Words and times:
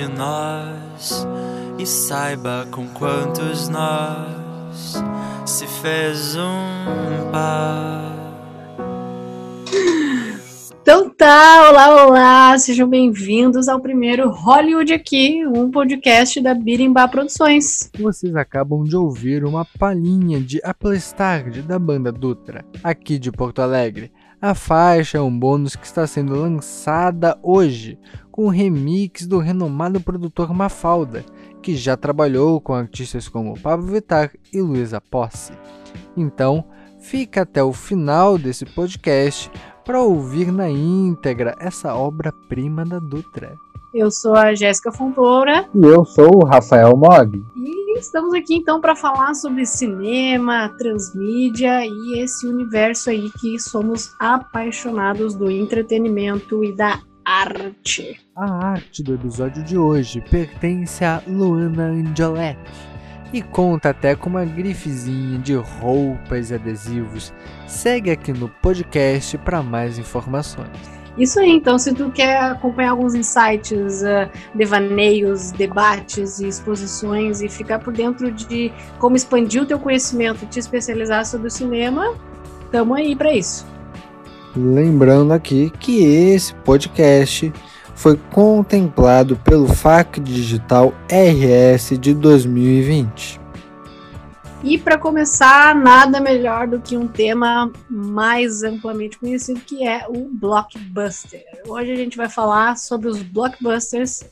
de 0.00 0.08
nós 0.08 1.26
e 1.78 1.84
saiba 1.84 2.66
com 2.70 2.86
quantos 2.88 3.68
nós 3.68 4.94
se 5.44 5.66
fez 5.66 6.36
um 6.36 7.30
par. 7.30 8.08
Então 10.80 11.10
tá, 11.10 11.68
olá, 11.68 12.06
olá, 12.06 12.58
sejam 12.58 12.88
bem-vindos 12.88 13.68
ao 13.68 13.78
primeiro 13.78 14.30
Hollywood 14.30 14.90
aqui, 14.90 15.46
um 15.46 15.70
podcast 15.70 16.40
da 16.40 16.54
Birimbá 16.54 17.06
Produções. 17.06 17.90
Vocês 17.98 18.34
acabam 18.34 18.82
de 18.84 18.96
ouvir 18.96 19.44
uma 19.44 19.66
palhinha 19.78 20.40
de 20.40 20.62
Aplestard 20.64 21.60
da 21.60 21.78
banda 21.78 22.10
Dutra, 22.10 22.64
aqui 22.82 23.18
de 23.18 23.30
Porto 23.30 23.60
Alegre. 23.60 24.10
A 24.42 24.54
faixa 24.54 25.18
é 25.18 25.20
um 25.20 25.38
bônus 25.38 25.76
que 25.76 25.84
está 25.84 26.06
sendo 26.06 26.34
lançada 26.34 27.38
hoje, 27.42 27.98
com 28.30 28.46
o 28.46 28.48
remix 28.48 29.26
do 29.26 29.38
renomado 29.38 30.00
produtor 30.00 30.54
Mafalda, 30.54 31.22
que 31.60 31.76
já 31.76 31.94
trabalhou 31.94 32.58
com 32.58 32.72
artistas 32.72 33.28
como 33.28 33.60
Pablo 33.60 33.88
Vittar 33.88 34.32
e 34.50 34.62
Luísa 34.62 34.98
Posse. 34.98 35.52
Então, 36.16 36.64
fica 36.98 37.42
até 37.42 37.62
o 37.62 37.70
final 37.70 38.38
desse 38.38 38.64
podcast 38.64 39.50
para 39.84 40.00
ouvir 40.00 40.50
na 40.50 40.70
íntegra 40.70 41.54
essa 41.60 41.94
obra-prima 41.94 42.82
da 42.86 42.98
Dutra. 42.98 43.54
Eu 43.92 44.08
sou 44.10 44.34
a 44.34 44.54
Jéssica 44.54 44.92
Fontoura. 44.92 45.68
E 45.74 45.84
eu 45.84 46.04
sou 46.04 46.30
o 46.36 46.44
Rafael 46.44 46.96
Mog. 46.96 47.42
E 47.56 47.98
estamos 47.98 48.32
aqui 48.34 48.54
então 48.54 48.80
para 48.80 48.94
falar 48.94 49.34
sobre 49.34 49.66
cinema, 49.66 50.68
transmídia 50.78 51.84
e 51.84 52.22
esse 52.22 52.46
universo 52.46 53.10
aí 53.10 53.28
que 53.40 53.58
somos 53.58 54.14
apaixonados 54.20 55.34
do 55.34 55.50
entretenimento 55.50 56.62
e 56.62 56.74
da 56.74 57.00
arte. 57.24 58.16
A 58.36 58.68
arte 58.68 59.02
do 59.02 59.14
episódio 59.14 59.62
de 59.64 59.76
hoje 59.76 60.20
pertence 60.30 61.04
a 61.04 61.20
Luana 61.26 61.86
Angeletti 61.86 62.70
e 63.32 63.42
conta 63.42 63.90
até 63.90 64.14
com 64.14 64.30
uma 64.30 64.44
grifezinha 64.44 65.38
de 65.38 65.54
roupas 65.54 66.50
e 66.50 66.54
adesivos. 66.54 67.32
Segue 67.66 68.10
aqui 68.10 68.32
no 68.32 68.48
podcast 68.48 69.36
para 69.38 69.62
mais 69.62 69.98
informações. 69.98 70.99
Isso 71.20 71.38
aí, 71.38 71.50
então, 71.50 71.78
se 71.78 71.92
tu 71.92 72.10
quer 72.10 72.40
acompanhar 72.40 72.92
alguns 72.92 73.14
insights, 73.14 74.00
uh, 74.00 74.26
devaneios, 74.54 75.52
debates 75.52 76.40
e 76.40 76.48
exposições 76.48 77.42
e 77.42 77.48
ficar 77.48 77.78
por 77.78 77.92
dentro 77.92 78.32
de 78.32 78.72
como 78.98 79.16
expandir 79.16 79.62
o 79.62 79.66
teu 79.66 79.78
conhecimento 79.78 80.46
te 80.46 80.58
especializar 80.58 81.26
sobre 81.26 81.48
o 81.48 81.50
cinema, 81.50 82.14
tamo 82.72 82.94
aí 82.94 83.14
para 83.14 83.34
isso. 83.34 83.66
Lembrando 84.56 85.32
aqui 85.32 85.70
que 85.78 86.02
esse 86.02 86.54
podcast 86.54 87.52
foi 87.94 88.18
contemplado 88.30 89.36
pelo 89.36 89.68
FAC 89.68 90.20
Digital 90.20 90.94
RS 91.06 91.98
de 92.00 92.14
2020. 92.14 93.39
E 94.62 94.76
para 94.76 94.98
começar, 94.98 95.74
nada 95.74 96.20
melhor 96.20 96.68
do 96.68 96.80
que 96.80 96.94
um 96.94 97.08
tema 97.08 97.72
mais 97.88 98.62
amplamente 98.62 99.18
conhecido 99.18 99.60
que 99.60 99.86
é 99.86 100.06
o 100.06 100.28
blockbuster. 100.28 101.42
Hoje 101.66 101.92
a 101.92 101.96
gente 101.96 102.16
vai 102.16 102.28
falar 102.28 102.76
sobre 102.76 103.08
os 103.08 103.22
blockbusters, 103.22 104.22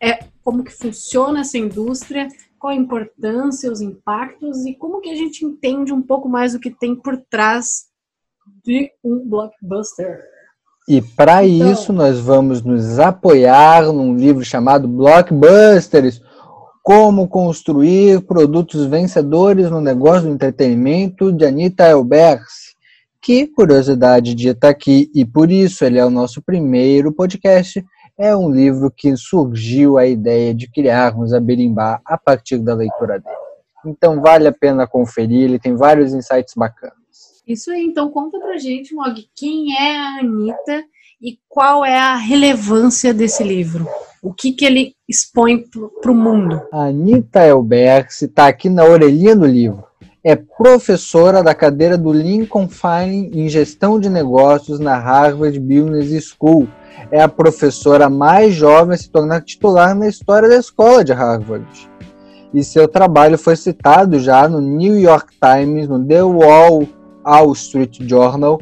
é, 0.00 0.24
como 0.42 0.64
que 0.64 0.72
funciona 0.72 1.40
essa 1.40 1.56
indústria, 1.56 2.26
qual 2.58 2.72
a 2.72 2.76
importância, 2.76 3.70
os 3.70 3.80
impactos 3.80 4.66
e 4.66 4.74
como 4.74 5.00
que 5.00 5.10
a 5.10 5.14
gente 5.14 5.44
entende 5.44 5.92
um 5.92 6.02
pouco 6.02 6.28
mais 6.28 6.52
o 6.52 6.58
que 6.58 6.70
tem 6.70 6.96
por 6.96 7.16
trás 7.30 7.84
de 8.64 8.90
um 9.04 9.20
blockbuster. 9.28 10.20
E 10.88 11.00
para 11.00 11.44
então, 11.44 11.72
isso 11.72 11.92
nós 11.92 12.18
vamos 12.18 12.60
nos 12.60 12.98
apoiar 12.98 13.84
num 13.92 14.16
livro 14.16 14.44
chamado 14.44 14.88
Blockbusters, 14.88 16.20
como 16.86 17.26
construir 17.26 18.20
produtos 18.26 18.86
vencedores 18.86 19.68
no 19.68 19.80
negócio 19.80 20.28
do 20.28 20.34
entretenimento 20.34 21.32
de 21.32 21.44
Anita 21.44 21.90
Elberse, 21.90 22.76
que, 23.20 23.48
curiosidade 23.48 24.36
dita 24.36 24.68
aqui, 24.68 25.10
e 25.12 25.24
por 25.24 25.50
isso 25.50 25.84
ele 25.84 25.98
é 25.98 26.06
o 26.06 26.10
nosso 26.10 26.40
primeiro 26.40 27.12
podcast, 27.12 27.84
é 28.16 28.36
um 28.36 28.48
livro 28.48 28.88
que 28.88 29.16
surgiu 29.16 29.98
a 29.98 30.06
ideia 30.06 30.54
de 30.54 30.70
criarmos 30.70 31.34
a 31.34 31.40
Berimbá 31.40 32.00
a 32.06 32.16
partir 32.16 32.58
da 32.58 32.72
leitura 32.72 33.18
dele. 33.18 33.36
Então 33.84 34.20
vale 34.20 34.46
a 34.46 34.52
pena 34.52 34.86
conferir, 34.86 35.42
ele 35.42 35.58
tem 35.58 35.74
vários 35.74 36.14
insights 36.14 36.54
bacanas. 36.56 36.94
Isso 37.48 37.68
aí, 37.72 37.84
então 37.84 38.12
conta 38.12 38.38
pra 38.38 38.58
gente, 38.58 38.94
Mog, 38.94 39.28
quem 39.34 39.76
é 39.76 39.98
a 39.98 40.20
Anitta 40.20 40.84
e 41.20 41.38
qual 41.48 41.84
é 41.84 41.98
a 41.98 42.14
relevância 42.14 43.14
desse 43.14 43.42
livro? 43.42 43.88
O 44.22 44.32
que, 44.32 44.52
que 44.52 44.64
ele 44.64 44.94
expõe 45.08 45.64
para 46.02 46.12
o 46.12 46.14
mundo? 46.14 46.60
A 46.72 46.86
Anitta 46.86 47.46
Elbergs 47.46 48.22
está 48.22 48.46
aqui 48.48 48.68
na 48.68 48.84
orelhinha 48.84 49.34
do 49.34 49.46
livro. 49.46 49.84
É 50.22 50.34
professora 50.36 51.42
da 51.42 51.54
cadeira 51.54 51.96
do 51.96 52.12
Lincoln 52.12 52.68
Fine 52.68 53.30
em 53.32 53.48
Gestão 53.48 54.00
de 54.00 54.10
Negócios 54.10 54.80
na 54.80 54.98
Harvard 54.98 55.58
Business 55.60 56.24
School. 56.24 56.68
É 57.10 57.20
a 57.20 57.28
professora 57.28 58.10
mais 58.10 58.54
jovem 58.54 58.94
a 58.94 58.98
se 58.98 59.08
tornar 59.08 59.42
titular 59.42 59.94
na 59.94 60.08
história 60.08 60.48
da 60.48 60.56
escola 60.56 61.04
de 61.04 61.12
Harvard. 61.12 61.66
E 62.52 62.64
seu 62.64 62.88
trabalho 62.88 63.38
foi 63.38 63.54
citado 63.54 64.18
já 64.18 64.48
no 64.48 64.60
New 64.60 64.98
York 64.98 65.32
Times, 65.40 65.88
no 65.88 66.04
The 66.04 66.22
Wall 66.22 66.88
Wall 67.24 67.52
Street 67.52 67.98
Journal, 68.00 68.60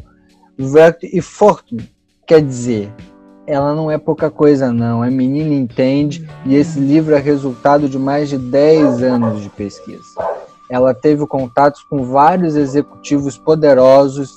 Vert 0.58 0.98
e 1.02 1.20
Fortune. 1.20 1.93
Quer 2.26 2.40
dizer, 2.40 2.90
ela 3.46 3.74
não 3.74 3.90
é 3.90 3.98
pouca 3.98 4.30
coisa 4.30 4.72
não, 4.72 5.02
a 5.02 5.10
menina 5.10 5.54
entende 5.54 6.26
e 6.46 6.54
esse 6.54 6.80
livro 6.80 7.14
é 7.14 7.18
resultado 7.18 7.86
de 7.86 7.98
mais 7.98 8.30
de 8.30 8.38
10 8.38 9.02
anos 9.02 9.42
de 9.42 9.50
pesquisa. 9.50 10.02
Ela 10.70 10.94
teve 10.94 11.26
contatos 11.26 11.82
com 11.82 12.02
vários 12.04 12.56
executivos 12.56 13.36
poderosos, 13.36 14.34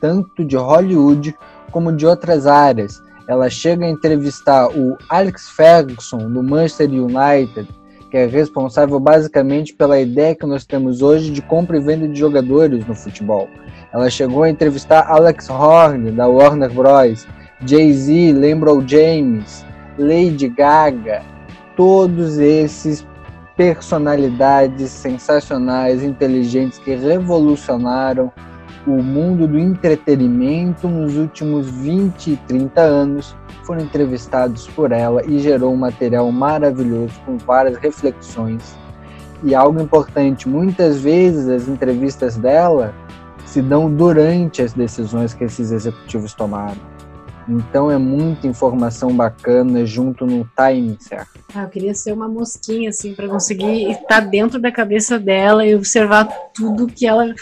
tanto 0.00 0.44
de 0.44 0.56
Hollywood 0.56 1.36
como 1.70 1.92
de 1.92 2.04
outras 2.04 2.48
áreas. 2.48 3.00
Ela 3.28 3.48
chega 3.48 3.86
a 3.86 3.90
entrevistar 3.90 4.68
o 4.68 4.96
Alex 5.08 5.50
Ferguson 5.50 6.18
do 6.18 6.42
Manchester 6.42 6.90
United, 6.90 7.68
que 8.10 8.16
é 8.16 8.26
responsável 8.26 8.98
basicamente 8.98 9.72
pela 9.72 10.00
ideia 10.00 10.34
que 10.34 10.46
nós 10.46 10.66
temos 10.66 11.00
hoje 11.00 11.30
de 11.30 11.40
compra 11.40 11.76
e 11.76 11.80
venda 11.80 12.08
de 12.08 12.18
jogadores 12.18 12.84
no 12.84 12.94
futebol. 12.94 13.48
Ela 13.94 14.10
chegou 14.10 14.42
a 14.42 14.50
entrevistar 14.50 15.08
Alex 15.08 15.48
Horn 15.48 16.10
da 16.10 16.26
Warner 16.26 16.72
Bros, 16.72 17.28
Jay-Z, 17.64 18.32
LeBron 18.32 18.82
James, 18.84 19.64
Lady 19.96 20.48
Gaga, 20.48 21.22
todos 21.76 22.38
esses 22.38 23.06
personalidades 23.56 24.90
sensacionais, 24.90 26.02
inteligentes 26.02 26.80
que 26.80 26.96
revolucionaram 26.96 28.32
o 28.84 29.00
mundo 29.00 29.46
do 29.46 29.56
entretenimento 29.60 30.88
nos 30.88 31.16
últimos 31.16 31.70
20 31.70 32.32
e 32.32 32.36
30 32.48 32.80
anos 32.80 33.36
foram 33.62 33.82
entrevistados 33.82 34.66
por 34.66 34.90
ela 34.90 35.24
e 35.24 35.38
gerou 35.38 35.72
um 35.72 35.76
material 35.76 36.30
maravilhoso 36.32 37.14
com 37.24 37.38
várias 37.38 37.78
reflexões. 37.78 38.76
E 39.44 39.54
algo 39.54 39.80
importante, 39.80 40.48
muitas 40.48 41.00
vezes 41.00 41.48
as 41.48 41.68
entrevistas 41.68 42.36
dela 42.36 42.92
se 43.46 43.62
dão 43.62 43.94
durante 43.94 44.62
as 44.62 44.72
decisões 44.72 45.34
que 45.34 45.44
esses 45.44 45.70
executivos 45.70 46.34
tomaram. 46.34 46.80
Então 47.48 47.90
é 47.90 47.98
muita 47.98 48.46
informação 48.46 49.14
bacana 49.14 49.84
junto 49.84 50.26
no 50.26 50.48
timing 50.56 50.96
certo. 50.98 51.44
Ah, 51.54 51.64
eu 51.64 51.68
queria 51.68 51.94
ser 51.94 52.12
uma 52.12 52.26
mosquinha 52.26 52.88
assim 52.88 53.14
para 53.14 53.28
conseguir 53.28 53.90
estar 53.90 54.20
dentro 54.20 54.58
da 54.58 54.72
cabeça 54.72 55.18
dela 55.18 55.66
e 55.66 55.74
observar 55.74 56.26
tudo 56.54 56.86
que 56.86 57.06
ela 57.06 57.34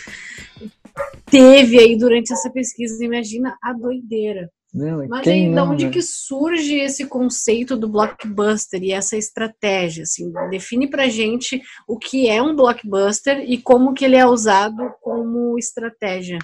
teve 1.26 1.79
aí 1.79 1.97
durante 1.97 2.32
essa 2.32 2.50
pesquisa. 2.50 3.05
Imagina 3.05 3.56
a 3.62 3.73
doideira. 3.73 4.50
Não, 4.75 5.07
Mas 5.07 5.29
aí, 5.29 5.51
não, 5.51 5.67
de 5.67 5.73
onde 5.73 5.85
né? 5.87 5.91
que 5.91 6.01
surge 6.01 6.77
esse 6.77 7.05
conceito 7.05 7.77
do 7.77 7.89
blockbuster 7.89 8.83
e 8.83 8.93
essa 8.93 9.19
estratégia? 9.19 10.05
Assim, 10.05 10.33
define 10.49 10.89
pra 10.89 11.09
gente 11.09 11.61
o 11.87 11.99
que 11.99 12.27
é 12.27 12.43
um 12.43 12.57
blockbuster 12.57 13.45
e 13.47 13.59
como 13.59 13.93
que 13.93 14.05
ele 14.05 14.17
é 14.17 14.27
usado 14.27 14.91
como 15.03 15.59
estratégia. 15.59 16.39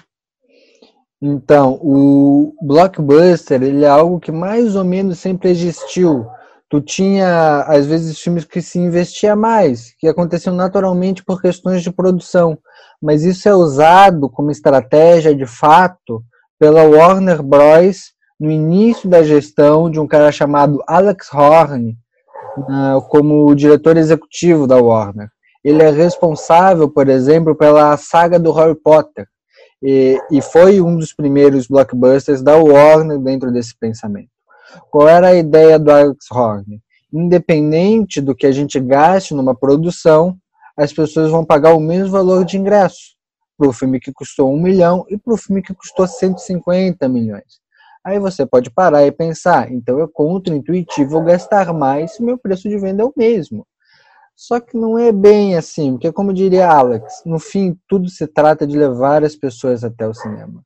Então, 1.19 1.79
o 1.81 2.53
blockbuster, 2.61 3.63
ele 3.63 3.83
é 3.83 3.89
algo 3.89 4.19
que 4.19 4.31
mais 4.31 4.75
ou 4.75 4.85
menos 4.85 5.17
sempre 5.17 5.49
existiu. 5.49 6.27
Tu 6.69 6.79
tinha, 6.81 7.63
às 7.63 7.87
vezes, 7.87 8.19
filmes 8.19 8.45
que 8.45 8.61
se 8.61 8.77
investia 8.77 9.35
mais, 9.35 9.95
que 9.97 10.07
aconteciam 10.07 10.55
naturalmente 10.55 11.25
por 11.25 11.41
questões 11.41 11.81
de 11.81 11.91
produção. 11.91 12.59
Mas 13.01 13.23
isso 13.23 13.49
é 13.49 13.55
usado 13.55 14.29
como 14.29 14.51
estratégia, 14.51 15.35
de 15.35 15.47
fato, 15.47 16.23
pela 16.59 16.83
Warner 16.83 17.41
Bros. 17.41 18.13
No 18.39 18.49
início 18.49 19.09
da 19.09 19.21
gestão 19.21 19.89
de 19.89 19.99
um 19.99 20.07
cara 20.07 20.31
chamado 20.31 20.81
Alex 20.87 21.33
Horn, 21.33 21.97
como 23.09 23.53
diretor 23.53 23.97
executivo 23.97 24.65
da 24.65 24.77
Warner. 24.77 25.29
Ele 25.63 25.83
é 25.83 25.89
responsável, 25.89 26.89
por 26.89 27.09
exemplo, 27.09 27.55
pela 27.55 27.95
saga 27.97 28.39
do 28.39 28.51
Harry 28.53 28.75
Potter 28.75 29.27
E, 29.81 30.17
e 30.31 30.41
foi 30.41 30.81
um 30.81 30.97
dos 30.97 31.13
primeiros 31.13 31.67
blockbusters 31.67 32.41
da 32.41 32.55
Warner 32.55 33.19
dentro 33.19 33.51
desse 33.51 33.77
pensamento. 33.77 34.29
Qual 34.89 35.07
era 35.07 35.27
a 35.27 35.35
ideia 35.35 35.77
do 35.77 35.91
Alex 35.91 36.25
Horn? 36.31 36.81
Independente 37.11 38.21
do 38.21 38.35
que 38.35 38.45
a 38.45 38.51
gente 38.51 38.79
gaste 38.79 39.33
numa 39.33 39.55
produção, 39.55 40.37
as 40.77 40.93
pessoas 40.93 41.29
vão 41.29 41.43
pagar 41.43 41.73
o 41.73 41.79
mesmo 41.79 42.11
valor 42.11 42.45
de 42.45 42.57
ingresso 42.57 43.17
para 43.57 43.67
o 43.67 43.73
filme 43.73 43.99
que 43.99 44.13
custou 44.13 44.53
um 44.53 44.61
milhão 44.61 45.05
e 45.09 45.17
para 45.17 45.33
o 45.33 45.37
filme 45.37 45.61
que 45.61 45.73
custou 45.73 46.07
150 46.07 47.09
milhões. 47.09 47.59
Aí 48.05 48.17
você 48.17 48.45
pode 48.45 48.69
parar 48.69 49.05
e 49.05 49.11
pensar, 49.11 49.71
então 49.71 50.01
é 50.01 50.07
contra-intuitivo 50.07 51.23
gastar 51.23 51.73
mais 51.73 52.13
se 52.15 52.23
meu 52.23 52.37
preço 52.37 52.69
de 52.69 52.77
venda 52.77 53.03
é 53.03 53.05
o 53.05 53.13
mesmo. 53.15 53.67
Só 54.35 54.59
que 54.59 54.77
não 54.77 54.97
é 54.97 55.11
bem 55.11 55.57
assim, 55.57 55.91
porque 55.91 56.11
como 56.13 56.33
diria 56.33 56.69
Alex, 56.69 57.21
no 57.25 57.39
fim 57.39 57.77
tudo 57.87 58.09
se 58.09 58.25
trata 58.25 58.65
de 58.65 58.77
levar 58.77 59.23
as 59.23 59.35
pessoas 59.35 59.83
até 59.83 60.07
o 60.07 60.13
cinema. 60.13 60.63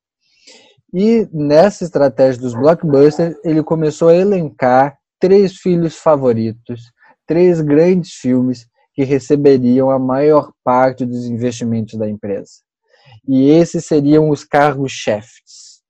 E 0.93 1.27
nessa 1.33 1.83
estratégia 1.83 2.39
dos 2.39 2.53
blockbusters, 2.53 3.35
ele 3.43 3.63
começou 3.63 4.09
a 4.09 4.15
elencar 4.15 4.95
três 5.19 5.55
filhos 5.55 5.95
favoritos, 5.95 6.91
três 7.25 7.61
grandes 7.61 8.13
filmes 8.13 8.67
que 8.93 9.03
receberiam 9.03 9.89
a 9.89 9.97
maior 9.97 10.51
parte 10.63 11.03
dos 11.03 11.25
investimentos 11.25 11.97
da 11.97 12.07
empresa. 12.07 12.51
E 13.27 13.49
esses 13.49 13.85
seriam 13.85 14.29
os 14.29 14.43
cargos-chefes. 14.43 15.81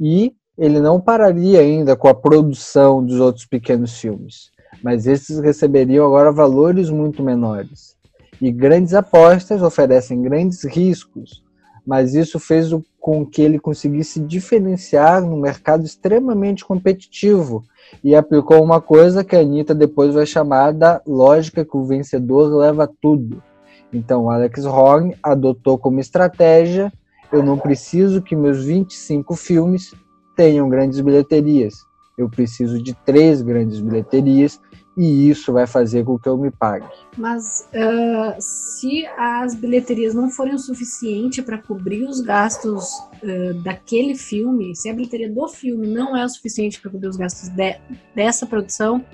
E 0.00 0.34
ele 0.60 0.78
não 0.78 1.00
pararia 1.00 1.58
ainda 1.58 1.96
com 1.96 2.06
a 2.06 2.14
produção 2.14 3.02
dos 3.02 3.18
outros 3.18 3.46
pequenos 3.46 3.98
filmes, 3.98 4.50
mas 4.84 5.06
esses 5.06 5.38
receberiam 5.38 6.04
agora 6.04 6.30
valores 6.30 6.90
muito 6.90 7.22
menores. 7.22 7.96
E 8.38 8.52
grandes 8.52 8.92
apostas 8.92 9.62
oferecem 9.62 10.20
grandes 10.20 10.62
riscos, 10.64 11.42
mas 11.86 12.14
isso 12.14 12.38
fez 12.38 12.68
com 13.00 13.24
que 13.24 13.40
ele 13.40 13.58
conseguisse 13.58 14.20
diferenciar 14.20 15.22
no 15.22 15.38
mercado 15.38 15.82
extremamente 15.86 16.62
competitivo 16.62 17.64
e 18.04 18.14
aplicou 18.14 18.62
uma 18.62 18.82
coisa 18.82 19.24
que 19.24 19.34
a 19.34 19.40
Anitta 19.40 19.74
depois 19.74 20.12
vai 20.12 20.26
chamar 20.26 20.74
da 20.74 21.00
lógica 21.06 21.64
que 21.64 21.76
o 21.76 21.84
vencedor 21.84 22.54
leva 22.54 22.86
tudo. 23.00 23.42
Então, 23.90 24.28
Alex 24.28 24.66
Horn 24.66 25.16
adotou 25.22 25.78
como 25.78 26.00
estratégia: 26.00 26.92
eu 27.32 27.42
não 27.42 27.56
preciso 27.56 28.20
que 28.20 28.36
meus 28.36 28.62
25 28.62 29.34
filmes 29.34 29.94
tenham 30.40 30.70
grandes 30.70 30.98
bilheterias. 31.02 31.86
Eu 32.16 32.26
preciso 32.26 32.82
de 32.82 32.94
três 32.94 33.42
grandes 33.42 33.78
bilheterias 33.78 34.58
e 34.96 35.28
isso 35.28 35.52
vai 35.52 35.66
fazer 35.66 36.02
com 36.02 36.18
que 36.18 36.30
eu 36.30 36.38
me 36.38 36.50
pague. 36.50 36.86
Mas 37.14 37.68
uh, 37.74 38.34
se 38.38 39.06
as 39.18 39.54
bilheterias 39.54 40.14
não 40.14 40.30
forem 40.30 40.54
o 40.54 40.58
suficiente 40.58 41.42
para 41.42 41.58
cobrir 41.58 42.04
os 42.04 42.22
gastos 42.22 42.88
uh, 43.22 43.52
daquele 43.62 44.14
filme, 44.14 44.74
se 44.74 44.88
a 44.88 44.94
bilheteria 44.94 45.30
do 45.30 45.46
filme 45.46 45.86
não 45.86 46.16
é 46.16 46.24
o 46.24 46.28
suficiente 46.28 46.80
para 46.80 46.90
cobrir 46.90 47.08
os 47.08 47.16
gastos 47.18 47.50
de, 47.50 47.76
dessa 48.14 48.46
produção, 48.46 49.04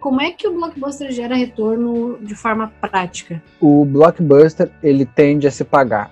como 0.00 0.20
é 0.20 0.32
que 0.32 0.48
o 0.48 0.52
blockbuster 0.52 1.12
gera 1.12 1.36
retorno 1.36 2.18
de 2.20 2.34
forma 2.34 2.72
prática? 2.80 3.40
O 3.60 3.84
blockbuster 3.84 4.68
ele 4.82 5.06
tende 5.06 5.46
a 5.46 5.50
se 5.52 5.62
pagar. 5.62 6.10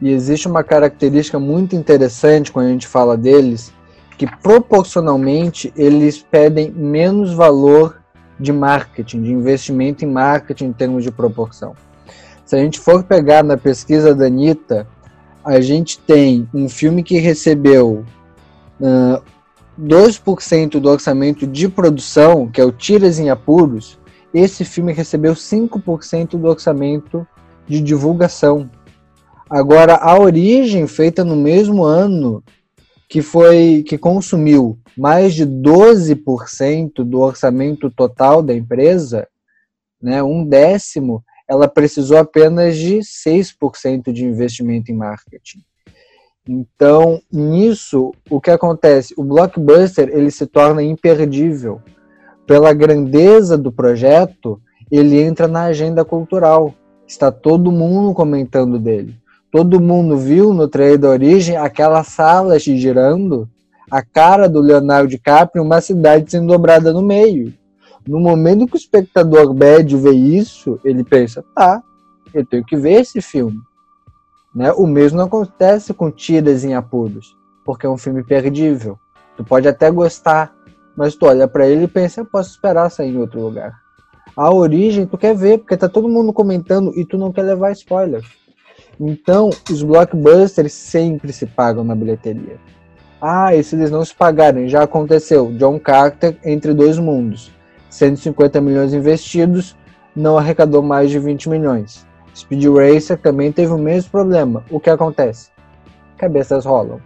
E 0.00 0.10
existe 0.10 0.46
uma 0.46 0.62
característica 0.62 1.38
muito 1.40 1.74
interessante 1.74 2.52
quando 2.52 2.66
a 2.66 2.70
gente 2.70 2.86
fala 2.86 3.16
deles, 3.16 3.73
que 4.16 4.26
proporcionalmente 4.26 5.72
eles 5.76 6.18
pedem 6.18 6.70
menos 6.70 7.32
valor 7.32 8.00
de 8.38 8.52
marketing, 8.52 9.22
de 9.22 9.32
investimento 9.32 10.04
em 10.04 10.08
marketing 10.10 10.66
em 10.66 10.72
termos 10.72 11.04
de 11.04 11.10
proporção. 11.10 11.74
Se 12.44 12.56
a 12.56 12.58
gente 12.58 12.78
for 12.78 13.02
pegar 13.04 13.42
na 13.42 13.56
pesquisa 13.56 14.14
da 14.14 14.26
Anitta, 14.26 14.86
a 15.44 15.60
gente 15.60 15.98
tem 15.98 16.48
um 16.54 16.68
filme 16.68 17.02
que 17.02 17.18
recebeu 17.18 18.04
uh, 18.80 19.22
2% 19.80 20.80
do 20.80 20.88
orçamento 20.88 21.46
de 21.46 21.68
produção, 21.68 22.48
que 22.48 22.60
é 22.60 22.64
o 22.64 22.72
Tiras 22.72 23.18
em 23.18 23.30
Apuros. 23.30 23.98
Esse 24.32 24.64
filme 24.64 24.92
recebeu 24.92 25.34
5% 25.34 26.38
do 26.38 26.46
orçamento 26.46 27.26
de 27.66 27.80
divulgação. 27.80 28.70
Agora, 29.48 29.96
a 29.96 30.18
origem, 30.18 30.86
feita 30.86 31.24
no 31.24 31.36
mesmo 31.36 31.84
ano, 31.84 32.42
que 33.14 33.22
foi 33.22 33.84
que 33.86 33.96
consumiu 33.96 34.76
mais 34.98 35.34
de 35.34 35.46
12% 35.46 37.04
do 37.04 37.20
orçamento 37.20 37.88
total 37.88 38.42
da 38.42 38.52
empresa, 38.52 39.28
né, 40.02 40.20
um 40.20 40.44
décimo, 40.44 41.22
ela 41.48 41.68
precisou 41.68 42.18
apenas 42.18 42.76
de 42.76 42.98
6% 42.98 44.12
de 44.12 44.24
investimento 44.24 44.90
em 44.90 44.96
marketing. 44.96 45.60
Então, 46.48 47.20
nisso, 47.32 48.10
o 48.28 48.40
que 48.40 48.50
acontece? 48.50 49.14
O 49.16 49.22
blockbuster 49.22 50.08
ele 50.08 50.32
se 50.32 50.44
torna 50.44 50.82
imperdível. 50.82 51.80
Pela 52.44 52.74
grandeza 52.74 53.56
do 53.56 53.70
projeto, 53.70 54.60
ele 54.90 55.22
entra 55.22 55.46
na 55.46 55.66
agenda 55.66 56.04
cultural. 56.04 56.74
Está 57.06 57.30
todo 57.30 57.70
mundo 57.70 58.12
comentando 58.12 58.76
dele. 58.76 59.16
Todo 59.54 59.80
mundo 59.80 60.16
viu 60.16 60.52
no 60.52 60.66
trailer 60.66 60.98
da 60.98 61.08
origem 61.10 61.56
aquela 61.56 62.02
sala 62.02 62.58
girando 62.58 63.48
a 63.88 64.02
cara 64.02 64.48
do 64.48 64.60
Leonardo 64.60 65.06
DiCaprio 65.06 65.62
uma 65.62 65.80
cidade 65.80 66.28
sendo 66.28 66.48
dobrada 66.48 66.92
no 66.92 67.00
meio. 67.00 67.54
No 68.04 68.18
momento 68.18 68.66
que 68.66 68.74
o 68.74 68.76
espectador 68.76 69.54
bad 69.54 69.96
vê 69.96 70.10
isso, 70.10 70.80
ele 70.84 71.04
pensa, 71.04 71.44
tá, 71.54 71.80
eu 72.34 72.44
tenho 72.44 72.64
que 72.64 72.76
ver 72.76 73.02
esse 73.02 73.22
filme. 73.22 73.60
Né? 74.52 74.72
O 74.72 74.88
mesmo 74.88 75.20
acontece 75.20 75.94
com 75.94 76.10
Tiras 76.10 76.64
em 76.64 76.74
Apuros, 76.74 77.36
porque 77.64 77.86
é 77.86 77.88
um 77.88 77.96
filme 77.96 78.24
perdível. 78.24 78.98
Tu 79.36 79.44
pode 79.44 79.68
até 79.68 79.88
gostar, 79.88 80.52
mas 80.96 81.14
tu 81.14 81.26
olha 81.26 81.46
para 81.46 81.64
ele 81.64 81.84
e 81.84 81.88
pensa, 81.88 82.22
eu 82.22 82.26
posso 82.26 82.50
esperar 82.50 82.90
sair 82.90 83.14
em 83.14 83.18
outro 83.18 83.40
lugar. 83.40 83.72
A 84.36 84.52
origem 84.52 85.06
tu 85.06 85.16
quer 85.16 85.36
ver, 85.36 85.58
porque 85.58 85.76
tá 85.76 85.88
todo 85.88 86.08
mundo 86.08 86.32
comentando 86.32 86.92
e 86.96 87.04
tu 87.04 87.16
não 87.16 87.32
quer 87.32 87.42
levar 87.42 87.70
spoiler. 87.70 88.20
Então, 89.00 89.50
os 89.70 89.82
blockbusters 89.82 90.72
sempre 90.72 91.32
se 91.32 91.46
pagam 91.46 91.84
na 91.84 91.94
bilheteria. 91.94 92.56
Ah, 93.20 93.54
e 93.54 93.62
se 93.64 93.74
eles 93.74 93.90
não 93.90 94.04
se 94.04 94.14
pagarem? 94.14 94.68
Já 94.68 94.82
aconteceu. 94.82 95.50
John 95.52 95.78
Carter 95.78 96.36
entre 96.44 96.74
dois 96.74 96.98
mundos. 96.98 97.50
150 97.90 98.60
milhões 98.60 98.92
investidos, 98.92 99.76
não 100.14 100.36
arrecadou 100.36 100.82
mais 100.82 101.10
de 101.10 101.18
20 101.18 101.48
milhões. 101.48 102.06
Speed 102.36 102.64
Racer 102.66 103.16
também 103.16 103.52
teve 103.52 103.72
o 103.72 103.78
mesmo 103.78 104.10
problema. 104.10 104.64
O 104.68 104.80
que 104.80 104.90
acontece? 104.90 105.50
Cabeças 106.16 106.64
rolam. 106.64 107.00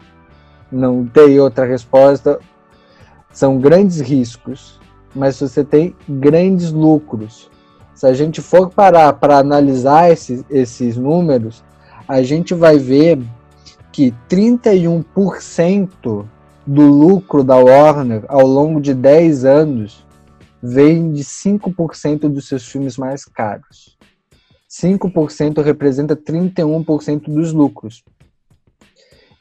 Não 0.72 1.06
tem 1.06 1.38
outra 1.38 1.66
resposta. 1.66 2.38
São 3.30 3.58
grandes 3.58 4.00
riscos, 4.00 4.80
mas 5.14 5.38
você 5.38 5.62
tem 5.62 5.94
grandes 6.08 6.72
lucros. 6.72 7.50
Se 7.94 8.06
a 8.06 8.14
gente 8.14 8.40
for 8.40 8.70
parar 8.70 9.12
para 9.14 9.38
analisar 9.38 10.10
esses, 10.10 10.44
esses 10.48 10.96
números, 10.96 11.62
a 12.08 12.22
gente 12.22 12.54
vai 12.54 12.78
ver 12.78 13.20
que 13.92 14.14
31% 14.30 16.26
do 16.66 16.82
lucro 16.82 17.44
da 17.44 17.56
Warner 17.56 18.24
ao 18.28 18.46
longo 18.46 18.80
de 18.80 18.94
10 18.94 19.44
anos 19.44 20.06
vem 20.62 21.12
de 21.12 21.22
5% 21.22 22.28
dos 22.28 22.48
seus 22.48 22.66
filmes 22.66 22.96
mais 22.96 23.24
caros. 23.26 23.98
5% 24.68 25.62
representa 25.62 26.16
31% 26.16 27.32
dos 27.32 27.52
lucros. 27.52 28.02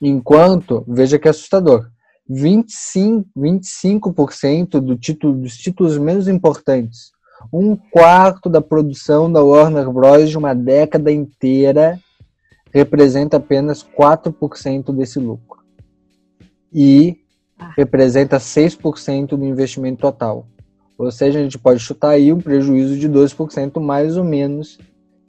Enquanto, 0.01 0.83
veja 0.87 1.17
que 1.17 1.27
é 1.27 1.31
assustador, 1.31 1.89
25%, 2.29 3.25
25 3.35 4.13
do 4.81 4.95
título, 4.97 5.33
dos 5.33 5.57
títulos 5.57 5.97
menos 5.97 6.27
importantes, 6.27 7.11
um 7.51 7.75
quarto 7.75 8.49
da 8.49 8.61
produção 8.61 9.31
da 9.31 9.41
Warner 9.41 9.89
Bros. 9.91 10.29
de 10.29 10.37
uma 10.37 10.53
década 10.53 11.11
inteira 11.11 11.99
representa 12.77 13.37
apenas 13.37 13.83
4% 13.83 14.95
desse 14.95 15.19
lucro. 15.19 15.59
E 16.71 17.17
ah. 17.57 17.71
representa 17.75 18.37
6% 18.37 19.29
do 19.29 19.43
investimento 19.43 20.01
total. 20.01 20.45
Ou 20.97 21.11
seja, 21.11 21.39
a 21.39 21.43
gente 21.43 21.57
pode 21.57 21.79
chutar 21.79 22.11
aí 22.11 22.31
um 22.31 22.39
prejuízo 22.39 22.97
de 22.97 23.09
2% 23.09 23.79
mais 23.79 24.15
ou 24.15 24.23
menos. 24.23 24.77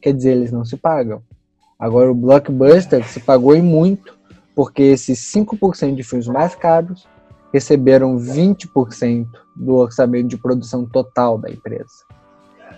Quer 0.01 0.13
dizer, 0.13 0.33
eles 0.33 0.53
não 0.53 0.65
se 0.65 0.77
pagam. 0.77 1.23
Agora, 1.79 2.11
o 2.11 2.15
blockbuster 2.15 3.07
se 3.07 3.21
pagou 3.21 3.55
em 3.55 3.63
muito, 3.63 4.17
porque 4.55 4.83
esses 4.83 5.19
5% 5.33 5.95
de 5.95 6.03
filmes 6.03 6.27
mais 6.27 6.55
caros 6.55 7.07
receberam 7.53 8.19
20% 8.19 9.27
do 9.57 9.75
orçamento 9.77 10.29
de 10.29 10.37
produção 10.37 10.85
total 10.85 11.39
da 11.39 11.51
empresa. 11.51 12.05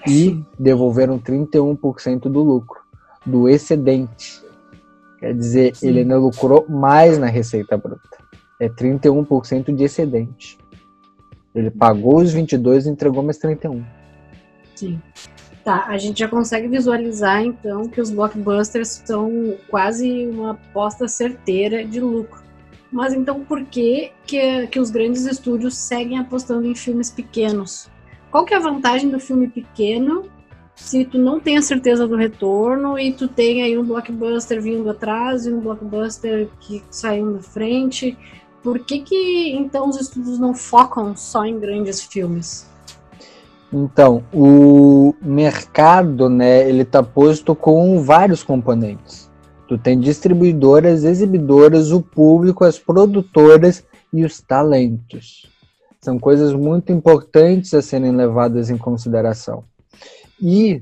E 0.07 0.43
devolveram 0.59 1.19
31% 1.19 2.21
do 2.23 2.41
lucro, 2.41 2.81
do 3.27 3.49
excedente. 3.49 4.50
Quer 5.21 5.35
dizer, 5.35 5.77
Sim. 5.77 5.89
ele 5.89 6.01
ainda 6.01 6.19
lucrou 6.19 6.67
mais 6.69 7.19
na 7.19 7.27
receita 7.27 7.77
bruta. 7.77 8.19
É 8.59 8.69
31% 8.69 9.75
de 9.75 9.85
excedente. 9.85 10.59
Ele 11.55 11.71
pagou 11.71 12.17
os 12.17 12.33
22 12.33 12.87
e 12.87 12.91
entregou 12.91 13.23
mais 13.23 13.37
31. 13.37 13.85
Sim. 14.75 15.01
Tá, 15.63 15.85
a 15.89 15.99
gente 15.99 16.21
já 16.21 16.29
consegue 16.29 16.69
visualizar 16.69 17.43
então 17.43 17.87
que 17.87 18.01
os 18.01 18.11
blockbusters 18.11 19.03
são 19.05 19.57
quase 19.69 20.27
uma 20.27 20.53
aposta 20.53 21.07
certeira 21.07 21.85
de 21.85 22.01
lucro. 22.01 22.43
Mas 22.91 23.13
então 23.13 23.45
por 23.45 23.63
que, 23.65 24.11
que, 24.25 24.67
que 24.69 24.81
os 24.81 24.91
grandes 24.91 25.27
estúdios 25.27 25.77
seguem 25.77 26.19
apostando 26.19 26.67
em 26.67 26.75
filmes 26.75 27.11
pequenos? 27.11 27.91
Qual 28.31 28.45
que 28.45 28.55
é 28.55 28.57
a 28.57 28.61
vantagem 28.61 29.11
do 29.11 29.21
filme 29.21 29.49
pequeno 29.49 30.31
se 30.75 31.05
tu 31.05 31.19
não 31.19 31.39
tem 31.39 31.59
a 31.59 31.63
certeza 31.63 32.07
do 32.07 32.17
retorno 32.17 32.99
e 32.99 33.13
tu 33.13 33.29
tem 33.29 33.63
aí 33.63 33.77
um 33.79 33.85
blockbuster 33.85 34.61
vindo 34.61 34.89
atrás 34.89 35.47
e 35.47 35.53
um 35.53 35.61
blockbuster 35.61 36.49
que 36.61 36.83
saiu 36.91 37.27
na 37.27 37.41
frente? 37.41 38.17
Por 38.63 38.79
que 38.81 39.01
que 39.01 39.53
então 39.53 39.89
os 39.89 40.01
estúdios 40.01 40.39
não 40.39 40.55
focam 40.55 41.17
só 41.17 41.45
em 41.45 41.59
grandes 41.59 42.03
filmes? 42.03 42.69
Então, 43.73 44.25
o 44.33 45.15
mercado, 45.23 46.29
né, 46.29 46.69
ele 46.69 46.85
tá 46.85 47.03
posto 47.03 47.55
com 47.55 48.03
vários 48.03 48.43
componentes. 48.43 49.31
Tu 49.69 49.79
tem 49.79 49.99
distribuidoras, 50.01 51.05
exibidoras, 51.05 51.93
o 51.93 52.03
público, 52.03 52.65
as 52.65 52.77
produtoras 52.77 53.85
e 54.13 54.25
os 54.25 54.41
talentos. 54.41 55.49
São 56.01 56.19
coisas 56.19 56.53
muito 56.53 56.91
importantes 56.91 57.73
a 57.73 57.81
serem 57.81 58.11
levadas 58.11 58.71
em 58.71 58.77
consideração. 58.77 59.63
E 60.41 60.81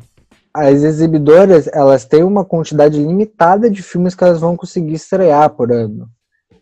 as 0.53 0.83
exibidoras, 0.83 1.69
elas 1.73 2.05
têm 2.05 2.23
uma 2.23 2.45
quantidade 2.45 2.99
limitada 2.99 3.71
de 3.71 3.83
filmes 3.83 4.15
que 4.15 4.25
elas 4.25 4.41
vão 4.41 4.57
conseguir 4.57 4.95
estrear 4.95 5.51
por 5.51 5.71
ano. 5.73 6.09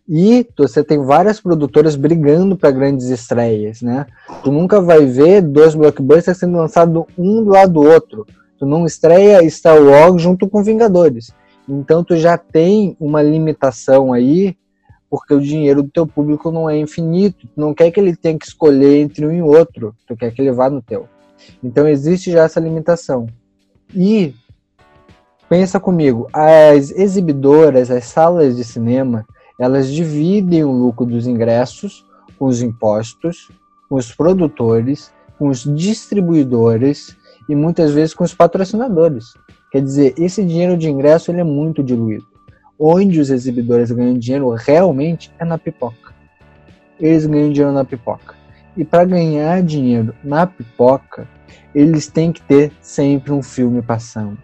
E 0.08 0.46
você 0.56 0.84
tem 0.84 1.04
várias 1.04 1.40
produtoras 1.40 1.96
brigando 1.96 2.56
para 2.56 2.70
grandes 2.70 3.08
estreias, 3.08 3.82
né? 3.82 4.06
Tu 4.44 4.52
nunca 4.52 4.80
vai 4.80 5.04
ver 5.04 5.42
dois 5.42 5.74
blockbusters 5.74 6.38
sendo 6.38 6.58
lançados 6.58 7.04
um 7.18 7.42
do 7.42 7.50
lado 7.50 7.72
do 7.72 7.82
outro. 7.82 8.24
Tu 8.58 8.64
não 8.64 8.86
estreia 8.86 9.48
Star 9.50 9.82
Wars 9.82 10.22
junto 10.22 10.48
com 10.48 10.62
Vingadores. 10.62 11.32
Então 11.68 12.04
tu 12.04 12.16
já 12.16 12.38
tem 12.38 12.96
uma 13.00 13.20
limitação 13.20 14.12
aí, 14.12 14.56
porque 15.10 15.34
o 15.34 15.40
dinheiro 15.40 15.82
do 15.82 15.88
teu 15.88 16.06
público 16.06 16.52
não 16.52 16.70
é 16.70 16.78
infinito. 16.78 17.48
Tu 17.48 17.60
não 17.60 17.74
quer 17.74 17.90
que 17.90 17.98
ele 17.98 18.14
tenha 18.14 18.38
que 18.38 18.46
escolher 18.46 19.00
entre 19.00 19.26
um 19.26 19.32
e 19.32 19.42
outro. 19.42 19.92
Tu 20.06 20.16
quer 20.16 20.32
que 20.32 20.40
ele 20.40 20.52
vá 20.52 20.70
no 20.70 20.80
teu. 20.80 21.08
Então 21.62 21.88
existe 21.88 22.30
já 22.30 22.44
essa 22.44 22.60
limitação. 22.60 23.26
E 23.94 24.34
pensa 25.48 25.78
comigo, 25.78 26.28
as 26.32 26.90
exibidoras, 26.90 27.90
as 27.90 28.04
salas 28.04 28.56
de 28.56 28.64
cinema, 28.64 29.24
elas 29.58 29.90
dividem 29.90 30.64
o 30.64 30.72
lucro 30.72 31.06
dos 31.06 31.26
ingressos 31.26 32.04
com 32.38 32.46
os 32.46 32.60
impostos, 32.62 33.48
com 33.88 33.96
os 33.96 34.12
produtores, 34.12 35.10
com 35.38 35.48
os 35.48 35.62
distribuidores 35.62 37.16
e 37.48 37.54
muitas 37.54 37.92
vezes 37.92 38.14
com 38.14 38.24
os 38.24 38.34
patrocinadores. 38.34 39.26
Quer 39.70 39.82
dizer, 39.82 40.14
esse 40.18 40.44
dinheiro 40.44 40.76
de 40.76 40.88
ingresso 40.88 41.30
ele 41.30 41.40
é 41.40 41.44
muito 41.44 41.82
diluído. 41.82 42.26
Onde 42.78 43.20
os 43.20 43.30
exibidores 43.30 43.90
ganham 43.90 44.18
dinheiro 44.18 44.50
realmente 44.50 45.32
é 45.38 45.44
na 45.44 45.56
pipoca. 45.56 46.14
Eles 47.00 47.26
ganham 47.26 47.50
dinheiro 47.50 47.72
na 47.72 47.84
pipoca. 47.84 48.34
E 48.76 48.84
para 48.84 49.04
ganhar 49.04 49.62
dinheiro 49.62 50.14
na 50.22 50.46
pipoca, 50.46 51.26
eles 51.74 52.06
têm 52.06 52.32
que 52.32 52.42
ter 52.42 52.72
sempre 52.80 53.32
um 53.32 53.42
filme 53.42 53.80
passando 53.82 54.38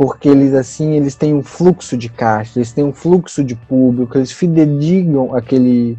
porque 0.00 0.30
eles 0.30 0.54
assim 0.54 0.92
eles 0.92 1.14
têm 1.14 1.34
um 1.34 1.42
fluxo 1.42 1.94
de 1.94 2.08
caixa, 2.08 2.58
eles 2.58 2.72
têm 2.72 2.82
um 2.82 2.92
fluxo 2.92 3.44
de 3.44 3.54
público, 3.54 4.16
eles 4.16 4.32
fidedigam 4.32 5.36
aquele 5.36 5.98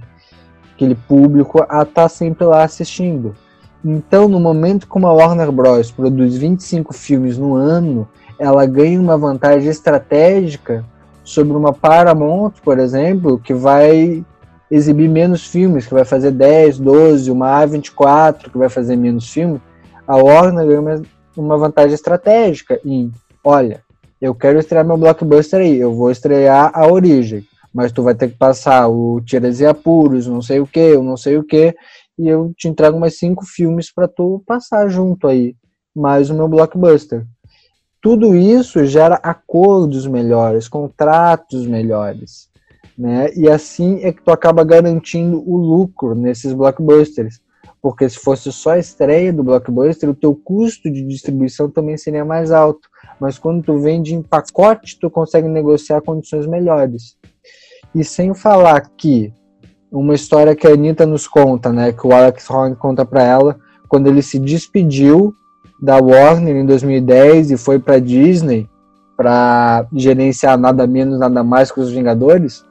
aquele 0.73 0.95
público 0.95 1.59
a 1.69 1.83
estar 1.83 1.85
tá 1.85 2.09
sempre 2.09 2.43
lá 2.43 2.63
assistindo. 2.63 3.35
Então, 3.85 4.27
no 4.27 4.39
momento 4.39 4.87
que 4.87 4.97
uma 4.97 5.13
Warner 5.13 5.51
Bros 5.51 5.91
produz 5.91 6.35
25 6.35 6.91
filmes 6.95 7.37
no 7.37 7.53
ano, 7.53 8.09
ela 8.39 8.65
ganha 8.65 8.99
uma 8.99 9.15
vantagem 9.15 9.69
estratégica 9.69 10.83
sobre 11.23 11.55
uma 11.55 11.71
Paramount, 11.71 12.53
por 12.63 12.79
exemplo, 12.79 13.37
que 13.37 13.53
vai 13.53 14.25
exibir 14.71 15.09
menos 15.09 15.45
filmes, 15.45 15.85
que 15.85 15.93
vai 15.93 16.05
fazer 16.05 16.31
10, 16.31 16.79
12, 16.79 17.29
uma 17.29 17.61
A24, 17.61 18.49
que 18.49 18.57
vai 18.57 18.69
fazer 18.69 18.95
menos 18.95 19.29
filmes. 19.29 19.61
A 20.07 20.15
Warner 20.15 20.65
ganha 20.65 20.79
uma, 20.79 21.01
uma 21.35 21.57
vantagem 21.57 21.93
estratégica 21.93 22.79
em, 22.85 23.11
olha, 23.43 23.83
eu 24.21 24.33
quero 24.33 24.59
estrear 24.59 24.85
meu 24.85 24.97
blockbuster 24.97 25.59
aí, 25.59 25.77
eu 25.77 25.93
vou 25.93 26.09
estrear 26.09 26.71
a 26.73 26.87
origem, 26.87 27.45
mas 27.73 27.91
tu 27.91 28.01
vai 28.01 28.15
ter 28.15 28.29
que 28.29 28.37
passar 28.37 28.87
o 28.87 29.19
Tiras 29.21 29.59
e 29.59 29.65
Apuros, 29.65 30.25
não 30.25 30.41
sei 30.41 30.61
o 30.61 30.67
que, 30.67 30.79
eu 30.79 31.03
não 31.03 31.17
sei 31.17 31.37
o 31.37 31.43
que, 31.43 31.75
e 32.17 32.27
eu 32.27 32.53
te 32.55 32.67
entrego 32.69 32.99
mais 32.99 33.17
cinco 33.17 33.45
filmes 33.45 33.91
para 33.91 34.07
tu 34.07 34.41
passar 34.45 34.87
junto 34.87 35.27
aí, 35.27 35.55
mais 35.93 36.29
o 36.29 36.33
meu 36.33 36.47
blockbuster. 36.47 37.25
Tudo 38.01 38.35
isso 38.35 38.85
gera 38.85 39.15
acordos 39.15 40.07
melhores, 40.07 40.67
contratos 40.67 41.67
melhores, 41.67 42.50
né? 43.01 43.29
E 43.35 43.49
assim 43.49 43.99
é 44.03 44.11
que 44.11 44.21
tu 44.21 44.31
acaba 44.31 44.63
garantindo 44.63 45.43
o 45.45 45.57
lucro 45.57 46.13
nesses 46.13 46.53
blockbusters. 46.53 47.41
Porque 47.81 48.07
se 48.07 48.19
fosse 48.19 48.51
só 48.51 48.71
a 48.71 48.79
estreia 48.79 49.33
do 49.33 49.43
blockbuster, 49.43 50.07
o 50.07 50.13
teu 50.13 50.35
custo 50.35 50.89
de 50.89 51.01
distribuição 51.01 51.67
também 51.67 51.97
seria 51.97 52.23
mais 52.23 52.51
alto 52.51 52.91
mas 53.21 53.37
quando 53.37 53.61
tu 53.61 53.77
vende 53.77 54.15
em 54.15 54.21
pacote, 54.23 54.97
tu 54.99 55.07
consegue 55.07 55.47
negociar 55.47 56.01
condições 56.01 56.47
melhores. 56.47 57.15
E 57.93 58.03
sem 58.03 58.33
falar 58.33 58.81
que 58.97 59.31
uma 59.91 60.15
história 60.15 60.55
que 60.55 60.65
a 60.65 60.71
Anitta 60.71 61.05
nos 61.05 61.27
conta, 61.27 61.71
né, 61.71 61.91
que 61.91 62.07
o 62.07 62.13
Alex 62.13 62.49
Horn 62.49 62.75
conta 62.75 63.05
para 63.05 63.21
ela, 63.21 63.59
quando 63.87 64.07
ele 64.07 64.23
se 64.23 64.39
despediu 64.39 65.35
da 65.79 65.97
Warner 65.97 66.55
em 66.55 66.65
2010 66.65 67.51
e 67.51 67.57
foi 67.57 67.77
para 67.77 67.99
Disney 67.99 68.67
para 69.15 69.85
gerenciar 69.93 70.57
nada 70.57 70.87
menos, 70.87 71.19
nada 71.19 71.43
mais 71.43 71.71
que 71.71 71.79
os 71.79 71.91
Vingadores. 71.91 72.65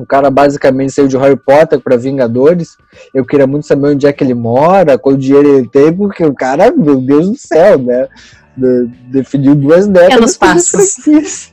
O 0.00 0.06
cara 0.06 0.30
basicamente 0.30 0.92
saiu 0.92 1.08
de 1.08 1.16
Harry 1.16 1.36
Potter 1.36 1.80
para 1.80 1.96
Vingadores. 1.96 2.76
Eu 3.14 3.24
queria 3.24 3.46
muito 3.46 3.66
saber 3.66 3.88
onde 3.88 4.06
é 4.06 4.12
que 4.12 4.24
ele 4.24 4.34
mora, 4.34 4.98
qual 4.98 5.16
dinheiro 5.16 5.56
ele 5.56 5.68
tem, 5.68 5.92
porque 5.92 6.24
o 6.24 6.34
cara, 6.34 6.72
meu 6.72 7.00
Deus 7.00 7.28
do 7.28 7.36
céu, 7.36 7.78
né? 7.78 8.08
de, 8.56 8.86
definiu 9.10 9.54
duas 9.54 9.86
décadas. 9.86 10.36
passos. 10.36 10.96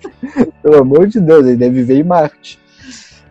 Pelo 0.61 0.81
amor 0.81 1.07
de 1.07 1.19
Deus, 1.19 1.45
ele 1.45 1.55
deve 1.55 1.75
viver 1.75 1.99
em 1.99 2.03
Marte. 2.03 2.59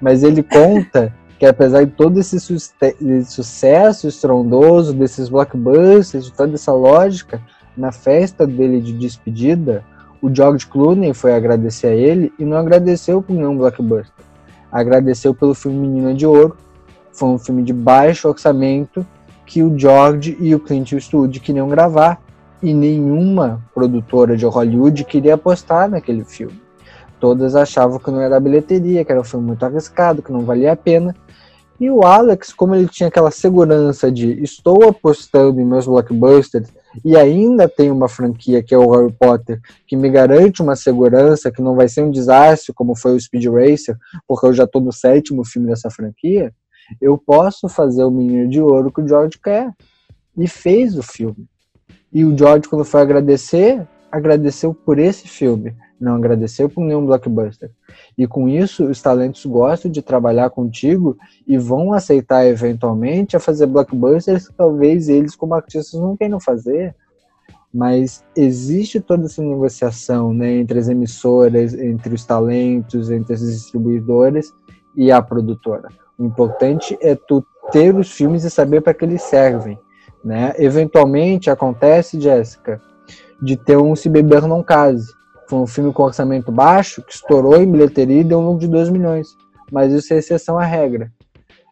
Mas 0.00 0.22
ele 0.22 0.42
conta 0.42 1.12
que 1.38 1.46
apesar 1.46 1.84
de 1.84 1.90
todo 1.92 2.18
esse 2.18 2.38
sucesso 3.26 4.08
estrondoso, 4.08 4.94
desses 4.94 5.28
blockbusters, 5.28 6.26
de 6.26 6.32
toda 6.32 6.54
essa 6.54 6.72
lógica, 6.72 7.40
na 7.76 7.92
festa 7.92 8.46
dele 8.46 8.80
de 8.80 8.92
despedida, 8.92 9.84
o 10.22 10.34
George 10.34 10.66
Clooney 10.66 11.12
foi 11.12 11.34
agradecer 11.34 11.88
a 11.88 11.94
ele 11.94 12.32
e 12.38 12.44
não 12.44 12.56
agradeceu 12.56 13.20
por 13.20 13.34
nenhum 13.34 13.56
blockbuster. 13.56 14.25
Agradeceu 14.76 15.34
pelo 15.34 15.54
filme 15.54 15.78
Menina 15.78 16.12
de 16.12 16.26
Ouro. 16.26 16.54
Foi 17.10 17.30
um 17.30 17.38
filme 17.38 17.62
de 17.62 17.72
baixo 17.72 18.28
orçamento 18.28 19.06
que 19.46 19.62
o 19.62 19.78
George 19.78 20.36
e 20.38 20.54
o 20.54 20.60
Clint 20.60 20.92
Eastwood 20.92 21.40
queriam 21.40 21.66
gravar 21.66 22.20
e 22.62 22.74
nenhuma 22.74 23.62
produtora 23.72 24.36
de 24.36 24.44
Hollywood 24.44 25.02
queria 25.04 25.32
apostar 25.32 25.88
naquele 25.88 26.24
filme. 26.24 26.60
Todas 27.18 27.56
achavam 27.56 27.98
que 27.98 28.10
não 28.10 28.20
era 28.20 28.38
bilheteria, 28.38 29.02
que 29.02 29.10
era 29.10 29.22
um 29.22 29.24
filme 29.24 29.46
muito 29.46 29.64
arriscado, 29.64 30.20
que 30.20 30.30
não 30.30 30.40
valia 30.40 30.72
a 30.72 30.76
pena. 30.76 31.16
E 31.80 31.90
o 31.90 32.02
Alex, 32.04 32.52
como 32.52 32.74
ele 32.74 32.86
tinha 32.86 33.08
aquela 33.08 33.30
segurança 33.30 34.12
de 34.12 34.42
estou 34.42 34.86
apostando 34.86 35.58
em 35.58 35.64
meus 35.64 35.86
blockbusters 35.86 36.68
e 37.04 37.16
ainda 37.16 37.68
tem 37.68 37.90
uma 37.90 38.08
franquia 38.08 38.62
que 38.62 38.74
é 38.74 38.78
o 38.78 38.90
Harry 38.90 39.12
Potter, 39.12 39.60
que 39.86 39.96
me 39.96 40.08
garante 40.10 40.62
uma 40.62 40.76
segurança 40.76 41.50
que 41.50 41.62
não 41.62 41.74
vai 41.74 41.88
ser 41.88 42.02
um 42.02 42.10
desastre 42.10 42.72
como 42.74 42.96
foi 42.96 43.14
o 43.14 43.20
Speed 43.20 43.46
Racer, 43.46 43.96
porque 44.26 44.46
eu 44.46 44.52
já 44.52 44.64
estou 44.64 44.80
no 44.80 44.92
sétimo 44.92 45.44
filme 45.44 45.68
dessa 45.68 45.90
franquia, 45.90 46.52
eu 47.00 47.18
posso 47.18 47.68
fazer 47.68 48.04
o 48.04 48.10
Menino 48.10 48.48
de 48.48 48.60
Ouro 48.60 48.92
que 48.92 49.00
o 49.00 49.08
George 49.08 49.38
quer. 49.42 49.72
E 50.38 50.46
fez 50.46 50.98
o 50.98 51.02
filme. 51.02 51.48
E 52.12 52.22
o 52.22 52.36
George, 52.36 52.68
quando 52.68 52.84
foi 52.84 53.00
agradecer, 53.00 53.86
agradeceu 54.12 54.74
por 54.74 54.98
esse 54.98 55.26
filme, 55.26 55.74
não 56.00 56.16
agradeceu 56.16 56.68
por 56.68 56.84
nenhum 56.84 57.06
blockbuster. 57.06 57.70
E 58.16 58.26
com 58.26 58.48
isso, 58.48 58.84
os 58.84 59.00
talentos 59.00 59.44
gostam 59.46 59.90
de 59.90 60.02
trabalhar 60.02 60.50
contigo 60.50 61.16
e 61.46 61.56
vão 61.56 61.92
aceitar 61.92 62.46
eventualmente 62.46 63.36
a 63.36 63.40
fazer 63.40 63.66
blockbusters 63.66 64.48
que 64.48 64.54
talvez 64.54 65.08
eles, 65.08 65.34
como 65.34 65.54
artistas, 65.54 66.00
não 66.00 66.16
queiram 66.16 66.38
fazer. 66.38 66.94
Mas 67.72 68.24
existe 68.34 69.00
toda 69.00 69.26
essa 69.26 69.42
negociação 69.42 70.32
né, 70.32 70.52
entre 70.56 70.78
as 70.78 70.88
emissoras, 70.88 71.74
entre 71.74 72.14
os 72.14 72.24
talentos, 72.24 73.10
entre 73.10 73.34
as 73.34 73.40
distribuidoras 73.40 74.52
e 74.96 75.12
a 75.12 75.20
produtora. 75.20 75.88
O 76.18 76.24
importante 76.24 76.96
é 77.00 77.14
tu 77.14 77.44
ter 77.70 77.94
os 77.94 78.10
filmes 78.10 78.44
e 78.44 78.50
saber 78.50 78.80
para 78.80 78.94
que 78.94 79.04
eles 79.04 79.22
servem. 79.22 79.78
Né? 80.24 80.54
Eventualmente 80.58 81.50
acontece, 81.50 82.20
Jéssica, 82.20 82.80
de 83.40 83.56
ter 83.56 83.76
um 83.76 83.94
Se 83.94 84.08
Beber 84.08 84.42
Não 84.46 84.62
Case. 84.62 85.12
Foi 85.48 85.58
um 85.58 85.66
filme 85.66 85.92
com 85.92 86.02
orçamento 86.02 86.50
baixo, 86.50 87.02
que 87.02 87.12
estourou 87.12 87.56
em 87.56 87.70
bilheteria 87.70 88.20
e 88.20 88.24
deu 88.24 88.38
um 88.38 88.46
lucro 88.46 88.60
de 88.60 88.68
2 88.68 88.90
milhões. 88.90 89.28
Mas 89.70 89.92
isso 89.92 90.12
é 90.12 90.18
exceção 90.18 90.58
à 90.58 90.64
regra. 90.64 91.10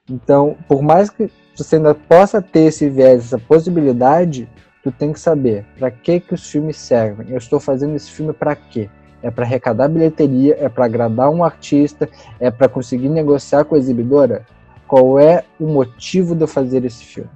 Então, 0.08 0.56
por 0.68 0.82
mais 0.82 1.10
que 1.10 1.30
você 1.56 1.76
ainda 1.76 1.94
possa 1.94 2.42
ter 2.42 2.66
esse 2.66 2.88
viés, 2.88 3.24
essa 3.24 3.38
possibilidade, 3.38 4.48
tu 4.82 4.92
tem 4.92 5.12
que 5.12 5.20
saber 5.20 5.64
para 5.78 5.90
que 5.90 6.20
que 6.20 6.34
os 6.34 6.48
filmes 6.50 6.76
servem. 6.76 7.30
Eu 7.30 7.38
estou 7.38 7.58
fazendo 7.58 7.96
esse 7.96 8.10
filme 8.10 8.32
para 8.32 8.54
quê? 8.54 8.90
É 9.22 9.30
para 9.30 9.44
arrecadar 9.44 9.88
bilheteria, 9.88 10.56
é 10.60 10.68
para 10.68 10.84
agradar 10.84 11.30
um 11.30 11.42
artista, 11.42 12.08
é 12.38 12.50
para 12.50 12.68
conseguir 12.68 13.08
negociar 13.08 13.64
com 13.64 13.74
a 13.74 13.78
exibidora? 13.78 14.44
Qual 14.86 15.18
é 15.18 15.44
o 15.58 15.66
motivo 15.66 16.34
de 16.34 16.42
eu 16.42 16.48
fazer 16.48 16.84
esse 16.84 17.02
filme? 17.02 17.30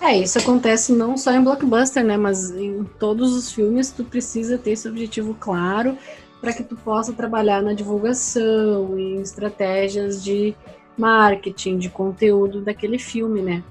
É, 0.00 0.16
isso 0.16 0.38
acontece 0.38 0.92
não 0.92 1.16
só 1.16 1.32
em 1.32 1.42
blockbuster, 1.42 2.04
né? 2.04 2.16
Mas 2.16 2.50
em 2.50 2.84
todos 2.98 3.34
os 3.34 3.52
filmes 3.52 3.90
tu 3.90 4.04
precisa 4.04 4.56
ter 4.58 4.72
esse 4.72 4.88
objetivo 4.88 5.34
claro 5.34 5.98
para 6.40 6.52
que 6.52 6.62
tu 6.62 6.76
possa 6.76 7.12
trabalhar 7.12 7.62
na 7.62 7.72
divulgação, 7.72 8.98
em 8.98 9.20
estratégias 9.20 10.22
de 10.22 10.54
marketing, 10.96 11.78
de 11.78 11.88
conteúdo 11.88 12.60
daquele 12.60 12.98
filme, 12.98 13.42
né? 13.42 13.64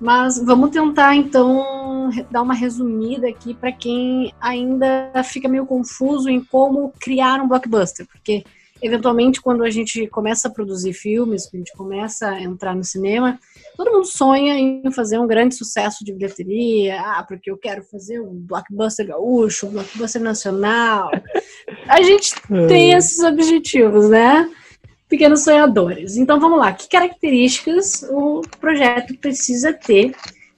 Mas 0.00 0.42
vamos 0.42 0.70
tentar 0.70 1.14
então 1.14 2.10
dar 2.30 2.42
uma 2.42 2.54
resumida 2.54 3.28
aqui 3.28 3.54
para 3.54 3.70
quem 3.70 4.32
ainda 4.40 5.12
fica 5.24 5.48
meio 5.48 5.66
confuso 5.66 6.28
em 6.28 6.42
como 6.42 6.92
criar 6.98 7.40
um 7.40 7.48
blockbuster, 7.48 8.06
porque 8.06 8.44
eventualmente 8.82 9.40
quando 9.40 9.62
a 9.62 9.70
gente 9.70 10.06
começa 10.08 10.48
a 10.48 10.50
produzir 10.50 10.92
filmes, 10.92 11.46
quando 11.46 11.54
a 11.54 11.58
gente 11.58 11.76
começa 11.76 12.28
a 12.28 12.42
entrar 12.42 12.74
no 12.74 12.82
cinema, 12.82 13.38
todo 13.76 13.92
mundo 13.92 14.06
sonha 14.06 14.58
em 14.58 14.90
fazer 14.90 15.18
um 15.18 15.26
grande 15.26 15.54
sucesso 15.54 16.04
de 16.04 16.12
bilheteria, 16.12 17.00
ah, 17.00 17.24
porque 17.26 17.50
eu 17.50 17.56
quero 17.56 17.84
fazer 17.84 18.20
um 18.20 18.34
blockbuster 18.34 19.06
gaúcho, 19.06 19.66
um 19.66 19.70
blockbuster 19.70 20.20
nacional. 20.20 21.10
A 21.88 22.02
gente 22.02 22.34
tem 22.68 22.92
esses 22.92 23.20
objetivos, 23.20 24.08
né? 24.08 24.50
pequenos 25.08 25.44
sonhadores. 25.44 26.16
Então 26.16 26.40
vamos 26.40 26.58
lá, 26.58 26.72
que 26.72 26.88
características 26.88 28.02
o 28.10 28.40
projeto 28.58 29.14
precisa 29.18 29.70
ter 29.70 30.14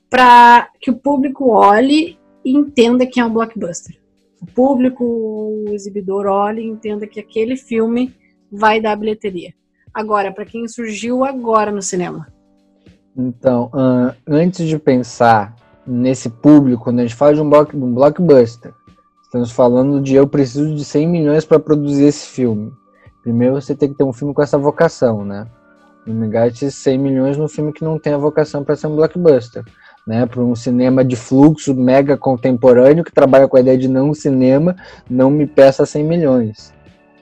para 0.09 0.71
que 0.81 0.93
o 0.93 0.97
público 0.97 1.51
olhe 1.51 2.17
e 2.45 2.57
entenda 2.57 3.05
que 3.05 3.19
é 3.19 3.25
um 3.25 3.33
blockbuster? 3.33 4.04
O 4.45 4.47
público, 4.47 5.03
o 5.03 5.73
exibidor 5.73 6.27
olhe 6.27 6.61
e 6.61 6.67
entenda 6.67 7.07
que 7.07 7.19
aquele 7.19 7.57
filme 7.57 8.15
vai 8.53 8.79
dar 8.79 8.95
bilheteria. 8.95 9.55
Agora, 9.93 10.31
para 10.31 10.45
quem 10.45 10.69
surgiu 10.69 11.25
agora 11.25 11.73
no 11.73 11.81
cinema. 11.81 12.27
Então, 13.17 13.71
uh, 13.73 14.15
antes 14.27 14.69
de 14.69 14.79
pensar 14.79 15.57
nesse 15.87 16.29
público, 16.29 16.85
quando 16.85 16.99
a 16.99 17.03
gente 17.03 17.15
fala 17.15 17.33
de 17.33 17.41
um, 17.41 17.49
block, 17.49 17.75
um 17.75 17.95
blockbuster, 17.95 18.75
estamos 19.23 19.51
falando 19.51 19.99
de 19.99 20.15
eu 20.15 20.29
preciso 20.29 20.75
de 20.75 20.85
100 20.85 21.09
milhões 21.09 21.47
para 21.47 21.59
produzir 21.59 22.05
esse 22.05 22.27
filme. 22.27 22.71
Primeiro 23.23 23.55
você 23.55 23.75
tem 23.75 23.89
que 23.89 23.97
ter 23.97 24.05
um 24.05 24.13
filme 24.13 24.35
com 24.35 24.43
essa 24.43 24.59
vocação, 24.59 25.25
né? 25.25 25.47
Não 26.07 26.15
me 26.15 26.29
gaste 26.29 26.71
100 26.71 26.99
milhões 26.99 27.39
num 27.39 27.49
filme 27.49 27.73
que 27.73 27.83
não 27.83 27.99
tem 27.99 28.13
a 28.13 28.19
vocação 28.19 28.63
para 28.63 28.77
ser 28.77 28.89
um 28.89 28.97
blockbuster. 28.97 29.65
Né, 30.07 30.27
para 30.27 30.43
um 30.43 30.55
cinema 30.55 31.03
de 31.03 31.17
fluxo 31.17 31.75
mega 31.75 32.15
contemporâneo 32.15 33.03
que 33.03 33.11
trabalha 33.11 33.49
com 33.49 33.57
a 33.57 33.61
ideia 33.61 33.79
de 33.79 33.89
não 33.89 34.13
cinema, 34.13 34.77
não 35.09 35.31
me 35.31 35.47
peça 35.47 35.87
100 35.87 36.05
milhões. 36.05 36.75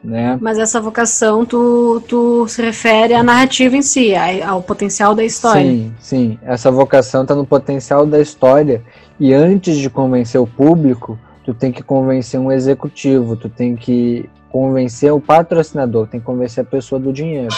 Né? 0.03 0.37
Mas 0.41 0.59
essa 0.59 0.81
vocação, 0.81 1.47
tu, 1.47 2.03
tu 2.09 2.49
se 2.49 2.61
refere 2.61 3.15
à 3.15 3.23
narrativa 3.23 3.77
em 3.77 3.83
si, 3.83 4.13
ao 4.45 4.61
potencial 4.61 5.15
da 5.15 5.25
história. 5.25 5.63
Sim, 5.63 5.95
sim. 6.01 6.39
Essa 6.43 6.73
vocação 6.73 7.23
está 7.23 7.37
no 7.37 7.47
potencial 7.47 8.05
da 8.05 8.21
história. 8.21 8.83
E 9.21 9.33
antes 9.33 9.77
de 9.77 9.89
convencer 9.89 10.41
o 10.41 10.47
público, 10.47 11.17
tu 11.45 11.55
tem 11.55 11.71
que 11.71 11.85
convencer 11.85 12.41
um 12.41 12.51
executivo, 12.51 13.37
tu 13.37 13.49
tem 13.49 13.77
que 13.77 14.29
convencer 14.51 15.13
o 15.13 15.21
patrocinador, 15.21 16.09
tem 16.09 16.19
que 16.19 16.27
convencer 16.27 16.63
a 16.63 16.67
pessoa 16.67 17.01
do 17.01 17.13
dinheiro. 17.13 17.55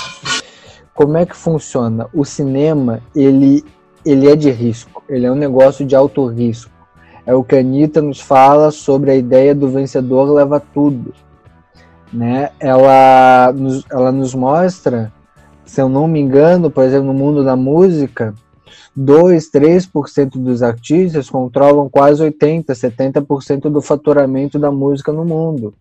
Como 0.94 1.16
é 1.16 1.24
que 1.24 1.34
funciona? 1.34 2.06
O 2.12 2.24
cinema, 2.24 3.00
ele, 3.16 3.64
ele 4.04 4.28
é 4.28 4.36
de 4.36 4.50
risco, 4.50 5.02
ele 5.08 5.26
é 5.26 5.32
um 5.32 5.36
negócio 5.36 5.84
de 5.84 5.94
alto 5.94 6.26
risco. 6.26 6.70
É 7.26 7.34
o 7.34 7.42
que 7.42 7.56
a 7.56 7.60
Anitta 7.60 8.02
nos 8.02 8.20
fala 8.20 8.70
sobre 8.70 9.10
a 9.10 9.16
ideia 9.16 9.54
do 9.54 9.68
vencedor 9.68 10.30
leva 10.30 10.60
tudo. 10.60 11.14
Né? 12.12 12.50
Ela, 12.60 13.52
nos, 13.52 13.84
ela 13.90 14.12
nos 14.12 14.34
mostra, 14.34 15.12
se 15.64 15.80
eu 15.80 15.88
não 15.88 16.06
me 16.06 16.20
engano, 16.20 16.70
por 16.70 16.84
exemplo, 16.84 17.06
no 17.06 17.14
mundo 17.14 17.42
da 17.42 17.56
música, 17.56 18.34
2, 18.94 19.50
3% 19.50 20.30
dos 20.32 20.62
artistas 20.62 21.28
controlam 21.28 21.88
quase 21.88 22.22
80, 22.22 22.72
70% 22.72 23.62
do 23.70 23.80
faturamento 23.80 24.58
da 24.58 24.70
música 24.70 25.12
no 25.12 25.24
mundo. 25.24 25.74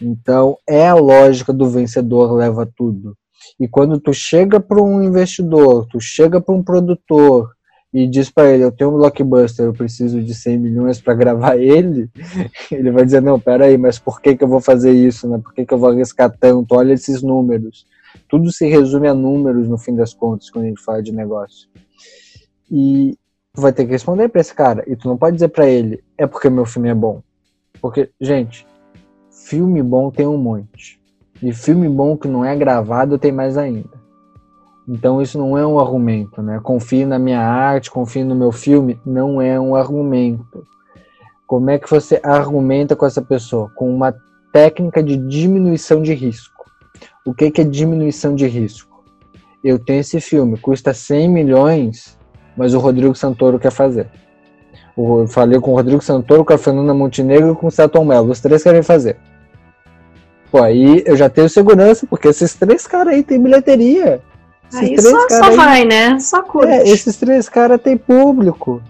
Então, 0.00 0.56
é 0.66 0.88
a 0.88 0.94
lógica 0.94 1.52
do 1.52 1.68
vencedor 1.68 2.32
leva 2.32 2.66
tudo. 2.76 3.16
E 3.58 3.68
quando 3.68 3.98
tu 3.98 4.12
chega 4.12 4.60
para 4.60 4.82
um 4.82 5.02
investidor, 5.02 5.86
tu 5.86 6.00
chega 6.00 6.40
para 6.40 6.54
um 6.54 6.62
produtor 6.62 7.50
e 7.92 8.06
diz 8.06 8.30
para 8.30 8.50
ele, 8.50 8.64
eu 8.64 8.72
tenho 8.72 8.90
um 8.90 8.96
blockbuster, 8.96 9.66
eu 9.66 9.74
preciso 9.74 10.22
de 10.22 10.34
100 10.34 10.58
milhões 10.58 11.00
para 11.00 11.12
gravar 11.12 11.58
ele, 11.58 12.08
ele 12.72 12.90
vai 12.90 13.04
dizer, 13.04 13.20
não, 13.20 13.38
peraí, 13.38 13.76
mas 13.76 13.98
por 13.98 14.20
que, 14.20 14.34
que 14.34 14.42
eu 14.42 14.48
vou 14.48 14.60
fazer 14.60 14.92
isso? 14.92 15.28
Né? 15.28 15.38
Por 15.38 15.52
que, 15.52 15.66
que 15.66 15.74
eu 15.74 15.78
vou 15.78 15.90
arriscar 15.90 16.34
tanto? 16.38 16.74
Olha 16.74 16.94
esses 16.94 17.22
números. 17.22 17.86
Tudo 18.28 18.50
se 18.50 18.66
resume 18.66 19.08
a 19.08 19.14
números, 19.14 19.68
no 19.68 19.76
fim 19.76 19.94
das 19.94 20.14
contas, 20.14 20.48
quando 20.48 20.64
a 20.64 20.68
gente 20.68 20.82
fala 20.82 21.02
de 21.02 21.12
negócio. 21.12 21.68
E 22.70 23.18
tu 23.52 23.60
vai 23.60 23.72
ter 23.72 23.84
que 23.84 23.92
responder 23.92 24.28
para 24.30 24.40
esse 24.40 24.54
cara. 24.54 24.82
E 24.86 24.96
tu 24.96 25.06
não 25.06 25.18
pode 25.18 25.36
dizer 25.36 25.48
para 25.48 25.68
ele, 25.68 26.02
é 26.16 26.26
porque 26.26 26.48
meu 26.48 26.64
filme 26.64 26.88
é 26.88 26.94
bom. 26.94 27.22
Porque, 27.78 28.10
gente, 28.18 28.66
filme 29.30 29.82
bom 29.82 30.10
tem 30.10 30.26
um 30.26 30.38
monte. 30.38 31.01
E 31.42 31.52
filme 31.52 31.88
bom 31.88 32.16
que 32.16 32.28
não 32.28 32.44
é 32.44 32.54
gravado 32.54 33.18
tem 33.18 33.32
mais 33.32 33.58
ainda. 33.58 34.00
Então 34.86 35.22
isso 35.22 35.38
não 35.38 35.56
é 35.56 35.66
um 35.66 35.78
argumento, 35.78 36.42
né? 36.42 36.60
Confie 36.62 37.04
na 37.04 37.18
minha 37.18 37.40
arte, 37.40 37.90
confie 37.90 38.24
no 38.24 38.34
meu 38.34 38.52
filme, 38.52 39.00
não 39.04 39.40
é 39.40 39.58
um 39.58 39.74
argumento. 39.74 40.66
Como 41.46 41.70
é 41.70 41.78
que 41.78 41.90
você 41.90 42.20
argumenta 42.22 42.96
com 42.96 43.06
essa 43.06 43.20
pessoa? 43.20 43.70
Com 43.74 43.94
uma 43.94 44.14
técnica 44.52 45.02
de 45.02 45.16
diminuição 45.16 46.02
de 46.02 46.14
risco. 46.14 46.64
O 47.24 47.32
que, 47.34 47.50
que 47.50 47.60
é 47.60 47.64
diminuição 47.64 48.34
de 48.34 48.46
risco? 48.46 49.02
Eu 49.62 49.78
tenho 49.78 50.00
esse 50.00 50.20
filme, 50.20 50.58
custa 50.58 50.92
100 50.92 51.28
milhões, 51.28 52.18
mas 52.56 52.74
o 52.74 52.78
Rodrigo 52.78 53.14
Santoro 53.14 53.58
quer 53.58 53.70
fazer. 53.70 54.08
Eu 54.96 55.26
falei 55.28 55.58
com 55.60 55.72
o 55.72 55.76
Rodrigo 55.76 56.02
Santoro, 56.02 56.44
com 56.44 56.52
a 56.52 56.58
Fernanda 56.58 56.92
Montenegro 56.92 57.52
e 57.52 57.56
com 57.56 57.68
o 57.68 57.70
Celton 57.70 58.04
Mello. 58.04 58.30
Os 58.30 58.40
três 58.40 58.62
querem 58.62 58.82
fazer. 58.82 59.16
Pô, 60.52 60.62
aí 60.62 61.02
eu 61.06 61.16
já 61.16 61.30
tenho 61.30 61.48
segurança, 61.48 62.06
porque 62.06 62.28
esses 62.28 62.52
três 62.54 62.86
caras 62.86 63.14
aí 63.14 63.22
têm 63.22 63.42
bilheteria. 63.42 64.20
Esses 64.70 64.82
aí 64.82 65.00
só, 65.00 65.28
só 65.30 65.44
aí, 65.44 65.56
vai, 65.56 65.84
né? 65.86 66.18
Só 66.20 66.42
curte. 66.42 66.70
É, 66.70 66.86
esses 66.86 67.16
três 67.16 67.48
caras 67.48 67.80
têm 67.80 67.96
público. 67.96 68.82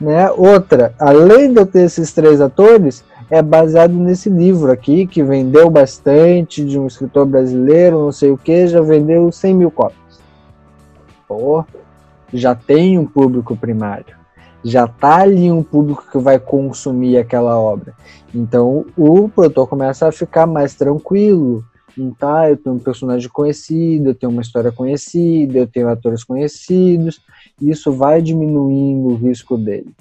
Né? 0.00 0.28
Outra, 0.32 0.92
além 0.98 1.52
de 1.52 1.60
eu 1.60 1.66
ter 1.66 1.82
esses 1.82 2.12
três 2.12 2.40
atores, 2.40 3.04
é 3.30 3.40
baseado 3.40 3.92
nesse 3.92 4.28
livro 4.28 4.72
aqui, 4.72 5.06
que 5.06 5.22
vendeu 5.22 5.70
bastante, 5.70 6.64
de 6.64 6.76
um 6.76 6.88
escritor 6.88 7.24
brasileiro, 7.24 8.00
não 8.00 8.12
sei 8.12 8.32
o 8.32 8.36
que, 8.36 8.66
já 8.66 8.80
vendeu 8.80 9.30
100 9.30 9.54
mil 9.54 9.70
cópias. 9.70 10.20
Pô, 11.28 11.64
já 12.32 12.52
tem 12.56 12.98
um 12.98 13.06
público 13.06 13.56
primário 13.56 14.15
já 14.66 14.88
tá 14.88 15.18
ali 15.18 15.50
um 15.50 15.62
público 15.62 16.04
que 16.10 16.18
vai 16.18 16.40
consumir 16.40 17.16
aquela 17.16 17.58
obra. 17.58 17.94
Então 18.34 18.84
o 18.96 19.28
produtor 19.28 19.68
começa 19.68 20.08
a 20.08 20.12
ficar 20.12 20.46
mais 20.46 20.74
tranquilo. 20.74 21.64
Então, 21.96 22.34
ah, 22.34 22.50
eu 22.50 22.58
tenho 22.58 22.76
um 22.76 22.78
personagem 22.78 23.28
conhecido, 23.30 24.10
eu 24.10 24.14
tenho 24.14 24.30
uma 24.30 24.42
história 24.42 24.70
conhecida, 24.70 25.56
eu 25.58 25.66
tenho 25.66 25.88
atores 25.88 26.22
conhecidos, 26.22 27.22
e 27.58 27.70
isso 27.70 27.90
vai 27.90 28.20
diminuindo 28.20 29.08
o 29.08 29.14
risco 29.14 29.56
dele. 29.56 29.94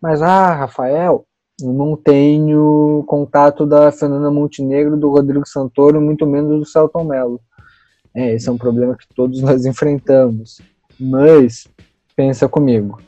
Mas, 0.00 0.22
ah, 0.22 0.54
Rafael, 0.54 1.26
eu 1.60 1.72
não 1.72 1.96
tenho 1.96 3.02
contato 3.08 3.66
da 3.66 3.90
Fernanda 3.90 4.30
Montenegro, 4.30 4.96
do 4.96 5.10
Rodrigo 5.10 5.48
Santoro, 5.48 6.00
muito 6.00 6.24
menos 6.26 6.60
do 6.60 6.64
Celton 6.64 7.02
Mello. 7.02 7.40
É, 8.14 8.34
esse 8.34 8.48
é 8.48 8.52
um 8.52 8.58
problema 8.58 8.96
que 8.96 9.08
todos 9.12 9.40
nós 9.42 9.64
enfrentamos. 9.66 10.60
Mas, 11.00 11.66
pensa 12.14 12.48
comigo, 12.48 13.00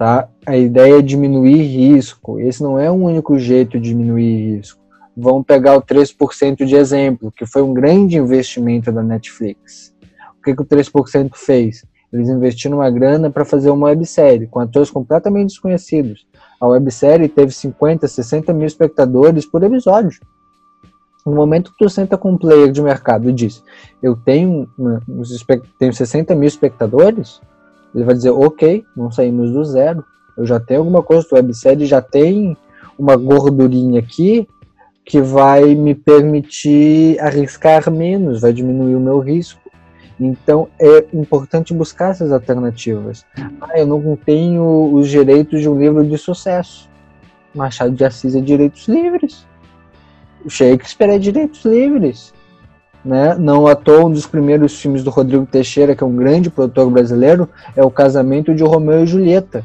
Tá? 0.00 0.30
A 0.46 0.56
ideia 0.56 0.98
é 0.98 1.02
diminuir 1.02 1.60
risco. 1.60 2.40
Esse 2.40 2.62
não 2.62 2.78
é 2.78 2.90
o 2.90 2.94
único 2.94 3.38
jeito 3.38 3.78
de 3.78 3.90
diminuir 3.90 4.56
risco. 4.56 4.80
Vamos 5.14 5.44
pegar 5.44 5.76
o 5.76 5.82
3% 5.82 6.64
de 6.64 6.74
exemplo, 6.74 7.30
que 7.30 7.44
foi 7.44 7.60
um 7.60 7.74
grande 7.74 8.16
investimento 8.16 8.90
da 8.90 9.02
Netflix. 9.02 9.94
O 10.38 10.42
que, 10.42 10.54
que 10.54 10.62
o 10.62 10.64
3% 10.64 11.32
fez? 11.34 11.84
Eles 12.10 12.30
investiram 12.30 12.78
uma 12.78 12.90
grana 12.90 13.30
para 13.30 13.44
fazer 13.44 13.68
uma 13.68 13.88
websérie 13.88 14.46
com 14.46 14.58
atores 14.60 14.90
completamente 14.90 15.48
desconhecidos. 15.48 16.26
A 16.58 16.66
websérie 16.66 17.28
teve 17.28 17.52
50, 17.52 18.08
60 18.08 18.54
mil 18.54 18.66
espectadores 18.66 19.44
por 19.44 19.62
episódio. 19.62 20.18
No 21.26 21.34
momento 21.34 21.72
que 21.72 21.84
tu 21.84 21.90
senta 21.90 22.16
com 22.16 22.30
um 22.30 22.38
player 22.38 22.72
de 22.72 22.80
mercado 22.80 23.28
e 23.28 23.34
diz, 23.34 23.62
eu 24.02 24.16
tenho, 24.16 24.66
tenho 25.78 25.92
60 25.92 26.34
mil 26.34 26.48
espectadores, 26.48 27.38
ele 27.94 28.04
vai 28.04 28.14
dizer, 28.14 28.30
ok, 28.30 28.84
não 28.96 29.10
saímos 29.10 29.50
do 29.50 29.64
zero, 29.64 30.04
eu 30.36 30.46
já 30.46 30.58
tenho 30.60 30.80
alguma 30.80 31.02
coisa, 31.02 31.26
o 31.30 31.34
websérie 31.34 31.86
já 31.86 32.00
tem 32.00 32.56
uma 32.98 33.16
gordurinha 33.16 34.00
aqui 34.00 34.46
que 35.04 35.20
vai 35.20 35.74
me 35.74 35.94
permitir 35.94 37.18
arriscar 37.20 37.90
menos, 37.90 38.40
vai 38.40 38.52
diminuir 38.52 38.94
o 38.94 39.00
meu 39.00 39.18
risco. 39.18 39.60
Então 40.18 40.68
é 40.78 41.06
importante 41.12 41.72
buscar 41.72 42.10
essas 42.10 42.30
alternativas. 42.30 43.24
Ah, 43.60 43.78
eu 43.78 43.86
não 43.86 44.16
tenho 44.16 44.92
os 44.92 45.08
direitos 45.08 45.62
de 45.62 45.68
um 45.68 45.78
livro 45.78 46.06
de 46.06 46.16
sucesso. 46.18 46.88
Machado 47.54 47.92
de 47.92 48.04
Assis 48.04 48.36
é 48.36 48.40
direitos 48.40 48.86
livres. 48.86 49.46
Shakespeare 50.46 51.10
é 51.10 51.18
direitos 51.18 51.64
livres. 51.64 52.32
Né? 53.04 53.34
Não 53.38 53.66
à 53.66 53.74
toa, 53.74 54.06
um 54.06 54.12
dos 54.12 54.26
primeiros 54.26 54.78
filmes 54.80 55.02
do 55.02 55.10
Rodrigo 55.10 55.46
Teixeira, 55.46 55.96
que 55.96 56.04
é 56.04 56.06
um 56.06 56.14
grande 56.14 56.50
produtor 56.50 56.90
brasileiro, 56.90 57.48
é 57.74 57.82
O 57.82 57.90
Casamento 57.90 58.54
de 58.54 58.62
Romeu 58.62 59.04
e 59.04 59.06
Julieta, 59.06 59.64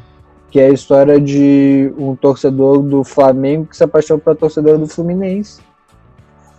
que 0.50 0.58
é 0.58 0.66
a 0.66 0.72
história 0.72 1.20
de 1.20 1.92
um 1.98 2.16
torcedor 2.16 2.82
do 2.82 3.04
Flamengo 3.04 3.66
que 3.66 3.76
se 3.76 3.84
apaixonou 3.84 4.22
pela 4.22 4.36
torcedora 4.36 4.78
do 4.78 4.86
Fluminense. 4.86 5.60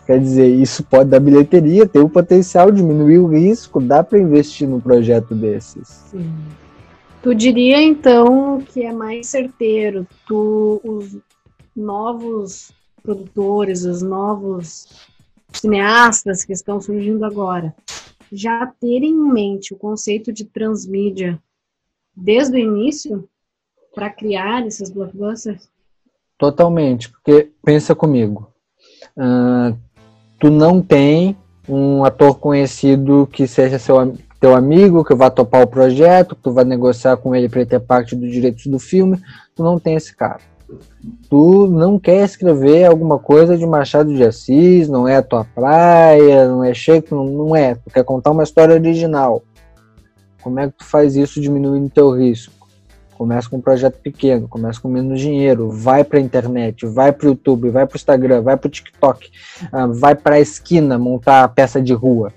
Quer 0.05 0.19
dizer, 0.19 0.47
isso 0.47 0.83
pode 0.83 1.09
dar 1.09 1.19
bilheteria, 1.19 1.85
tem 1.85 2.01
o 2.01 2.07
potencial 2.07 2.71
diminuir 2.71 3.17
o 3.17 3.27
risco, 3.27 3.81
dá 3.81 4.03
para 4.03 4.19
investir 4.19 4.67
num 4.67 4.79
projeto 4.79 5.35
desses. 5.35 5.87
Sim. 6.11 6.31
Tu 7.21 7.35
diria 7.35 7.81
então 7.81 8.61
que 8.61 8.83
é 8.83 8.93
mais 8.93 9.27
certeiro 9.27 10.07
tu 10.25 10.79
os 10.83 11.17
novos 11.75 12.71
produtores, 13.03 13.83
os 13.83 14.01
novos 14.01 14.87
cineastas 15.51 16.43
que 16.43 16.53
estão 16.53 16.79
surgindo 16.79 17.23
agora, 17.25 17.75
já 18.31 18.65
terem 18.79 19.12
em 19.12 19.31
mente 19.31 19.73
o 19.73 19.77
conceito 19.77 20.31
de 20.31 20.45
transmídia 20.45 21.39
desde 22.15 22.55
o 22.55 22.60
início 22.60 23.27
para 23.93 24.10
criar 24.10 24.65
esses 24.65 24.89
blockbusters? 24.89 25.69
Totalmente, 26.38 27.10
porque 27.10 27.51
pensa 27.63 27.95
comigo, 27.95 28.51
uh, 29.17 29.75
tu 30.39 30.51
não 30.51 30.81
tem 30.81 31.36
um 31.67 32.03
ator 32.05 32.38
conhecido 32.38 33.27
que 33.31 33.47
seja 33.47 33.79
seu 33.79 34.15
teu 34.39 34.55
amigo, 34.55 35.03
que 35.03 35.15
vai 35.15 35.31
topar 35.31 35.63
o 35.63 35.67
projeto, 35.67 36.36
que 36.36 36.43
tu 36.43 36.51
vai 36.51 36.63
negociar 36.63 37.17
com 37.17 37.36
ele 37.36 37.49
para 37.49 37.62
ele 37.62 37.69
ter 37.69 37.79
parte 37.79 38.15
dos 38.15 38.31
direitos 38.31 38.67
do 38.67 38.77
filme, 38.77 39.19
tu 39.55 39.63
não 39.63 39.79
tem 39.79 39.95
esse 39.95 40.15
cara. 40.15 40.41
Tu 41.30 41.67
não 41.67 41.99
quer 41.99 42.23
escrever 42.23 42.86
alguma 42.86 43.19
coisa 43.19 43.58
de 43.58 43.65
Machado 43.65 44.13
de 44.13 44.23
Assis, 44.23 44.89
não 44.89 45.08
é 45.08 45.17
a 45.17 45.23
tua 45.23 45.43
praia, 45.43 46.47
não 46.47 46.63
é 46.63 46.73
cheio, 46.73 47.03
não, 47.12 47.56
é. 47.56 47.75
Tu 47.75 47.89
quer 47.93 48.03
contar 48.03 48.32
uma 48.32 48.43
história 48.43 48.73
original. 48.73 49.43
Como 50.41 50.60
é 50.60 50.67
que 50.67 50.77
tu 50.77 50.86
faz 50.86 51.15
isso 51.15 51.41
diminuindo 51.41 51.89
teu 51.89 52.12
risco? 52.12 52.53
Começa 53.17 53.49
com 53.49 53.58
um 53.58 53.62
projeto 53.62 53.99
pequeno, 53.99 54.47
começa 54.47 54.80
com 54.80 54.88
menos 54.88 55.19
dinheiro, 55.19 55.69
vai 55.71 56.03
para 56.03 56.19
a 56.19 56.21
internet, 56.21 56.86
vai 56.86 57.12
para 57.12 57.25
o 57.25 57.30
YouTube, 57.32 57.69
vai 57.69 57.86
para 57.86 57.95
o 57.95 57.97
Instagram, 57.97 58.41
vai 58.41 58.56
para 58.56 58.67
o 58.67 58.71
TikTok, 58.71 59.32
uh, 59.73 59.91
vai 59.91 60.13
para 60.13 60.36
a 60.36 60.39
esquina 60.39 60.99
montar 60.99 61.43
a 61.43 61.47
peça 61.47 61.82
de 61.82 61.93
rua 61.93 62.32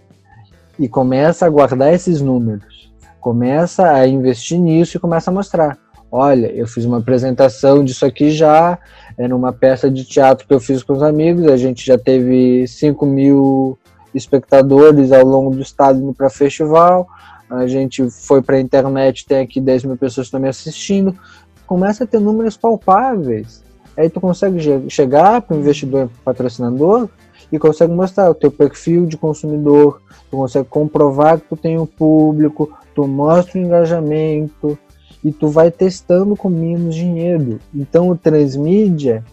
e 0.79 0.89
começa 0.89 1.45
a 1.45 1.51
guardar 1.51 1.93
esses 1.93 2.23
números, 2.23 2.91
começa 3.21 3.93
a 3.93 4.09
investir 4.09 4.59
nisso 4.59 4.97
e 4.97 5.01
começa 5.01 5.31
a 5.31 5.35
mostrar. 5.35 5.79
Olha, 6.13 6.49
eu 6.49 6.67
fiz 6.67 6.85
uma 6.85 6.99
apresentação 6.99 7.85
disso 7.85 8.05
aqui 8.05 8.33
já, 8.33 8.79
era 9.17 9.35
uma 9.35 9.53
peça 9.53 9.89
de 9.89 10.05
teatro 10.05 10.47
que 10.47 10.53
eu 10.53 10.59
fiz 10.59 10.83
com 10.83 10.93
os 10.95 11.03
amigos, 11.03 11.47
a 11.47 11.57
gente 11.57 11.87
já 11.87 11.97
teve 11.97 12.67
5 12.67 13.07
mil 13.07 13.79
espectadores 14.13 15.13
ao 15.13 15.25
longo 15.25 15.55
do 15.55 15.63
estado 15.63 16.01
indo 16.01 16.13
para 16.13 16.29
festival, 16.29 17.07
a 17.49 17.65
gente 17.69 18.11
foi 18.11 18.43
para 18.43 18.57
a 18.57 18.61
internet, 18.61 19.25
tem 19.25 19.39
aqui 19.39 19.61
10 19.61 19.85
mil 19.85 19.97
pessoas 19.97 20.29
também 20.29 20.51
assistindo, 20.51 21.17
começa 21.65 22.03
a 22.03 22.07
ter 22.07 22.19
números 22.19 22.57
palpáveis. 22.57 23.63
Aí 23.97 24.11
tu 24.11 24.21
consegue 24.21 24.59
chegar 24.91 25.43
para 25.43 25.57
o 25.57 25.61
investidor 25.61 26.11
patrocinador 26.25 27.09
e 27.53 27.59
consegue 27.59 27.93
mostrar 27.93 28.31
o 28.31 28.35
teu 28.35 28.51
perfil 28.51 29.07
de 29.07 29.17
consumidor, 29.17 30.03
tu 30.29 30.37
consegue 30.37 30.69
comprovar 30.69 31.39
que 31.39 31.49
tu 31.49 31.57
tem 31.57 31.79
um 31.79 31.87
público, 31.87 32.73
tu 32.97 33.07
mostra 33.07 33.61
o 33.61 33.63
engajamento 33.63 34.77
e 35.25 35.33
tu 35.33 35.49
vai 35.49 35.71
testando 35.71 36.35
com 36.37 36.49
menos 36.49 36.95
dinheiro. 36.95 37.59
Então 37.75 38.09
o 38.09 38.17
transmídia 38.17 39.25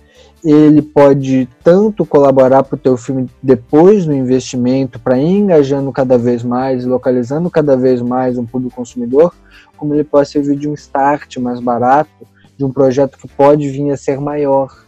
ele 0.43 0.81
pode 0.81 1.49
tanto 1.63 2.05
colaborar 2.05 2.63
para 2.63 2.75
o 2.75 2.79
teu 2.79 2.95
filme 2.95 3.27
depois 3.41 4.05
do 4.05 4.13
investimento, 4.13 4.99
para 4.99 5.17
ir 5.17 5.39
engajando 5.39 5.91
cada 5.91 6.17
vez 6.17 6.43
mais, 6.43 6.85
localizando 6.85 7.49
cada 7.49 7.75
vez 7.75 8.01
mais 8.01 8.37
um 8.37 8.45
público 8.45 8.75
consumidor, 8.75 9.33
como 9.75 9.93
ele 9.93 10.03
pode 10.03 10.29
servir 10.29 10.55
de 10.55 10.69
um 10.69 10.73
start 10.73 11.37
mais 11.37 11.59
barato, 11.59 12.27
de 12.55 12.63
um 12.63 12.71
projeto 12.71 13.17
que 13.17 13.27
pode 13.27 13.67
vir 13.69 13.91
a 13.91 13.97
ser 13.97 14.19
maior. 14.19 14.85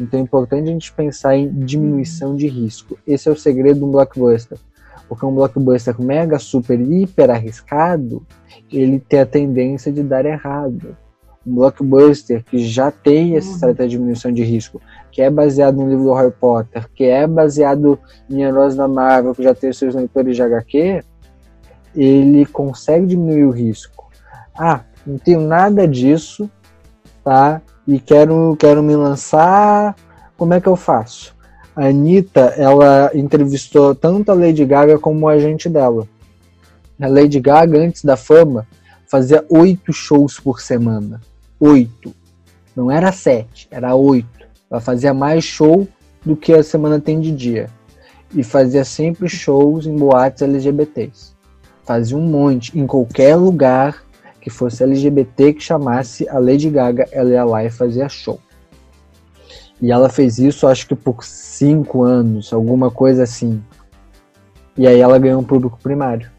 Então 0.00 0.18
é 0.18 0.22
importante 0.22 0.68
a 0.68 0.72
gente 0.72 0.92
pensar 0.92 1.36
em 1.36 1.48
diminuição 1.48 2.36
de 2.36 2.46
risco. 2.46 2.98
Esse 3.06 3.28
é 3.28 3.32
o 3.32 3.36
segredo 3.36 3.84
um 3.84 3.90
blockbuster. 3.90 4.58
Porque 5.08 5.24
um 5.24 5.34
blockbuster 5.34 6.00
mega, 6.00 6.38
super, 6.38 6.80
hiper 6.80 7.30
arriscado, 7.30 8.26
ele 8.70 9.00
tem 9.00 9.20
a 9.20 9.26
tendência 9.26 9.90
de 9.90 10.02
dar 10.02 10.26
errado 10.26 10.96
um 11.48 11.54
blockbuster 11.54 12.44
que 12.44 12.58
já 12.58 12.90
tem 12.90 13.36
essa 13.36 13.48
uhum. 13.48 13.54
estratégia 13.54 13.88
de 13.88 13.96
diminuição 13.96 14.32
de 14.32 14.42
risco, 14.44 14.80
que 15.10 15.22
é 15.22 15.30
baseado 15.30 15.76
no 15.76 15.88
livro 15.88 16.04
do 16.04 16.12
Harry 16.12 16.32
Potter, 16.32 16.86
que 16.94 17.04
é 17.04 17.26
baseado 17.26 17.98
em 18.28 18.42
heróis 18.42 18.76
da 18.76 18.86
Marvel, 18.86 19.34
que 19.34 19.42
já 19.42 19.54
tem 19.54 19.72
seus 19.72 19.94
leitores 19.94 20.36
de 20.36 20.42
HQ, 20.42 21.02
ele 21.96 22.44
consegue 22.46 23.06
diminuir 23.06 23.44
o 23.44 23.50
risco. 23.50 24.08
Ah, 24.56 24.82
não 25.06 25.18
tenho 25.18 25.40
nada 25.40 25.88
disso, 25.88 26.50
tá? 27.24 27.62
E 27.86 27.98
quero, 27.98 28.54
quero 28.56 28.82
me 28.82 28.94
lançar, 28.94 29.96
como 30.36 30.52
é 30.52 30.60
que 30.60 30.68
eu 30.68 30.76
faço? 30.76 31.34
A 31.78 31.86
Anitta, 31.86 32.54
ela 32.56 33.08
entrevistou 33.14 33.94
tanto 33.94 34.32
a 34.32 34.34
Lady 34.34 34.64
Gaga 34.64 34.98
como 34.98 35.26
o 35.26 35.28
agente 35.28 35.68
dela. 35.68 36.08
A 37.00 37.06
Lady 37.06 37.38
Gaga, 37.38 37.78
antes 37.78 38.04
da 38.04 38.16
fama, 38.16 38.66
fazia 39.06 39.44
oito 39.48 39.92
shows 39.92 40.40
por 40.40 40.60
semana 40.60 41.20
oito. 41.60 42.14
Não 42.74 42.90
era 42.90 43.12
sete, 43.12 43.68
era 43.70 43.94
oito. 43.94 44.46
Ela 44.70 44.80
fazia 44.80 45.12
mais 45.12 45.44
show 45.44 45.88
do 46.24 46.36
que 46.36 46.52
a 46.52 46.62
semana 46.62 47.00
tem 47.00 47.20
de 47.20 47.32
dia. 47.32 47.70
E 48.34 48.42
fazia 48.42 48.84
sempre 48.84 49.28
shows 49.28 49.86
em 49.86 49.96
boates 49.96 50.42
LGBTs. 50.42 51.32
Fazia 51.84 52.16
um 52.16 52.26
monte, 52.26 52.78
em 52.78 52.86
qualquer 52.86 53.36
lugar 53.36 54.04
que 54.40 54.50
fosse 54.50 54.82
LGBT 54.82 55.54
que 55.54 55.62
chamasse 55.62 56.28
a 56.28 56.38
Lady 56.38 56.70
Gaga, 56.70 57.08
ela 57.10 57.30
ia 57.30 57.44
lá 57.44 57.64
e 57.64 57.70
fazia 57.70 58.08
show. 58.08 58.38
E 59.80 59.92
ela 59.92 60.08
fez 60.08 60.38
isso, 60.38 60.66
acho 60.66 60.86
que 60.88 60.94
por 60.94 61.24
cinco 61.24 62.02
anos, 62.02 62.52
alguma 62.52 62.90
coisa 62.90 63.22
assim. 63.22 63.62
E 64.76 64.86
aí 64.86 65.00
ela 65.00 65.18
ganhou 65.18 65.40
um 65.40 65.44
público 65.44 65.78
primário. 65.82 66.30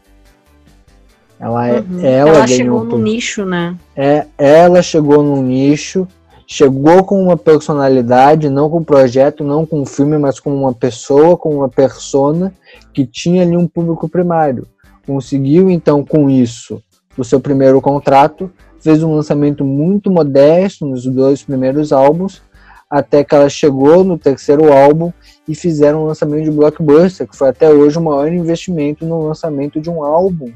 Ela, 1.38 1.68
é, 1.68 1.80
uhum. 1.80 2.00
ela, 2.04 2.30
ela 2.30 2.46
chegou 2.46 2.84
no 2.84 2.98
nicho, 2.98 3.46
né? 3.46 3.74
É, 3.96 4.26
ela 4.36 4.82
chegou 4.82 5.22
no 5.22 5.42
nicho, 5.42 6.06
chegou 6.46 7.02
com 7.02 7.22
uma 7.22 7.36
personalidade, 7.36 8.50
não 8.50 8.68
com 8.68 8.84
projeto, 8.84 9.42
não 9.42 9.64
com 9.64 9.80
um 9.80 9.86
filme, 9.86 10.18
mas 10.18 10.38
com 10.38 10.54
uma 10.54 10.74
pessoa, 10.74 11.38
com 11.38 11.56
uma 11.56 11.68
persona 11.68 12.52
que 12.92 13.06
tinha 13.06 13.42
ali 13.42 13.56
um 13.56 13.66
público 13.66 14.06
primário. 14.06 14.66
Conseguiu 15.06 15.70
então 15.70 16.04
com 16.04 16.28
isso 16.28 16.82
o 17.16 17.24
seu 17.24 17.40
primeiro 17.40 17.80
contrato, 17.80 18.50
fez 18.80 19.02
um 19.02 19.14
lançamento 19.14 19.64
muito 19.64 20.10
modesto 20.10 20.86
nos 20.86 21.04
dois 21.06 21.42
primeiros 21.42 21.92
álbuns, 21.92 22.42
até 22.90 23.22
que 23.22 23.34
ela 23.34 23.48
chegou 23.48 24.02
no 24.02 24.18
terceiro 24.18 24.72
álbum 24.72 25.12
e 25.46 25.54
fizeram 25.54 26.02
um 26.02 26.06
lançamento 26.06 26.44
de 26.44 26.50
blockbuster, 26.50 27.28
que 27.28 27.36
foi 27.36 27.48
até 27.48 27.70
hoje 27.70 27.96
o 27.96 28.02
maior 28.02 28.32
investimento 28.32 29.06
no 29.06 29.28
lançamento 29.28 29.80
de 29.80 29.88
um 29.88 30.02
álbum 30.02 30.50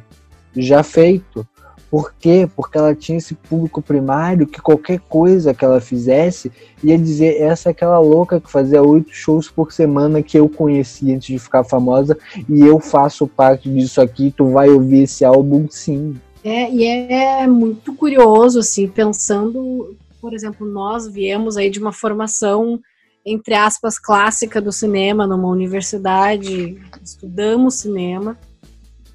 já 0.57 0.83
feito. 0.83 1.47
Por 1.89 2.13
quê? 2.19 2.49
Porque 2.57 2.77
ela 2.77 2.93
tinha 2.93 3.19
esse 3.19 3.37
público 3.37 3.81
primário 3.81 4.49
que 4.49 4.61
qualquer 4.61 4.99
coisa 4.99 5.55
que 5.55 5.65
ela 5.65 5.81
fizesse 5.81 6.51
ia 6.83 6.99
dizer 6.99 7.41
essa 7.41 7.69
é 7.69 7.71
aquela 7.71 8.01
louca 8.01 8.41
que 8.41 8.51
fazia 8.51 8.83
oito 8.83 9.15
shows 9.15 9.49
por 9.49 9.73
semana 9.73 10.21
que 10.21 10.37
eu 10.37 10.49
conheci 10.49 11.13
antes 11.13 11.29
de 11.29 11.39
ficar 11.39 11.63
famosa 11.63 12.19
e 12.49 12.61
eu 12.61 12.81
faço 12.81 13.29
parte 13.29 13.71
disso 13.71 14.01
aqui, 14.01 14.35
tu 14.37 14.47
vai 14.51 14.69
ouvir 14.71 15.05
esse 15.05 15.25
álbum 15.25 15.69
sim. 15.71 16.17
É, 16.43 16.69
e 16.71 16.85
é 16.85 17.47
muito 17.47 17.95
curioso, 17.95 18.59
assim, 18.59 18.87
pensando, 18.87 19.97
por 20.25 20.33
exemplo, 20.33 20.67
nós 20.67 21.07
viemos 21.07 21.55
aí 21.55 21.69
de 21.69 21.79
uma 21.79 21.93
formação, 21.93 22.81
entre 23.27 23.53
aspas, 23.53 23.99
clássica 23.99 24.59
do 24.59 24.73
cinema, 24.73 25.27
numa 25.27 25.49
universidade, 25.49 26.81
estudamos 27.03 27.75
cinema, 27.75 28.39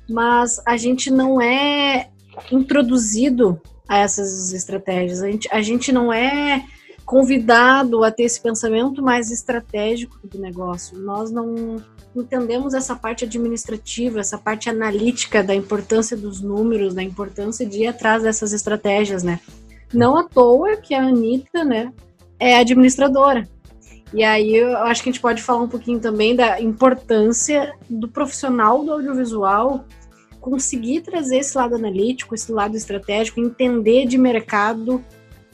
mas 0.08 0.62
a 0.68 0.78
gente 0.78 1.10
não 1.10 1.42
é 1.42 2.12
introduzido 2.52 3.60
a 3.88 3.98
essas 3.98 4.54
estratégias. 4.54 5.24
A 5.24 5.32
gente, 5.32 5.50
a 5.52 5.64
gente 5.64 5.92
não 5.92 6.14
é 6.14 6.64
convidado 7.04 8.04
a 8.04 8.12
ter 8.12 8.26
esse 8.26 8.40
pensamento 8.40 9.02
mais 9.02 9.32
estratégico 9.32 10.16
do 10.28 10.38
negócio. 10.38 10.96
Nós 11.00 11.32
não 11.32 11.78
entendemos 12.16 12.76
essa 12.76 12.96
parte 12.96 13.26
administrativa, 13.26 14.20
essa 14.20 14.38
parte 14.38 14.70
analítica 14.70 15.44
da 15.44 15.56
importância 15.56 16.16
dos 16.16 16.40
números, 16.40 16.94
da 16.94 17.02
importância 17.02 17.66
de 17.66 17.80
ir 17.80 17.88
atrás 17.88 18.22
dessas 18.22 18.54
estratégias, 18.54 19.24
né? 19.24 19.40
Não 19.94 20.18
à 20.18 20.24
toa 20.24 20.78
que 20.78 20.94
a 20.94 21.08
Anitta, 21.08 21.64
né, 21.64 21.92
é 22.40 22.58
administradora. 22.58 23.48
E 24.14 24.24
aí 24.24 24.56
eu 24.56 24.76
acho 24.78 25.04
que 25.04 25.10
a 25.10 25.12
gente 25.12 25.22
pode 25.22 25.42
falar 25.42 25.64
um 25.64 25.68
pouquinho 25.68 26.00
também 26.00 26.36
da 26.36 26.60
importância 26.60 27.74
do 27.90 28.08
profissional 28.08 28.84
do 28.84 28.94
audiovisual 28.94 29.86
conseguir 30.40 31.02
trazer 31.02 31.40
esse 31.40 31.58
lado 31.58 31.76
analítico, 31.76 32.34
esse 32.34 32.52
lado 32.52 32.76
estratégico, 32.76 33.40
entender 33.40 34.06
de 34.06 34.18
mercado 34.18 35.04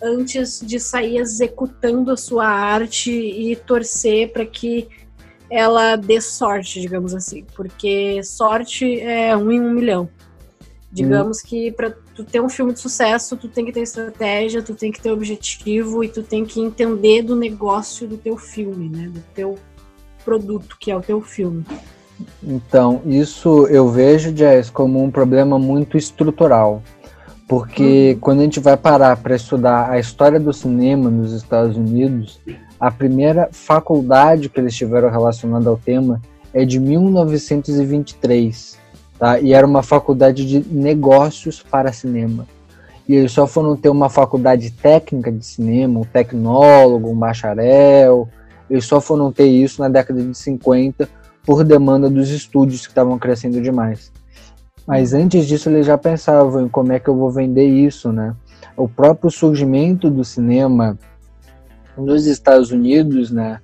antes 0.01 0.61
de 0.61 0.79
sair 0.79 1.17
executando 1.17 2.11
a 2.11 2.17
sua 2.17 2.45
arte 2.45 3.11
e 3.11 3.55
torcer 3.55 4.31
para 4.31 4.45
que 4.45 4.87
ela 5.49 5.95
dê 5.95 6.19
sorte, 6.21 6.81
digamos 6.81 7.13
assim, 7.13 7.45
porque 7.55 8.21
sorte 8.23 8.99
é 8.99 9.35
um 9.35 9.51
em 9.51 9.59
um 9.59 9.71
milhão. 9.71 10.09
Digamos 10.95 11.39
hum. 11.39 11.41
que 11.45 11.71
para 11.73 11.93
tu 12.15 12.23
ter 12.23 12.39
um 12.39 12.47
filme 12.47 12.71
de 12.71 12.79
sucesso, 12.79 13.35
tu 13.35 13.49
tem 13.49 13.65
que 13.65 13.73
ter 13.73 13.81
estratégia, 13.81 14.61
tu 14.61 14.73
tem 14.73 14.93
que 14.93 15.01
ter 15.01 15.11
objetivo 15.11 16.05
e 16.05 16.07
tu 16.07 16.23
tem 16.23 16.45
que 16.45 16.61
entender 16.61 17.21
do 17.21 17.35
negócio 17.35 18.07
do 18.07 18.17
teu 18.17 18.37
filme, 18.37 18.87
né? 18.87 19.09
Do 19.09 19.19
teu 19.33 19.57
produto, 20.23 20.77
que 20.79 20.89
é 20.89 20.95
o 20.95 21.01
teu 21.01 21.19
filme. 21.19 21.65
Então, 22.41 23.01
isso 23.05 23.67
eu 23.67 23.89
vejo, 23.89 24.33
Jess, 24.33 24.69
como 24.69 25.03
um 25.03 25.11
problema 25.11 25.59
muito 25.59 25.97
estrutural. 25.97 26.81
Porque 27.45 28.13
uhum. 28.13 28.19
quando 28.21 28.39
a 28.39 28.43
gente 28.43 28.61
vai 28.61 28.77
parar 28.77 29.17
para 29.17 29.35
estudar 29.35 29.91
a 29.91 29.99
história 29.99 30.39
do 30.39 30.53
cinema 30.53 31.09
nos 31.09 31.33
Estados 31.33 31.75
Unidos, 31.75 32.39
a 32.79 32.89
primeira 32.89 33.49
faculdade 33.51 34.47
que 34.47 34.61
eles 34.61 34.73
tiveram 34.73 35.09
relacionada 35.09 35.69
ao 35.69 35.75
tema 35.75 36.21
é 36.53 36.63
de 36.63 36.79
1923 36.79 38.84
tá? 39.17 39.39
E 39.39 39.53
era 39.53 39.65
uma 39.65 39.83
faculdade 39.83 40.45
de 40.45 40.67
negócios 40.73 41.61
para 41.61 41.91
cinema. 41.91 42.47
E 43.07 43.13
eles 43.13 43.31
só 43.31 43.45
foram 43.45 43.75
ter 43.75 43.89
uma 43.89 44.09
faculdade 44.09 44.71
técnica 44.71 45.31
de 45.31 45.45
cinema, 45.45 45.99
um 45.99 46.03
tecnólogo, 46.03 47.09
um 47.09 47.15
bacharel. 47.15 48.27
Eles 48.69 48.85
só 48.85 48.99
foram 48.99 49.31
ter 49.31 49.45
isso 49.45 49.81
na 49.81 49.89
década 49.89 50.21
de 50.21 50.35
50 50.35 51.07
por 51.45 51.63
demanda 51.63 52.09
dos 52.09 52.31
estúdios 52.31 52.81
que 52.81 52.91
estavam 52.91 53.19
crescendo 53.19 53.61
demais. 53.61 54.11
Mas 54.87 55.13
antes 55.13 55.47
disso 55.47 55.69
eles 55.69 55.85
já 55.85 55.97
pensavam 55.97 56.65
em 56.65 56.67
como 56.67 56.91
é 56.91 56.99
que 56.99 57.07
eu 57.07 57.15
vou 57.15 57.29
vender 57.29 57.65
isso, 57.65 58.11
né? 58.11 58.35
O 58.75 58.87
próprio 58.87 59.29
surgimento 59.29 60.09
do 60.09 60.23
cinema 60.23 60.97
nos 61.97 62.25
Estados 62.25 62.71
Unidos, 62.71 63.31
né? 63.31 63.59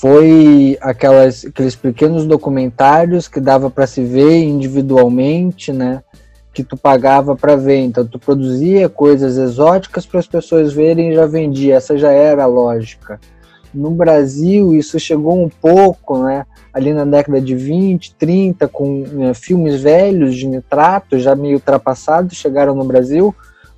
Foi 0.00 0.78
aquelas, 0.80 1.44
aqueles 1.44 1.74
pequenos 1.74 2.24
documentários 2.24 3.26
que 3.26 3.40
dava 3.40 3.68
para 3.68 3.84
se 3.84 4.04
ver 4.04 4.44
individualmente, 4.44 5.72
né? 5.72 6.04
Que 6.54 6.62
tu 6.62 6.76
pagava 6.76 7.34
para 7.34 7.56
ver. 7.56 7.78
Então 7.78 8.06
tu 8.06 8.16
produzia 8.16 8.88
coisas 8.88 9.36
exóticas 9.36 10.06
para 10.06 10.20
as 10.20 10.26
pessoas 10.28 10.72
verem 10.72 11.10
e 11.10 11.14
já 11.16 11.26
vendia. 11.26 11.74
Essa 11.74 11.98
já 11.98 12.12
era 12.12 12.44
a 12.44 12.46
lógica. 12.46 13.18
No 13.74 13.90
Brasil 13.90 14.72
isso 14.72 15.00
chegou 15.00 15.42
um 15.42 15.48
pouco, 15.48 16.22
né? 16.22 16.46
Ali 16.72 16.92
na 16.92 17.04
década 17.04 17.40
de 17.40 17.56
20, 17.56 18.14
30, 18.14 18.68
com 18.68 19.00
né, 19.00 19.34
filmes 19.34 19.82
velhos 19.82 20.36
de 20.36 20.46
nitrato, 20.46 21.18
já 21.18 21.34
meio 21.34 21.54
ultrapassados, 21.54 22.36
chegaram 22.36 22.72
no 22.72 22.84
Brasil, 22.84 23.34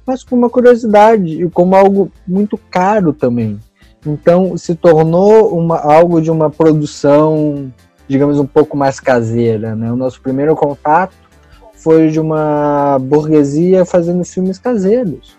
mas 0.07 0.23
com 0.23 0.37
uma 0.37 0.51
curiosidade 0.51 1.45
e 1.45 1.49
como 1.49 1.75
algo 1.75 2.13
muito 2.29 2.61
caro 2.71 3.15
também. 3.15 3.59
Então 4.07 4.57
se 4.57 4.75
tornou 4.75 5.57
uma, 5.57 5.79
algo 5.79 6.21
de 6.21 6.31
uma 6.31 6.51
produção, 6.51 7.71
digamos, 8.09 8.39
um 8.39 8.47
pouco 8.47 8.77
mais 8.77 8.99
caseira. 8.99 9.75
Né? 9.75 9.93
O 9.93 9.97
nosso 9.97 10.21
primeiro 10.21 10.55
contato 10.57 11.15
foi 11.75 12.09
de 12.09 12.21
uma 12.21 12.99
burguesia 12.99 13.85
fazendo 13.85 14.25
filmes 14.25 14.59
caseiros. 14.59 15.39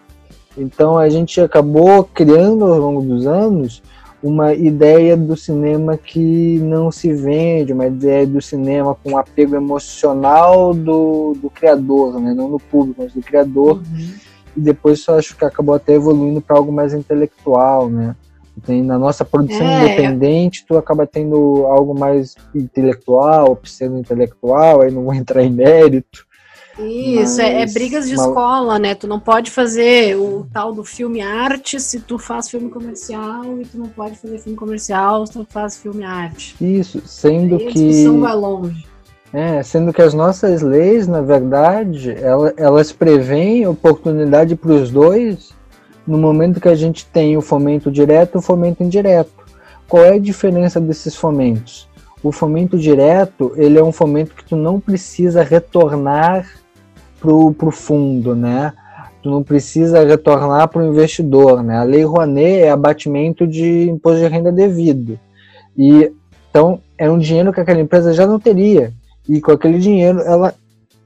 Então 0.57 0.97
a 0.97 1.09
gente 1.09 1.39
acabou 1.39 2.03
criando 2.03 2.65
ao 2.65 2.79
longo 2.79 3.01
dos 3.01 3.25
anos 3.25 3.81
uma 4.21 4.53
ideia 4.53 5.17
do 5.17 5.35
cinema 5.35 5.97
que 5.97 6.59
não 6.59 6.91
se 6.91 7.11
vende, 7.11 7.73
uma 7.73 7.87
ideia 7.87 8.27
do 8.27 8.39
cinema 8.39 8.95
com 9.03 9.17
apego 9.17 9.55
emocional 9.55 10.73
do, 10.73 11.33
do 11.41 11.49
criador, 11.49 12.19
né? 12.19 12.33
não 12.33 12.51
do 12.51 12.59
público, 12.59 13.01
mas 13.01 13.13
do 13.13 13.21
criador. 13.21 13.77
Uhum. 13.77 14.13
E 14.55 14.59
depois 14.59 15.03
eu 15.07 15.15
acho 15.15 15.35
que 15.35 15.43
acabou 15.43 15.73
até 15.73 15.93
evoluindo 15.93 16.41
para 16.41 16.57
algo 16.57 16.71
mais 16.71 16.93
intelectual, 16.93 17.89
né? 17.89 18.15
Tem, 18.65 18.83
na 18.83 18.97
nossa 18.97 19.25
produção 19.25 19.65
é, 19.65 19.85
independente, 19.85 20.65
tu 20.67 20.77
acaba 20.77 21.07
tendo 21.07 21.65
algo 21.65 21.97
mais 21.97 22.35
intelectual, 22.53 23.55
pseudo-intelectual, 23.55 24.81
aí 24.81 24.91
não 24.91 25.03
vou 25.05 25.13
entrar 25.13 25.43
em 25.43 25.49
mérito. 25.49 26.25
Isso, 26.79 27.41
é, 27.41 27.61
é, 27.61 27.65
brigas 27.65 28.07
de 28.07 28.15
uma... 28.15 28.27
escola, 28.27 28.79
né? 28.79 28.95
Tu 28.95 29.07
não 29.07 29.19
pode 29.19 29.51
fazer 29.51 30.15
o 30.15 30.47
tal 30.53 30.73
do 30.73 30.83
filme 30.83 31.21
arte 31.21 31.79
se 31.79 31.99
tu 31.99 32.17
faz 32.17 32.49
filme 32.49 32.69
comercial 32.69 33.59
e 33.59 33.65
tu 33.65 33.77
não 33.77 33.87
pode 33.87 34.17
fazer 34.17 34.39
filme 34.39 34.57
comercial 34.57 35.25
se 35.27 35.33
tu 35.33 35.45
faz 35.49 35.77
filme 35.77 36.03
arte. 36.03 36.55
Isso, 36.61 37.01
sendo 37.05 37.57
aí 37.57 37.67
que. 37.67 38.07
A 38.07 38.11
vai 38.11 38.35
longe. 38.35 38.85
É, 39.33 39.63
sendo 39.63 39.93
que 39.93 40.01
as 40.01 40.13
nossas 40.13 40.61
leis, 40.61 41.07
na 41.07 41.21
verdade, 41.21 42.11
elas, 42.11 42.53
elas 42.57 42.91
preveem 42.91 43.65
oportunidade 43.65 44.55
para 44.55 44.73
os 44.73 44.91
dois 44.91 45.53
no 46.05 46.17
momento 46.17 46.59
que 46.59 46.67
a 46.67 46.75
gente 46.75 47.05
tem 47.05 47.37
o 47.37 47.41
fomento 47.41 47.91
direto 47.91 48.35
e 48.35 48.37
o 48.39 48.41
fomento 48.41 48.83
indireto. 48.83 49.41
Qual 49.87 50.03
é 50.03 50.13
a 50.13 50.19
diferença 50.19 50.79
desses 50.79 51.15
fomentos? 51.15 51.87
O 52.23 52.31
fomento 52.31 52.77
direto, 52.77 53.53
ele 53.55 53.77
é 53.77 53.83
um 53.83 53.91
fomento 53.91 54.35
que 54.35 54.45
tu 54.45 54.55
não 54.55 54.79
precisa 54.79 55.43
retornar 55.43 56.47
pro, 57.19 57.53
pro 57.53 57.71
fundo, 57.71 58.35
né? 58.35 58.73
Tu 59.21 59.29
não 59.29 59.43
precisa 59.43 60.03
retornar 60.03 60.67
para 60.67 60.81
o 60.81 60.87
investidor, 60.87 61.63
né? 61.63 61.77
A 61.77 61.83
lei 61.83 62.03
Rouanet 62.03 62.61
é 62.61 62.71
abatimento 62.71 63.45
de 63.45 63.89
imposto 63.89 64.19
de 64.19 64.27
renda 64.27 64.51
devido. 64.51 65.19
E 65.77 66.11
então 66.49 66.79
é 66.97 67.09
um 67.09 67.17
dinheiro 67.17 67.53
que 67.53 67.61
aquela 67.61 67.79
empresa 67.79 68.13
já 68.13 68.27
não 68.27 68.39
teria. 68.39 68.91
E 69.27 69.39
com 69.39 69.51
aquele 69.51 69.79
dinheiro 69.79 70.19
ela 70.21 70.53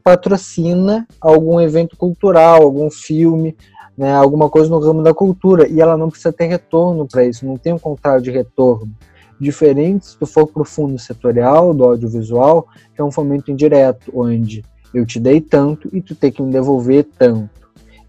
patrocina 0.04 1.08
algum 1.20 1.60
evento 1.60 1.98
cultural, 1.98 2.62
algum 2.62 2.90
filme, 2.90 3.56
né, 3.98 4.14
alguma 4.14 4.50
coisa 4.50 4.70
no 4.70 4.80
ramo 4.80 5.02
da 5.02 5.14
cultura 5.14 5.68
e 5.68 5.80
ela 5.80 5.98
não 5.98 6.10
precisa 6.10 6.34
ter 6.34 6.46
retorno 6.46 7.08
para 7.08 7.24
isso, 7.24 7.46
não 7.46 7.58
tem 7.58 7.74
um 7.74 7.80
contrato 7.80 8.24
de 8.24 8.32
retorno. 8.32 8.92
Diferente 9.40 10.08
se 10.08 10.18
tu 10.18 10.26
for 10.26 10.48
para 10.48 10.62
o 10.62 10.66
fundo 10.66 10.98
setorial 10.98 11.74
do 11.74 11.84
audiovisual, 11.84 12.68
que 12.94 13.02
é 13.02 13.04
um 13.04 13.12
fomento 13.12 13.52
indireto, 13.52 14.12
onde 14.14 14.64
eu 14.94 15.06
te 15.06 15.20
dei 15.20 15.42
tanto 15.42 15.90
e 15.94 16.02
tu 16.02 16.16
tem 16.16 16.32
que 16.32 16.42
me 16.42 16.52
devolver 16.52 17.06
tanto. 17.18 17.50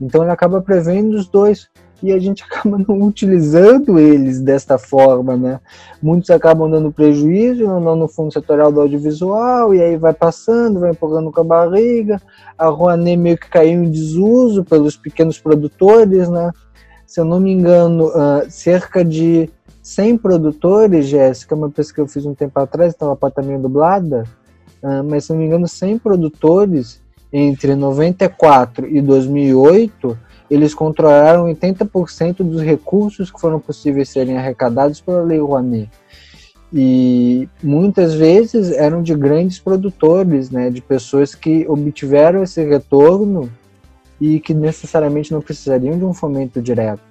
Então 0.01 0.23
ele 0.23 0.31
acaba 0.31 0.61
prevendo 0.61 1.15
os 1.15 1.27
dois 1.27 1.69
e 2.03 2.13
a 2.13 2.19
gente 2.19 2.45
acaba 2.49 2.79
não 2.79 3.03
utilizando 3.03 3.99
eles 3.99 4.41
desta 4.41 4.79
forma, 4.79 5.37
né? 5.37 5.61
Muitos 6.03 6.31
acabam 6.31 6.71
dando 6.71 6.93
prejuízo, 6.93 7.65
não 7.65 7.97
no 7.97 8.09
fundo 8.09 8.33
setorial 8.33 8.71
do 8.71 8.81
audiovisual, 8.81 9.75
e 9.75 9.83
aí 9.83 9.97
vai 9.97 10.13
passando, 10.13 10.81
vai 10.81 10.91
empurrando 10.91 11.31
com 11.33 11.41
a 11.41 11.45
barriga. 11.45 12.21
A 12.57 12.67
Rouanet 12.67 13.17
meio 13.17 13.39
que 13.39 13.49
caiu 13.49 13.85
em 13.85 13.91
desuso 13.91 14.65
pelos 14.65 14.97
pequenos 14.97 15.39
produtores, 15.39 16.29
né? 16.29 16.51
Se 17.07 17.21
eu 17.21 17.25
não 17.25 17.41
me 17.41 17.53
engano, 17.53 18.09
uh, 18.09 18.51
cerca 18.51 19.05
de 19.05 19.49
100 19.83 20.19
produtores, 20.19 21.07
Jéssica, 21.07 21.55
uma 21.55 21.71
pesquisa 21.71 21.95
que 21.95 22.01
eu 22.01 22.09
fiz 22.09 22.27
um 22.27 22.35
tempo 22.35 22.59
atrás, 22.59 22.93
então 22.95 23.09
ela 23.09 23.17
pode 23.17 23.33
estar 23.33 23.43
meio 23.43 23.61
dublada, 23.61 24.25
uh, 24.83 25.05
mas 25.05 25.25
se 25.25 25.33
não 25.33 25.39
me 25.39 25.47
engano, 25.47 25.69
100 25.69 25.99
produtores 25.99 27.01
entre 27.33 27.75
94 27.75 28.89
e 28.89 29.01
2008 29.01 30.19
eles 30.51 30.75
controlaram 30.75 31.47
80% 31.47 32.37
dos 32.39 32.63
recursos 32.63 33.31
que 33.31 33.41
foram 33.41 33.59
possíveis 33.59 34.09
serem 34.09 34.37
arrecadados 34.37 35.01
pela 35.01 35.23
Lei 35.23 35.39
Rouanet. 35.39 35.91
E 36.73 37.49
muitas 37.63 38.15
vezes 38.15 38.73
eram 38.73 39.03
de 39.03 39.15
grandes 39.15 39.59
produtores, 39.59 40.51
né, 40.51 40.71
de 40.71 40.81
pessoas 40.81 41.35
que 41.35 41.65
obtiveram 41.69 42.43
esse 42.43 42.63
retorno 42.65 43.51
e 44.21 44.41
que 44.41 44.53
necessariamente 44.53 45.33
não 45.33 45.41
precisariam 45.41 45.99
de 45.99 46.05
um 46.05 46.13
fomento 46.13 46.61
direto. 46.61 47.03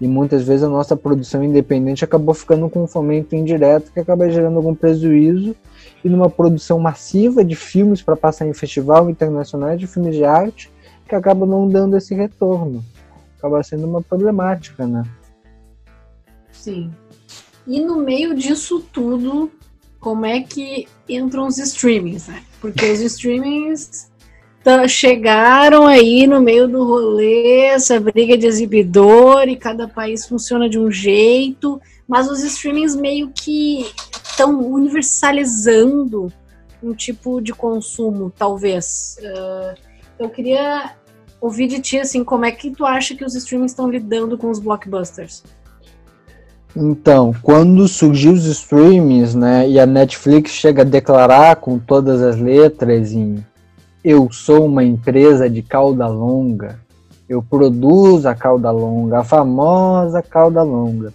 E 0.00 0.08
muitas 0.08 0.44
vezes 0.44 0.62
a 0.62 0.68
nossa 0.68 0.96
produção 0.96 1.44
independente 1.44 2.04
acabou 2.04 2.34
ficando 2.34 2.70
com 2.70 2.84
um 2.84 2.86
fomento 2.86 3.36
indireto 3.36 3.92
que 3.92 4.00
acaba 4.00 4.30
gerando 4.30 4.56
algum 4.56 4.74
prejuízo 4.74 5.54
e 6.02 6.08
numa 6.08 6.30
produção 6.30 6.78
massiva 6.78 7.44
de 7.44 7.54
filmes 7.54 8.00
para 8.00 8.16
passar 8.16 8.46
em 8.46 8.54
festival 8.54 9.10
internacionais 9.10 9.78
de 9.78 9.86
filmes 9.86 10.14
de 10.14 10.24
arte, 10.24 10.72
que 11.10 11.14
acaba 11.16 11.44
não 11.44 11.68
dando 11.68 11.96
esse 11.96 12.14
retorno. 12.14 12.84
Acaba 13.36 13.60
sendo 13.64 13.84
uma 13.84 14.00
problemática, 14.00 14.86
né? 14.86 15.02
Sim. 16.52 16.92
E 17.66 17.80
no 17.80 17.96
meio 17.96 18.32
disso 18.32 18.80
tudo, 18.92 19.50
como 19.98 20.24
é 20.24 20.40
que 20.40 20.86
entram 21.08 21.48
os 21.48 21.58
streamings, 21.58 22.28
né? 22.28 22.44
Porque 22.60 22.92
os 22.92 23.00
streamings 23.02 24.08
chegaram 24.88 25.86
aí 25.86 26.28
no 26.28 26.40
meio 26.40 26.68
do 26.68 26.84
rolê, 26.84 27.62
essa 27.66 27.98
briga 27.98 28.38
de 28.38 28.46
exibidor 28.46 29.48
e 29.48 29.56
cada 29.56 29.88
país 29.88 30.26
funciona 30.26 30.68
de 30.68 30.78
um 30.78 30.92
jeito, 30.92 31.80
mas 32.06 32.30
os 32.30 32.44
streamings 32.44 32.94
meio 32.94 33.32
que 33.34 33.84
estão 34.22 34.60
universalizando 34.60 36.32
um 36.80 36.94
tipo 36.94 37.40
de 37.40 37.52
consumo, 37.52 38.30
talvez. 38.30 39.16
Uh, 39.20 39.90
eu 40.20 40.28
queria 40.28 40.94
ouvir 41.40 41.66
de 41.66 41.80
ti, 41.80 41.98
assim, 41.98 42.22
como 42.22 42.44
é 42.44 42.52
que 42.52 42.70
tu 42.70 42.84
acha 42.84 43.14
que 43.14 43.24
os 43.24 43.34
streamings 43.34 43.72
estão 43.72 43.88
lidando 43.90 44.36
com 44.36 44.50
os 44.50 44.58
blockbusters? 44.58 45.42
Então, 46.76 47.34
quando 47.42 47.88
surgiu 47.88 48.32
os 48.32 48.44
streamings, 48.44 49.34
né, 49.34 49.68
e 49.68 49.80
a 49.80 49.86
Netflix 49.86 50.52
chega 50.52 50.82
a 50.82 50.84
declarar 50.84 51.56
com 51.56 51.78
todas 51.78 52.22
as 52.22 52.38
letras 52.38 53.12
em 53.12 53.44
eu 54.02 54.30
sou 54.30 54.64
uma 54.64 54.82
empresa 54.82 55.48
de 55.50 55.62
cauda 55.62 56.06
longa, 56.06 56.80
eu 57.28 57.42
produzo 57.42 58.28
a 58.28 58.34
cauda 58.34 58.70
longa, 58.70 59.18
a 59.18 59.24
famosa 59.24 60.22
cauda 60.22 60.62
longa. 60.62 61.12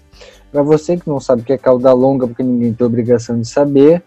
Para 0.51 0.61
você 0.61 0.95
que 0.95 1.09
não 1.09 1.19
sabe 1.19 1.41
o 1.41 1.45
que 1.45 1.53
é 1.53 1.57
cauda 1.57 1.91
longa, 1.93 2.27
porque 2.27 2.43
ninguém 2.43 2.73
tem 2.73 2.85
obrigação 2.85 3.39
de 3.39 3.47
saber, 3.47 4.03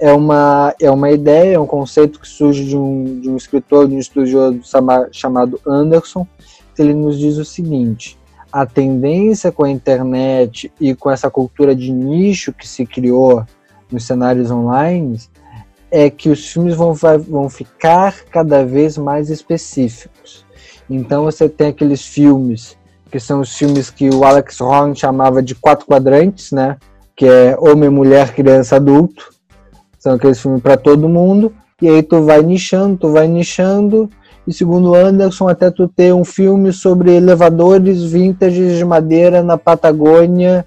é 0.00 0.12
uma, 0.12 0.74
é 0.80 0.90
uma 0.90 1.10
ideia, 1.10 1.54
é 1.54 1.58
um 1.58 1.66
conceito 1.66 2.20
que 2.20 2.28
surge 2.28 2.64
de 2.64 2.76
um, 2.76 3.20
de 3.20 3.28
um 3.28 3.36
escritor, 3.36 3.88
de 3.88 3.94
um 3.94 3.98
estudioso 3.98 4.60
chamado 5.12 5.60
Anderson, 5.66 6.26
ele 6.78 6.94
nos 6.94 7.18
diz 7.18 7.36
o 7.36 7.44
seguinte: 7.44 8.18
a 8.52 8.64
tendência 8.64 9.50
com 9.52 9.64
a 9.64 9.70
internet 9.70 10.72
e 10.80 10.94
com 10.94 11.10
essa 11.10 11.30
cultura 11.30 11.74
de 11.74 11.92
nicho 11.92 12.52
que 12.52 12.66
se 12.66 12.86
criou 12.86 13.44
nos 13.90 14.04
cenários 14.04 14.50
online 14.50 15.18
é 15.90 16.10
que 16.10 16.28
os 16.28 16.46
filmes 16.46 16.74
vão, 16.74 16.92
vão 16.94 17.48
ficar 17.48 18.24
cada 18.30 18.64
vez 18.64 18.98
mais 18.98 19.30
específicos. 19.30 20.44
Então 20.88 21.24
você 21.24 21.48
tem 21.48 21.68
aqueles 21.68 22.04
filmes 22.04 22.76
que 23.10 23.18
são 23.18 23.40
os 23.40 23.56
filmes 23.56 23.88
que 23.88 24.10
o 24.10 24.24
Alex 24.24 24.60
Horn 24.60 24.94
chamava 24.94 25.42
de 25.42 25.54
quatro 25.54 25.86
quadrantes, 25.86 26.52
né? 26.52 26.76
Que 27.16 27.26
é 27.26 27.56
homem, 27.58 27.88
mulher, 27.88 28.34
criança, 28.34 28.76
adulto. 28.76 29.30
São 29.98 30.14
aqueles 30.14 30.40
filmes 30.40 30.62
para 30.62 30.76
todo 30.76 31.08
mundo. 31.08 31.52
E 31.80 31.88
aí 31.88 32.02
tu 32.02 32.22
vai 32.22 32.42
nichando, 32.42 32.96
tu 32.96 33.12
vai 33.12 33.28
nichando. 33.28 34.10
E 34.46 34.52
segundo 34.52 34.94
Anderson, 34.94 35.48
até 35.48 35.70
tu 35.70 35.86
ter 35.86 36.12
um 36.14 36.24
filme 36.24 36.72
sobre 36.72 37.14
elevadores 37.14 38.02
vintage 38.04 38.76
de 38.76 38.84
madeira 38.84 39.42
na 39.42 39.58
Patagônia 39.58 40.64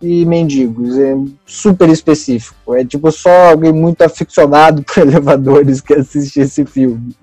e 0.00 0.24
mendigos. 0.24 0.96
É 0.98 1.16
super 1.44 1.88
específico. 1.88 2.74
É 2.74 2.84
tipo 2.84 3.10
só 3.10 3.50
alguém 3.50 3.72
muito 3.72 4.02
aficionado 4.02 4.82
por 4.86 4.98
elevadores 4.98 5.80
que 5.80 5.94
assiste 5.94 6.40
esse 6.40 6.64
filme. 6.64 7.14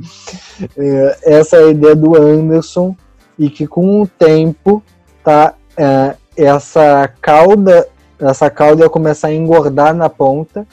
É, 0.77 1.17
essa 1.23 1.57
é 1.57 1.63
a 1.63 1.69
ideia 1.69 1.95
do 1.95 2.15
Anderson 2.15 2.95
e 3.39 3.49
que 3.49 3.65
com 3.65 4.01
o 4.01 4.07
tempo 4.07 4.83
tá 5.23 5.53
é, 5.77 6.15
essa 6.35 7.09
cauda 7.21 7.87
essa 8.19 8.49
cauda 8.49 8.83
ia 8.83 8.89
começar 8.89 9.27
a 9.27 9.33
engordar 9.33 9.93
na 9.93 10.09
ponta 10.09 10.67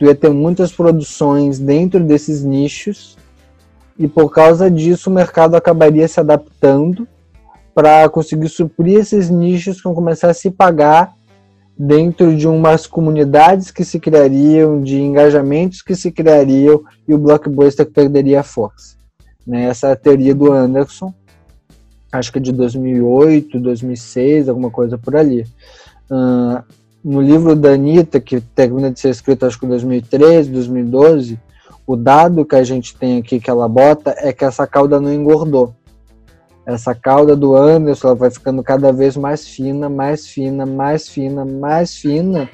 tu 0.00 0.06
ia 0.06 0.14
ter 0.14 0.30
muitas 0.30 0.72
produções 0.72 1.58
dentro 1.58 2.02
desses 2.02 2.42
nichos 2.42 3.18
e 3.98 4.08
por 4.08 4.30
causa 4.30 4.70
disso 4.70 5.10
o 5.10 5.12
mercado 5.12 5.54
acabaria 5.54 6.08
se 6.08 6.18
adaptando 6.18 7.06
para 7.74 8.08
conseguir 8.08 8.48
suprir 8.48 8.98
esses 8.98 9.28
nichos 9.28 9.76
que 9.76 9.84
vão 9.84 9.94
começar 9.94 10.30
a 10.30 10.34
se 10.34 10.50
pagar 10.50 11.12
dentro 11.78 12.34
de 12.34 12.48
umas 12.48 12.86
comunidades 12.86 13.70
que 13.70 13.84
se 13.84 14.00
criariam, 14.00 14.82
de 14.82 14.98
engajamentos 14.98 15.82
que 15.82 15.94
se 15.94 16.10
criariam 16.10 16.82
e 17.06 17.12
o 17.12 17.18
blockbuster 17.18 17.84
perderia 17.84 18.40
a 18.40 18.42
força. 18.42 18.96
Né? 19.46 19.64
Essa 19.64 19.88
é 19.88 19.92
a 19.92 19.96
teoria 19.96 20.34
do 20.34 20.50
Anderson 20.50 21.12
acho 22.12 22.32
que 22.32 22.38
é 22.38 22.42
de 22.42 22.52
2008, 22.52 23.60
2006, 23.60 24.48
alguma 24.48 24.70
coisa 24.70 24.98
por 24.98 25.14
ali. 25.14 25.46
No 27.02 27.20
livro 27.20 27.56
da 27.56 27.72
Anitta, 27.72 28.20
que 28.20 28.40
termina 28.40 28.90
de 28.90 29.00
ser 29.00 29.10
escrito 29.10 29.46
acho 29.46 29.58
que 29.58 29.66
em 29.66 29.70
2013, 29.70 30.50
2012, 30.50 31.38
o 31.86 31.96
dado 31.96 32.44
que 32.44 32.54
a 32.54 32.62
gente 32.62 32.96
tem 32.96 33.18
aqui 33.18 33.40
que 33.40 33.50
ela 33.50 33.68
bota 33.68 34.14
é 34.18 34.32
que 34.32 34.44
essa 34.44 34.66
cauda 34.66 35.00
não 35.00 35.12
engordou. 35.12 35.74
Essa 36.66 36.94
cauda 36.94 37.34
do 37.34 37.56
Anderson 37.56 38.08
ela 38.08 38.14
vai 38.14 38.30
ficando 38.30 38.62
cada 38.62 38.92
vez 38.92 39.16
mais 39.16 39.48
fina, 39.48 39.88
mais 39.88 40.28
fina, 40.28 40.66
mais 40.66 41.08
fina, 41.08 41.44
mais 41.44 41.96
fina, 41.96 42.48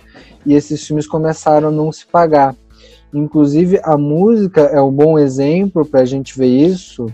e 0.44 0.54
esses 0.54 0.86
filmes 0.86 1.06
começaram 1.06 1.68
a 1.68 1.72
não 1.72 1.90
se 1.90 2.06
pagar. 2.06 2.54
Inclusive, 3.12 3.80
a 3.82 3.96
música 3.98 4.62
é 4.62 4.80
um 4.80 4.92
bom 4.92 5.18
exemplo 5.18 5.84
para 5.84 6.00
a 6.00 6.04
gente 6.04 6.38
ver 6.38 6.46
isso, 6.46 7.06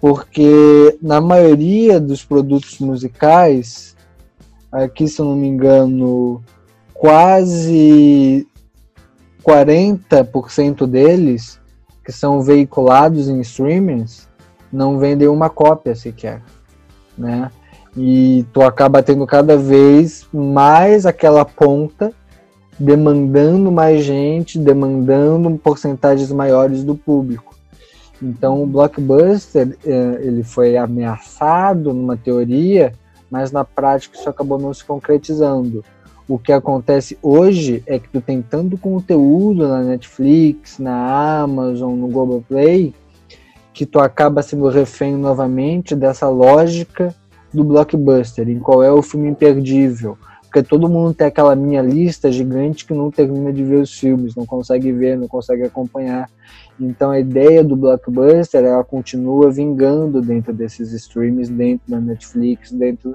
porque 0.00 0.96
na 1.00 1.20
maioria 1.20 1.98
dos 1.98 2.24
produtos 2.24 2.78
musicais, 2.78 3.95
aqui 4.84 5.08
se 5.08 5.20
eu 5.20 5.26
não 5.26 5.36
me 5.36 5.46
engano, 5.46 6.42
quase 6.92 8.46
40% 9.44 10.86
deles 10.86 11.60
que 12.04 12.12
são 12.12 12.40
veiculados 12.40 13.28
em 13.28 13.40
streamings 13.40 14.28
não 14.72 14.98
vendem 14.98 15.28
uma 15.28 15.48
cópia 15.48 15.94
sequer, 15.94 16.42
né? 17.16 17.50
E 17.96 18.44
tu 18.52 18.62
acaba 18.62 19.02
tendo 19.02 19.26
cada 19.26 19.56
vez 19.56 20.26
mais 20.32 21.06
aquela 21.06 21.44
ponta 21.44 22.12
demandando 22.78 23.72
mais 23.72 24.04
gente, 24.04 24.58
demandando 24.58 25.50
porcentagens 25.56 26.30
maiores 26.30 26.84
do 26.84 26.94
público. 26.94 27.54
Então 28.22 28.62
o 28.62 28.66
blockbuster 28.66 29.76
é, 29.84 30.18
ele 30.20 30.42
foi 30.42 30.76
ameaçado 30.76 31.92
numa 31.92 32.16
teoria, 32.16 32.92
mas 33.30 33.52
na 33.52 33.64
prática 33.64 34.16
isso 34.16 34.28
acabou 34.28 34.58
não 34.58 34.72
se 34.72 34.84
concretizando. 34.84 35.84
O 36.28 36.38
que 36.38 36.52
acontece 36.52 37.16
hoje 37.22 37.82
é 37.86 37.98
que 37.98 38.08
tu 38.08 38.20
tem 38.20 38.42
tanto 38.42 38.76
conteúdo 38.76 39.68
na 39.68 39.82
Netflix, 39.82 40.78
na 40.78 41.40
Amazon, 41.40 41.94
no 41.94 42.08
Google 42.08 42.44
Play, 42.48 42.92
que 43.72 43.86
tu 43.86 44.00
acaba 44.00 44.42
sendo 44.42 44.68
refém 44.68 45.16
novamente 45.16 45.94
dessa 45.94 46.28
lógica 46.28 47.14
do 47.52 47.62
blockbuster, 47.62 48.48
em 48.48 48.58
qual 48.58 48.82
é 48.82 48.90
o 48.90 49.02
filme 49.02 49.28
imperdível. 49.28 50.18
Porque 50.56 50.70
todo 50.70 50.88
mundo 50.88 51.12
tem 51.12 51.26
aquela 51.26 51.54
minha 51.54 51.82
lista 51.82 52.32
gigante 52.32 52.86
que 52.86 52.94
não 52.94 53.10
termina 53.10 53.52
de 53.52 53.62
ver 53.62 53.76
os 53.76 53.92
filmes, 53.92 54.34
não 54.34 54.46
consegue 54.46 54.90
ver, 54.90 55.18
não 55.18 55.28
consegue 55.28 55.64
acompanhar. 55.64 56.30
Então 56.80 57.10
a 57.10 57.20
ideia 57.20 57.62
do 57.62 57.76
blockbuster 57.76 58.64
ela 58.64 58.82
continua 58.82 59.50
vingando 59.50 60.22
dentro 60.22 60.54
desses 60.54 60.92
streams, 60.94 61.50
dentro 61.50 61.90
da 61.90 62.00
Netflix, 62.00 62.72
dentro 62.72 63.12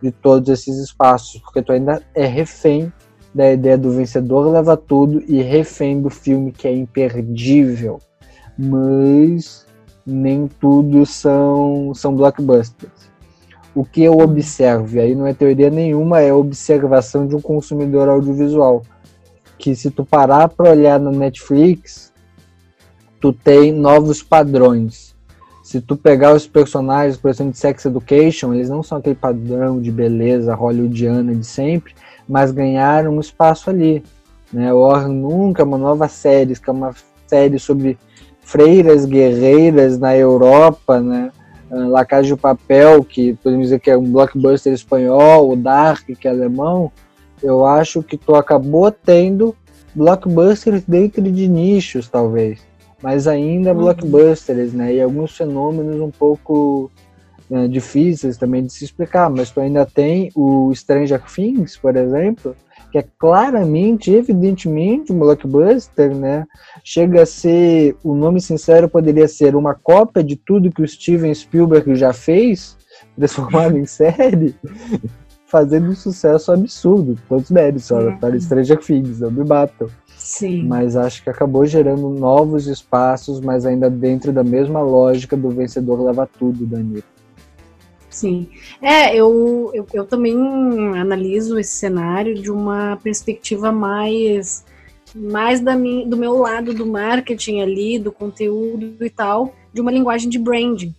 de 0.00 0.10
todos 0.10 0.48
esses 0.48 0.78
espaços, 0.78 1.42
porque 1.42 1.60
tu 1.60 1.72
ainda 1.72 2.02
é 2.14 2.24
refém 2.24 2.90
da 3.34 3.52
ideia 3.52 3.76
do 3.76 3.90
vencedor 3.90 4.50
leva 4.50 4.74
tudo 4.74 5.22
e 5.28 5.42
refém 5.42 6.00
do 6.00 6.08
filme 6.08 6.52
que 6.52 6.66
é 6.66 6.72
imperdível. 6.72 7.98
Mas 8.56 9.66
nem 10.06 10.48
tudo 10.48 11.04
são 11.04 11.92
são 11.94 12.16
blockbusters. 12.16 13.10
O 13.78 13.84
que 13.84 14.02
eu 14.02 14.18
observo, 14.18 14.96
e 14.96 14.98
aí 14.98 15.14
não 15.14 15.24
é 15.24 15.32
teoria 15.32 15.70
nenhuma, 15.70 16.20
é 16.20 16.32
observação 16.32 17.28
de 17.28 17.36
um 17.36 17.40
consumidor 17.40 18.08
audiovisual, 18.08 18.82
que 19.56 19.72
se 19.76 19.88
tu 19.88 20.04
parar 20.04 20.48
para 20.48 20.72
olhar 20.72 20.98
na 20.98 21.12
Netflix, 21.12 22.12
tu 23.20 23.32
tem 23.32 23.70
novos 23.70 24.20
padrões. 24.20 25.14
Se 25.62 25.80
tu 25.80 25.96
pegar 25.96 26.34
os 26.34 26.44
personagens, 26.44 27.16
por 27.16 27.30
exemplo, 27.30 27.52
de 27.52 27.58
Sex 27.58 27.84
Education, 27.84 28.52
eles 28.52 28.68
não 28.68 28.82
são 28.82 28.98
aquele 28.98 29.14
padrão 29.14 29.80
de 29.80 29.92
beleza 29.92 30.56
hollywoodiana 30.56 31.32
de 31.32 31.46
sempre, 31.46 31.94
mas 32.28 32.50
ganharam 32.50 33.14
um 33.14 33.20
espaço 33.20 33.70
ali. 33.70 34.02
Né? 34.52 34.74
Or 34.74 35.06
Nunca 35.06 35.62
é 35.62 35.64
uma 35.64 35.78
nova 35.78 36.08
série, 36.08 36.56
que 36.56 36.68
é 36.68 36.72
uma 36.72 36.92
série 37.28 37.60
sobre 37.60 37.96
freiras 38.40 39.04
guerreiras 39.04 40.00
na 40.00 40.16
Europa, 40.16 41.00
né? 41.00 41.30
Ah, 41.70 41.76
La 41.88 42.04
Casa 42.04 42.28
de 42.28 42.36
Papel, 42.36 43.04
que 43.04 43.34
podemos 43.34 43.66
dizer 43.66 43.80
que 43.80 43.90
é 43.90 43.96
um 43.96 44.10
blockbuster 44.10 44.72
espanhol, 44.72 45.50
o 45.50 45.56
Dark, 45.56 46.04
que 46.06 46.28
é 46.28 46.30
alemão, 46.30 46.90
eu 47.42 47.64
acho 47.64 48.02
que 48.02 48.16
tu 48.16 48.34
acabou 48.34 48.90
tendo 48.90 49.54
blockbusters 49.94 50.82
dentro 50.86 51.22
de 51.22 51.48
nichos, 51.48 52.08
talvez 52.08 52.68
mas 53.02 53.26
ainda 53.26 53.72
uhum. 53.72 53.78
blockbusters, 53.78 54.72
né? 54.72 54.94
E 54.94 55.00
alguns 55.00 55.36
fenômenos 55.36 56.00
um 56.00 56.10
pouco 56.10 56.90
né, 57.48 57.68
difíceis 57.68 58.36
também 58.36 58.64
de 58.64 58.72
se 58.72 58.84
explicar, 58.84 59.30
mas 59.30 59.50
tu 59.50 59.60
ainda 59.60 59.86
tem 59.86 60.30
o 60.34 60.72
Stranger 60.74 61.22
Things, 61.22 61.76
por 61.76 61.96
exemplo, 61.96 62.54
que 62.90 62.98
é 62.98 63.04
claramente, 63.18 64.10
evidentemente 64.10 65.12
um 65.12 65.18
blockbuster, 65.18 66.14
né? 66.14 66.46
Chega 66.82 67.22
a 67.22 67.26
ser, 67.26 67.96
o 68.02 68.14
nome 68.14 68.40
sincero 68.40 68.88
poderia 68.88 69.28
ser 69.28 69.54
uma 69.54 69.74
cópia 69.74 70.22
de 70.22 70.36
tudo 70.36 70.70
que 70.70 70.82
o 70.82 70.88
Steven 70.88 71.34
Spielberg 71.34 71.94
já 71.94 72.12
fez, 72.12 72.76
transformado 73.16 73.76
em 73.76 73.84
série, 73.84 74.54
fazendo 75.46 75.90
um 75.90 75.94
sucesso 75.94 76.52
absurdo. 76.52 77.18
Todos 77.28 77.50
méritos, 77.50 77.90
uhum. 77.90 78.16
para 78.18 78.38
Stranger 78.40 78.78
Things, 78.78 79.20
não 79.20 79.30
me 79.30 79.44
batam. 79.44 79.88
Sim. 80.16 80.64
Mas 80.64 80.96
acho 80.96 81.22
que 81.22 81.30
acabou 81.30 81.64
gerando 81.64 82.08
novos 82.10 82.66
espaços, 82.66 83.40
mas 83.40 83.64
ainda 83.64 83.88
dentro 83.88 84.32
da 84.32 84.42
mesma 84.42 84.80
lógica 84.82 85.36
do 85.36 85.50
vencedor 85.50 86.02
leva 86.02 86.28
tudo, 86.38 86.66
Danilo. 86.66 87.04
Sim. 88.18 88.48
É, 88.82 89.14
eu, 89.14 89.70
eu, 89.72 89.86
eu 89.92 90.04
também 90.04 90.34
analiso 90.98 91.56
esse 91.56 91.76
cenário 91.76 92.34
de 92.34 92.50
uma 92.50 92.96
perspectiva 92.96 93.70
mais 93.70 94.64
mais 95.14 95.60
da 95.60 95.76
minha, 95.76 96.04
do 96.04 96.16
meu 96.16 96.36
lado 96.36 96.74
do 96.74 96.84
marketing 96.84 97.60
ali, 97.60 97.98
do 97.98 98.10
conteúdo 98.10 99.04
e 99.04 99.08
tal, 99.08 99.54
de 99.72 99.80
uma 99.80 99.92
linguagem 99.92 100.28
de 100.28 100.38
branding. 100.38 100.92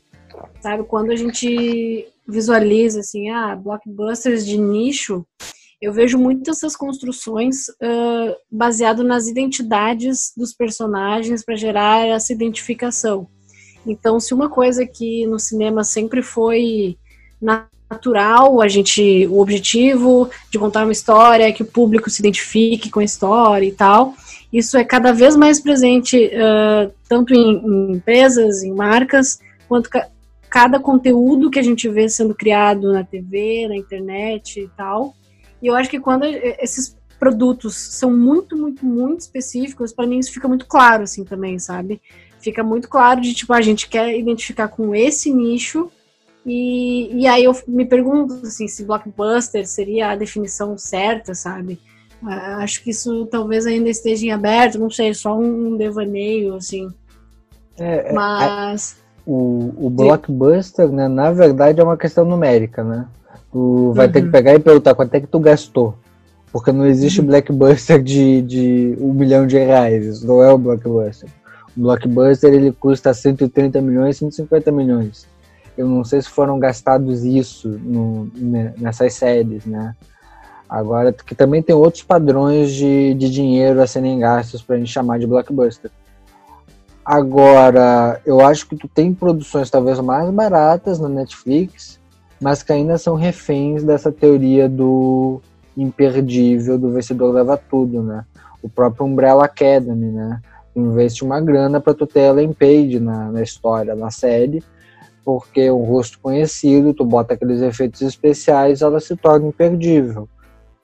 Sabe, 0.62 0.84
quando 0.86 1.12
a 1.12 1.16
gente 1.16 2.08
visualiza 2.28 3.02
assim, 3.02 3.30
ah, 3.30 3.56
blockbusters 3.56 4.46
de 4.46 4.58
nicho, 4.58 5.26
Eu 5.82 5.94
vejo 5.94 6.18
muitas 6.18 6.58
essas 6.58 6.76
construções 6.76 7.70
uh, 7.70 8.36
baseado 8.52 9.02
nas 9.02 9.28
identidades 9.28 10.34
dos 10.36 10.54
personagens 10.54 11.44
para 11.44 11.56
gerar 11.56 12.06
essa 12.06 12.34
identificação. 12.34 13.28
Então, 13.88 14.20
se 14.20 14.34
uma 14.34 14.50
coisa 14.50 14.86
que 14.86 15.26
no 15.26 15.40
cinema 15.40 15.86
sempre 15.86 16.22
foi 16.22 16.98
natural, 17.42 18.62
a 18.62 18.68
gente, 18.68 19.28
o 19.28 19.40
objetivo 19.40 20.30
de 20.52 20.60
contar 20.60 20.84
uma 20.84 20.92
história 20.92 21.48
é 21.48 21.52
que 21.52 21.64
o 21.64 21.66
público 21.66 22.10
se 22.10 22.22
identifique 22.22 22.90
com 22.90 23.00
a 23.00 23.04
história 23.04 23.66
e 23.66 23.72
tal, 23.72 24.14
isso 24.52 24.78
é 24.78 24.84
cada 24.84 25.12
vez 25.12 25.36
mais 25.36 25.60
presente 25.60 26.28
uh, 26.28 26.92
tanto 27.08 27.34
em, 27.34 27.58
em, 27.58 27.92
empresas, 27.94 28.64
em 28.64 28.74
marcas, 28.74 29.40
quanto 29.68 29.90
ca 29.90 30.08
cada 30.50 30.80
conteúdo 30.80 31.52
que 31.52 31.60
a 31.60 31.64
gente 31.64 31.88
vê 31.88 32.10
sendo 32.10 32.34
criado 32.34 32.92
na 32.92 33.04
TV, 33.04 33.68
na 33.68 33.76
internet 33.76 34.62
e 34.62 34.68
tal. 34.76 35.14
E 35.62 35.68
eu 35.68 35.76
acho 35.76 35.88
que 35.88 36.00
quando 36.00 36.26
esses 36.26 36.98
produtos 37.20 37.76
são 37.76 38.10
muito, 38.10 38.58
muito, 38.58 38.84
muito 38.84 39.20
específicos, 39.20 39.94
para 39.94 40.08
mim 40.08 40.18
isso 40.18 40.34
fica 40.34 40.48
muito 40.48 40.66
claro, 40.66 41.04
assim, 41.04 41.24
também, 41.24 41.60
sabe? 41.60 42.02
Fica 42.42 42.64
muito 42.64 42.90
claro 42.90 43.22
de, 43.22 43.36
tipo, 43.36 43.54
a 43.54 43.62
gente 43.62 43.88
quer 43.88 44.18
identificar 44.18 44.70
com 44.70 44.96
esse 44.96 45.32
nicho 45.32 45.92
e, 46.50 47.22
e 47.22 47.28
aí 47.28 47.44
eu 47.44 47.56
me 47.68 47.86
pergunto, 47.86 48.34
assim, 48.44 48.68
se 48.68 48.84
blockbuster 48.84 49.68
seria 49.68 50.10
a 50.10 50.16
definição 50.16 50.76
certa, 50.78 51.36
sabe? 51.36 51.80
Acho 52.24 52.84
que 52.84 52.90
isso 52.90 53.28
talvez 53.28 53.68
ainda 53.68 53.88
esteja 53.88 54.26
em 54.26 54.32
aberto, 54.32 54.80
não 54.80 54.90
sei, 54.90 55.14
só 55.14 55.38
um 55.38 55.78
devaneio, 55.78 56.56
assim. 56.56 56.90
É, 57.78 58.10
é 58.10 58.14
Mas. 58.14 58.98
o, 59.26 59.72
o 59.78 59.90
blockbuster, 59.92 60.90
né, 60.90 61.08
na 61.08 61.32
verdade, 61.32 61.80
é 61.80 61.84
uma 61.84 61.96
questão 61.96 62.26
numérica, 62.26 62.84
né? 62.84 63.06
Tu 63.52 63.94
vai 63.94 64.08
uhum. 64.08 64.12
ter 64.12 64.20
que 64.22 64.26
uhum. 64.26 64.32
pegar 64.32 64.56
e 64.56 64.60
perguntar 64.60 64.96
quanto 64.96 65.14
é 65.14 65.22
que 65.22 65.28
tu 65.28 65.40
gastou. 65.40 65.96
Porque 66.52 66.72
não 66.72 66.86
existe 66.86 67.22
uhum. 67.22 67.28
blockbuster 67.28 68.02
de, 68.02 68.42
de 68.42 68.98
um 69.00 69.14
milhão 69.14 69.46
de 69.46 69.58
reais. 69.58 70.04
Isso 70.04 70.28
não 70.28 70.44
é 70.44 70.52
o 70.52 70.58
blockbuster. 70.58 71.30
O 71.78 71.82
blockbuster 71.82 72.52
ele 72.52 72.72
custa 72.72 73.14
130 73.14 73.80
milhões, 73.82 74.18
150 74.18 74.72
milhões. 74.72 75.28
Eu 75.80 75.88
não 75.88 76.04
sei 76.04 76.22
se 76.22 76.28
foram 76.28 76.60
gastados 76.60 77.24
isso 77.24 77.70
no, 77.70 78.30
nessas 78.78 79.14
séries, 79.14 79.66
né? 79.66 79.96
Agora, 80.68 81.14
que 81.14 81.34
também 81.34 81.64
tem 81.64 81.74
outros 81.74 82.04
padrões 82.04 82.74
de, 82.74 83.14
de 83.14 83.30
dinheiro 83.30 83.82
a 83.82 83.88
serem 83.88 84.20
gastos 84.20 84.62
para 84.62 84.76
a 84.76 84.78
gente 84.78 84.92
chamar 84.92 85.20
de 85.20 85.26
blockbuster. 85.26 85.90
Agora, 87.06 88.20
eu 88.26 88.42
acho 88.42 88.68
que 88.68 88.76
tu 88.76 88.90
tem 88.90 89.14
produções 89.14 89.70
talvez 89.70 90.02
mais 90.02 90.30
baratas 90.32 91.00
na 91.00 91.08
Netflix, 91.08 91.98
mas 92.42 92.62
que 92.62 92.74
ainda 92.74 92.98
são 92.98 93.16
reféns 93.16 93.82
dessa 93.82 94.12
teoria 94.12 94.68
do 94.68 95.42
imperdível, 95.78 96.78
do 96.78 96.92
vencedor 96.92 97.34
leva 97.34 97.56
tudo, 97.56 98.04
né? 98.04 98.26
O 98.62 98.68
próprio 98.68 99.06
Umbrella 99.06 99.46
Academy, 99.46 100.12
né? 100.12 100.42
Investe 100.76 101.24
uma 101.24 101.40
grana 101.40 101.80
para 101.80 101.94
tu 101.94 102.06
ter 102.06 102.34
Page 102.56 103.00
na, 103.00 103.32
na 103.32 103.42
história, 103.42 103.96
na 103.96 104.12
série, 104.12 104.62
porque 105.24 105.62
é 105.62 105.74
um 105.74 105.84
rosto 105.84 106.20
conhecido, 106.20 106.94
tu 106.94 107.06
bota 107.06 107.34
aqueles 107.34 107.62
efeitos 107.62 108.02
especiais, 108.02 108.82
ela 108.82 109.00
se 109.00 109.16
torna 109.16 109.48
imperdível. 109.48 110.28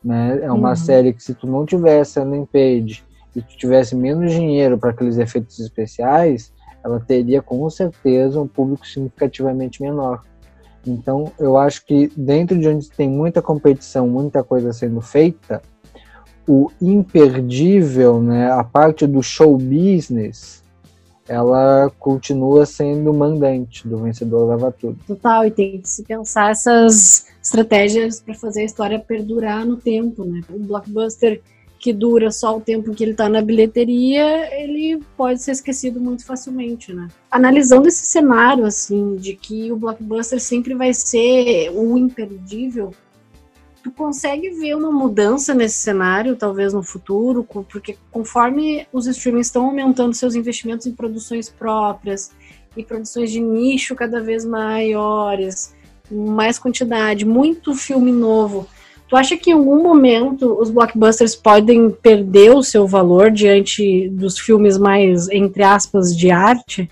Né? 0.03 0.39
É 0.43 0.51
uma 0.51 0.69
uhum. 0.69 0.75
série 0.75 1.13
que 1.13 1.23
se 1.23 1.33
tu 1.33 1.47
não 1.47 1.65
tivesse 1.65 2.19
landing 2.19 2.45
page 2.45 3.03
e 3.35 3.41
tu 3.41 3.57
tivesse 3.57 3.95
menos 3.95 4.31
dinheiro 4.31 4.77
para 4.77 4.91
aqueles 4.91 5.17
efeitos 5.17 5.59
especiais, 5.59 6.53
ela 6.83 6.99
teria 6.99 7.41
com 7.41 7.67
certeza 7.69 8.39
um 8.39 8.47
público 8.47 8.87
significativamente 8.87 9.81
menor. 9.81 10.21
Então, 10.85 11.31
eu 11.39 11.57
acho 11.57 11.83
que 11.83 12.11
dentro 12.15 12.57
de 12.59 12.67
onde 12.67 12.91
tem 12.91 13.09
muita 13.09 13.41
competição, 13.41 14.07
muita 14.07 14.43
coisa 14.43 14.71
sendo 14.71 15.01
feita, 15.01 15.61
o 16.47 16.69
imperdível, 16.79 18.21
né, 18.21 18.51
a 18.51 18.63
parte 18.63 19.07
do 19.07 19.23
show 19.23 19.57
business, 19.57 20.63
ela 21.27 21.91
continua 21.99 22.65
sendo 22.65 23.13
mandante 23.13 23.87
do 23.87 23.97
vencedor 23.97 24.49
leva 24.49 24.71
tudo. 24.71 24.97
Total, 25.07 25.45
e 25.45 25.51
tem 25.51 25.81
que 25.81 25.89
se 25.89 26.03
pensar 26.03 26.51
essas 26.51 27.27
estratégias 27.41 28.21
para 28.21 28.35
fazer 28.35 28.61
a 28.61 28.65
história 28.65 28.99
perdurar 28.99 29.65
no 29.65 29.77
tempo, 29.77 30.23
né? 30.23 30.41
Um 30.49 30.59
blockbuster 30.59 31.41
que 31.79 31.93
dura 31.93 32.31
só 32.31 32.57
o 32.57 32.61
tempo 32.61 32.93
que 32.95 33.03
ele 33.03 33.11
está 33.11 33.29
na 33.29 33.41
bilheteria, 33.41 34.49
ele 34.59 34.99
pode 35.15 35.41
ser 35.41 35.51
esquecido 35.51 35.99
muito 35.99 36.25
facilmente, 36.25 36.93
né? 36.93 37.07
Analisando 37.29 37.87
esse 37.87 38.05
cenário, 38.05 38.65
assim, 38.65 39.15
de 39.17 39.35
que 39.35 39.71
o 39.71 39.75
blockbuster 39.75 40.39
sempre 40.39 40.73
vai 40.73 40.93
ser 40.93 41.69
o 41.71 41.97
imperdível, 41.97 42.91
tu 43.85 43.91
consegue 43.91 44.49
ver 44.49 44.75
uma 44.75 44.91
mudança 44.91 45.53
nesse 45.53 45.75
cenário, 45.75 46.35
talvez 46.35 46.73
no 46.73 46.81
futuro, 46.81 47.43
porque 47.43 47.95
conforme 48.09 48.87
os 48.91 49.05
streamings 49.05 49.45
estão 49.45 49.67
aumentando 49.67 50.11
seus 50.15 50.33
investimentos 50.33 50.87
em 50.87 50.91
produções 50.91 51.49
próprias 51.49 52.31
e 52.75 52.83
produções 52.83 53.29
de 53.29 53.39
nicho 53.39 53.93
cada 53.93 54.23
vez 54.23 54.43
maiores, 54.43 55.75
mais 56.09 56.57
quantidade, 56.57 57.27
muito 57.27 57.75
filme 57.75 58.11
novo. 58.11 58.67
Tu 59.07 59.15
acha 59.15 59.37
que 59.37 59.51
em 59.51 59.53
algum 59.53 59.83
momento 59.83 60.59
os 60.59 60.71
blockbusters 60.71 61.35
podem 61.35 61.91
perder 61.91 62.55
o 62.55 62.63
seu 62.63 62.87
valor 62.87 63.29
diante 63.29 64.09
dos 64.09 64.39
filmes 64.39 64.79
mais, 64.79 65.29
entre 65.29 65.61
aspas, 65.61 66.17
de 66.17 66.31
arte? 66.31 66.89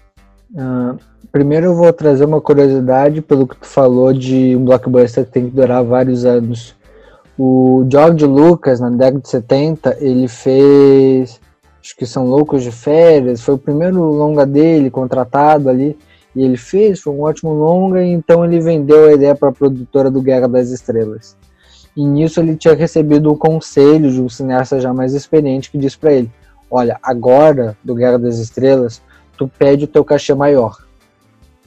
Uh, 0.54 0.96
primeiro 1.32 1.66
eu 1.66 1.76
vou 1.76 1.91
trazer 1.91 2.24
uma 2.24 2.39
curiosidade 2.39 3.20
pelo 3.20 3.48
que 3.48 3.58
tu 3.58 3.66
falou 3.66 4.14
de 4.14 4.56
um 4.56 4.64
blockbuster 4.64 5.26
que 5.26 5.32
tem 5.32 5.50
que 5.50 5.56
durar 5.56 5.84
vários 5.84 6.24
anos. 6.24 6.76
O 7.38 7.86
George 7.90 8.26
Lucas, 8.26 8.80
na 8.80 8.90
década 8.90 9.20
de 9.20 9.30
70, 9.30 9.98
ele 10.00 10.28
fez. 10.28 11.42
Acho 11.82 11.96
que 11.98 12.06
são 12.06 12.26
Loucos 12.26 12.64
de 12.64 12.72
Férias, 12.72 13.42
foi 13.42 13.56
o 13.56 13.58
primeiro 13.58 14.02
longa 14.02 14.46
dele, 14.46 14.90
contratado 14.90 15.68
ali, 15.68 15.98
e 16.34 16.42
ele 16.42 16.56
fez, 16.56 17.02
foi 17.02 17.12
um 17.12 17.24
ótimo 17.24 17.54
longa, 17.54 18.02
e 18.02 18.10
então 18.10 18.46
ele 18.46 18.62
vendeu 18.62 19.10
a 19.10 19.14
ideia 19.14 19.36
para 19.36 19.50
a 19.50 19.52
produtora 19.52 20.10
do 20.10 20.22
Guerra 20.22 20.48
das 20.48 20.70
Estrelas. 20.70 21.36
E 21.96 22.06
nisso 22.06 22.40
ele 22.40 22.56
tinha 22.56 22.74
recebido 22.74 23.32
um 23.32 23.36
conselho 23.36 24.10
de 24.10 24.22
um 24.22 24.30
cineasta 24.30 24.80
já 24.80 24.94
mais 24.94 25.14
experiente 25.14 25.70
que 25.70 25.78
disse 25.78 25.98
para 25.98 26.14
ele: 26.14 26.32
Olha, 26.72 26.98
agora 27.04 27.78
do 27.84 27.94
Guerra 27.94 28.18
das 28.18 28.40
Estrelas, 28.40 29.02
tu 29.38 29.48
pede 29.48 29.84
o 29.84 29.88
teu 29.88 30.06
cachê 30.06 30.34
maior. 30.34 30.78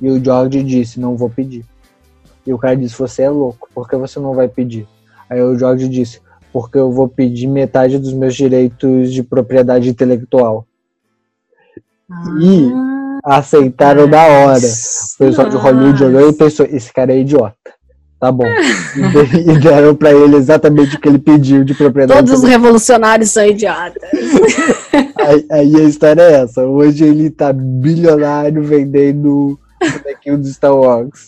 E 0.01 0.09
o 0.09 0.23
George 0.23 0.62
disse: 0.62 0.99
Não 0.99 1.17
vou 1.17 1.29
pedir. 1.29 1.64
E 2.47 2.55
o 2.55 2.59
cara 2.59 2.77
disse: 2.77 2.99
Você 2.99 3.23
é 3.23 3.31
louco, 3.31 3.69
por 3.75 3.89
que 3.89 3.97
você 3.97 4.19
não 4.19 4.33
vai 4.33 4.49
pedir? 4.49 4.89
Aí 5.29 5.43
o 5.43 5.59
Jorge 5.59 5.89
disse, 5.89 6.20
porque 6.53 6.79
eu 6.79 6.91
vou 6.91 7.09
pedir 7.09 7.47
metade 7.47 7.99
dos 7.99 8.12
meus 8.12 8.35
direitos 8.35 9.12
de 9.12 9.22
propriedade 9.22 9.89
intelectual. 9.89 10.66
Ah, 12.11 12.24
e 12.41 12.72
aceitaram 13.24 14.09
da 14.09 14.22
hora. 14.22 14.59
O 14.59 15.18
pessoal 15.18 15.49
de 15.49 15.57
Hollywood 15.57 16.05
olhou 16.05 16.31
e 16.31 16.33
pensou, 16.33 16.66
esse 16.66 16.93
cara 16.93 17.12
é 17.12 17.18
idiota. 17.18 17.77
Tá 18.18 18.33
bom. 18.33 18.47
e 18.47 19.59
deram 19.59 19.95
para 19.95 20.12
ele 20.12 20.37
exatamente 20.37 20.97
o 20.97 21.01
que 21.01 21.09
ele 21.09 21.18
pediu 21.18 21.64
de 21.64 21.74
propriedade. 21.74 22.18
Todos 22.18 22.43
os 22.43 22.49
revolucionários 22.49 23.31
são 23.31 23.45
idiotas. 23.45 24.03
aí, 25.20 25.47
aí, 25.51 25.77
a 25.77 25.85
história 25.85 26.22
é 26.22 26.33
essa. 26.43 26.64
Hoje 26.64 27.05
ele 27.05 27.29
tá 27.29 27.53
bilionário 27.53 28.62
vendendo 28.62 29.59
bonequinho 29.81 30.39
do 30.39 30.49
Star 30.49 30.74
Wars. 30.74 31.27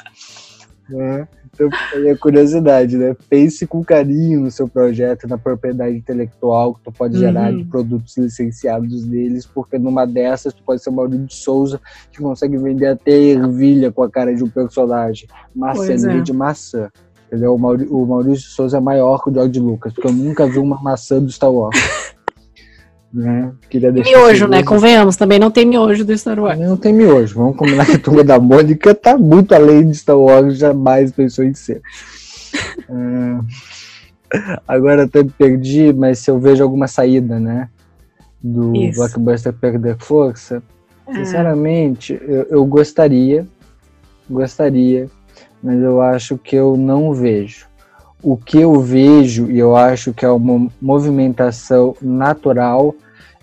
Né? 0.89 1.29
Então, 1.59 1.69
aí 1.95 2.11
a 2.11 2.17
curiosidade, 2.17 2.97
né? 2.97 3.17
Pense 3.29 3.67
com 3.67 3.85
carinho 3.85 4.41
no 4.43 4.51
seu 4.51 4.69
projeto, 4.69 5.27
na 5.27 5.37
propriedade 5.37 5.97
intelectual 5.97 6.75
que 6.75 6.83
tu 6.85 6.93
pode 6.93 7.15
uhum. 7.15 7.21
gerar 7.21 7.53
de 7.53 7.65
produtos 7.65 8.17
licenciados 8.17 9.05
deles, 9.05 9.45
porque 9.45 9.77
numa 9.79 10.07
dessas 10.07 10.55
tu 10.55 10.63
pode 10.63 10.83
ser 10.83 10.91
o 10.91 10.93
Maurício 10.93 11.27
de 11.27 11.35
Souza 11.35 11.81
que 12.13 12.23
consegue 12.23 12.57
vender 12.57 12.87
até 12.87 13.13
ervilha 13.13 13.91
com 13.91 14.03
a 14.05 14.11
cara 14.11 14.35
de 14.35 14.45
um 14.45 14.49
personagem. 14.49 15.29
Maçã 15.55 15.93
é. 15.93 16.21
de 16.21 16.33
maçã. 16.33 16.89
Entendeu? 17.27 17.55
O, 17.55 17.59
Maurício, 17.59 17.95
o 17.95 18.07
Maurício 18.07 18.49
de 18.49 18.55
Souza 18.55 18.79
é 18.79 18.81
maior 18.81 19.23
que 19.23 19.31
o 19.31 19.35
George 19.35 19.61
Lucas, 19.61 19.93
porque 19.93 20.09
eu 20.09 20.13
nunca 20.13 20.47
vi 20.47 20.59
uma 20.59 20.81
maçã 20.81 21.21
do 21.21 21.31
Star 21.31 21.53
Wars. 21.53 21.77
Né? 23.13 23.53
Queria 23.71 23.91
deixar 23.91 24.11
miojo, 24.11 24.47
né? 24.47 24.63
Convenhamos, 24.63 25.17
também 25.17 25.39
não 25.39 25.51
tem 25.51 25.65
miojo 25.65 26.05
do 26.05 26.17
Star 26.17 26.39
Wars. 26.39 26.59
Não 26.59 26.77
tem 26.77 26.93
miojo. 26.93 27.37
Vamos 27.37 27.57
combinar 27.57 27.87
que 27.87 27.93
a 27.93 27.99
turma 27.99 28.23
da 28.23 28.39
Mônica 28.39 28.95
tá 28.95 29.17
muito 29.17 29.55
além 29.55 29.89
de 29.89 29.97
Star 29.97 30.19
Wars, 30.19 30.59
jamais 30.59 31.11
pensou 31.11 31.45
em 31.45 31.55
ser. 31.55 31.81
é... 32.89 34.59
Agora 34.67 35.05
até 35.05 35.23
me 35.23 35.31
perdi, 35.31 35.91
mas 35.93 36.19
se 36.19 36.31
eu 36.31 36.39
vejo 36.39 36.63
alguma 36.63 36.87
saída, 36.87 37.41
né? 37.41 37.71
Do 38.43 38.77
Isso. 38.77 38.99
blockbuster 38.99 39.55
perder 39.55 39.97
força, 39.99 40.63
é. 41.07 41.15
sinceramente, 41.15 42.21
eu, 42.21 42.47
eu 42.51 42.65
gostaria, 42.67 43.47
gostaria, 44.29 45.09
mas 45.63 45.81
eu 45.81 46.03
acho 46.03 46.37
que 46.37 46.55
eu 46.55 46.77
não 46.77 47.15
vejo 47.15 47.68
o 48.23 48.37
que 48.37 48.59
eu 48.61 48.81
vejo 48.81 49.51
e 49.51 49.59
eu 49.59 49.77
acho 49.77 50.13
que 50.13 50.25
é 50.25 50.31
uma 50.31 50.71
movimentação 50.81 51.95
natural 52.01 52.95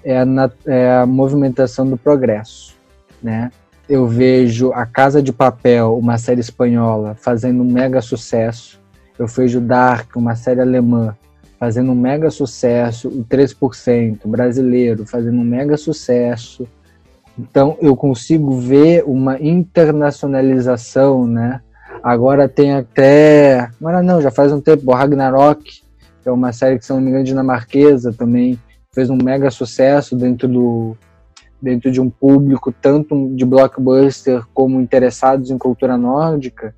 é 0.03 0.19
a, 0.19 0.51
é 0.67 0.97
a 0.97 1.05
movimentação 1.05 1.89
do 1.89 1.97
progresso, 1.97 2.75
né? 3.21 3.49
Eu 3.89 4.07
vejo 4.07 4.71
a 4.71 4.85
Casa 4.85 5.21
de 5.21 5.31
Papel, 5.31 5.97
uma 5.97 6.17
série 6.17 6.41
espanhola, 6.41 7.15
fazendo 7.15 7.61
um 7.61 7.71
mega 7.71 8.01
sucesso. 8.01 8.79
Eu 9.17 9.27
vejo 9.27 9.61
Dark, 9.61 10.15
uma 10.15 10.35
série 10.35 10.61
alemã, 10.61 11.15
fazendo 11.59 11.91
um 11.91 11.95
mega 11.95 12.29
sucesso, 12.29 13.07
o 13.09 13.23
3% 13.23 14.19
brasileiro 14.25 15.05
fazendo 15.05 15.39
um 15.39 15.43
mega 15.43 15.77
sucesso. 15.77 16.67
Então 17.37 17.77
eu 17.81 17.95
consigo 17.95 18.57
ver 18.57 19.03
uma 19.05 19.39
internacionalização, 19.39 21.25
né? 21.25 21.61
Agora 22.05 22.47
tem 22.47 22.71
até. 22.71 23.67
Agora 23.81 24.03
não, 24.03 24.21
já 24.21 24.29
faz 24.29 24.51
um 24.51 24.61
tempo, 24.61 24.93
Ragnarok, 24.93 25.81
que 26.21 26.29
é 26.29 26.31
uma 26.31 26.53
série 26.53 26.77
que, 26.77 26.85
se 26.85 26.93
não 26.93 27.01
me 27.01 27.09
engano, 27.09 27.23
dinamarquesa 27.23 28.13
também, 28.13 28.59
fez 28.93 29.09
um 29.09 29.17
mega 29.17 29.49
sucesso 29.49 30.15
dentro 30.15 30.47
do 30.47 30.95
dentro 31.59 31.89
de 31.89 31.99
um 31.99 32.07
público 32.07 32.71
tanto 32.71 33.33
de 33.33 33.43
blockbuster 33.43 34.43
como 34.53 34.79
interessados 34.79 35.49
em 35.49 35.57
cultura 35.57 35.97
nórdica, 35.97 36.75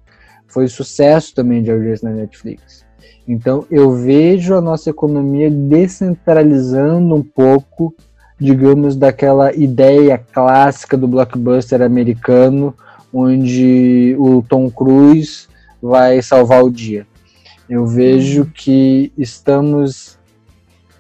foi 0.48 0.70
sucesso 0.70 1.36
também 1.36 1.62
de 1.62 1.70
audiência 1.70 2.08
na 2.10 2.16
Netflix. 2.16 2.86
Então 3.28 3.66
eu 3.70 3.92
vejo 3.92 4.56
a 4.56 4.62
nossa 4.62 4.90
economia 4.90 5.52
descentralizando 5.52 7.14
um 7.14 7.24
pouco, 7.24 7.94
digamos, 8.40 8.96
daquela 8.96 9.54
ideia 9.54 10.18
clássica 10.18 10.96
do 10.96 11.06
blockbuster 11.06 11.82
americano, 11.82 12.74
onde 13.20 14.16
o 14.20 14.44
Tom 14.44 14.70
Cruise 14.70 15.48
vai 15.82 16.22
salvar 16.22 16.64
o 16.64 16.70
dia. 16.70 17.08
Eu 17.68 17.88
vejo 17.88 18.42
uhum. 18.44 18.50
que 18.54 19.12
estamos 19.18 20.20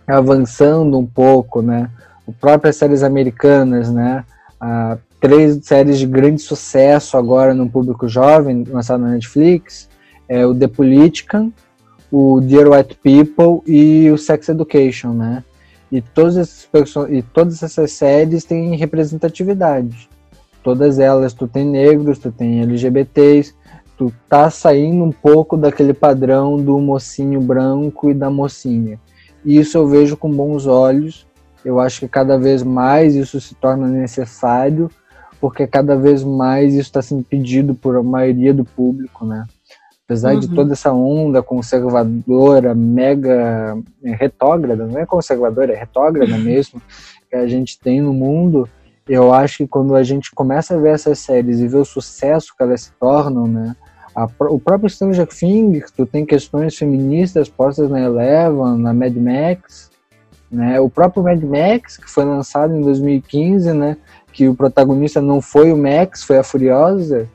avançando 0.07 0.97
um 0.97 1.05
pouco, 1.05 1.61
né? 1.61 1.91
O 2.25 2.33
próprias 2.33 2.75
séries 2.75 3.03
americanas, 3.03 3.91
né? 3.93 4.25
Ah, 4.59 4.97
três 5.21 5.63
séries 5.63 5.99
de 5.99 6.07
grande 6.07 6.41
sucesso 6.41 7.17
agora 7.17 7.53
no 7.53 7.69
público 7.69 8.09
jovem, 8.09 8.63
lançadas 8.67 9.05
na 9.05 9.13
Netflix, 9.13 9.87
é 10.27 10.43
o 10.43 10.55
The 10.55 10.67
Politician, 10.67 11.51
o 12.11 12.41
Dear 12.41 12.69
White 12.69 12.95
People 12.95 13.61
e 13.71 14.09
o 14.09 14.17
Sex 14.17 14.49
Education, 14.49 15.13
né? 15.13 15.43
E 15.91 16.03
esses 16.17 16.67
e 17.09 17.21
todas 17.21 17.61
essas 17.61 17.91
séries 17.91 18.43
têm 18.43 18.75
representatividade. 18.75 20.09
Todas 20.67 20.99
elas, 20.99 21.33
tu 21.33 21.47
tem 21.47 21.65
negros, 21.65 22.19
tu 22.19 22.29
tem 22.29 22.59
LGBTs, 22.59 23.55
tu 23.97 24.11
tá 24.27 24.49
saindo 24.49 25.01
um 25.01 25.13
pouco 25.13 25.55
daquele 25.55 25.93
padrão 25.93 26.57
do 26.57 26.77
mocinho 26.77 27.39
branco 27.39 28.09
e 28.09 28.13
da 28.13 28.29
mocinha. 28.29 28.99
E 29.45 29.57
isso 29.57 29.77
eu 29.77 29.87
vejo 29.87 30.17
com 30.17 30.29
bons 30.29 30.67
olhos. 30.67 31.25
Eu 31.63 31.79
acho 31.79 32.01
que 32.01 32.09
cada 32.09 32.37
vez 32.37 32.63
mais 32.63 33.15
isso 33.15 33.39
se 33.39 33.55
torna 33.55 33.87
necessário, 33.87 34.91
porque 35.39 35.65
cada 35.65 35.95
vez 35.95 36.21
mais 36.21 36.73
isso 36.73 36.81
está 36.81 37.01
sendo 37.01 37.23
pedido 37.23 37.73
por 37.73 37.95
a 37.95 38.03
maioria 38.03 38.53
do 38.53 38.65
público, 38.65 39.25
né? 39.25 39.45
Apesar 40.03 40.33
uhum. 40.33 40.39
de 40.41 40.49
toda 40.49 40.73
essa 40.73 40.91
onda 40.91 41.41
conservadora, 41.41 42.75
mega 42.75 43.77
é, 44.03 44.13
retógrada, 44.13 44.85
não 44.85 44.99
é 44.99 45.05
conservadora, 45.05 45.71
é 45.71 45.77
retógrada 45.77 46.37
mesmo, 46.37 46.81
que 47.29 47.37
a 47.37 47.47
gente 47.47 47.79
tem 47.79 48.01
no 48.01 48.13
mundo, 48.13 48.67
eu 49.07 49.33
acho 49.33 49.59
que 49.59 49.67
quando 49.67 49.95
a 49.95 50.03
gente 50.03 50.31
começa 50.33 50.75
a 50.75 50.77
ver 50.77 50.93
essas 50.93 51.19
séries 51.19 51.59
e 51.59 51.67
ver 51.67 51.77
o 51.77 51.85
sucesso 51.85 52.53
que 52.55 52.63
elas 52.63 52.81
se 52.81 52.91
tornam, 52.99 53.47
né? 53.47 53.75
A, 54.13 54.25
o 54.49 54.59
próprio 54.59 54.89
Stranger 54.89 55.27
Things, 55.27 55.91
tu 55.91 56.05
tem 56.05 56.25
questões 56.25 56.75
feministas 56.75 57.47
postas 57.47 57.89
na 57.89 58.01
Eleven, 58.01 58.77
na 58.79 58.93
Mad 58.93 59.15
Max, 59.15 59.91
né? 60.51 60.79
O 60.79 60.89
próprio 60.89 61.23
Mad 61.23 61.41
Max, 61.41 61.97
que 61.97 62.09
foi 62.09 62.25
lançado 62.25 62.75
em 62.75 62.81
2015, 62.81 63.73
né? 63.73 63.97
Que 64.33 64.47
o 64.47 64.55
protagonista 64.55 65.21
não 65.21 65.41
foi 65.41 65.71
o 65.71 65.77
Max, 65.77 66.23
foi 66.23 66.37
a 66.37 66.43
Furiosa. 66.43 67.29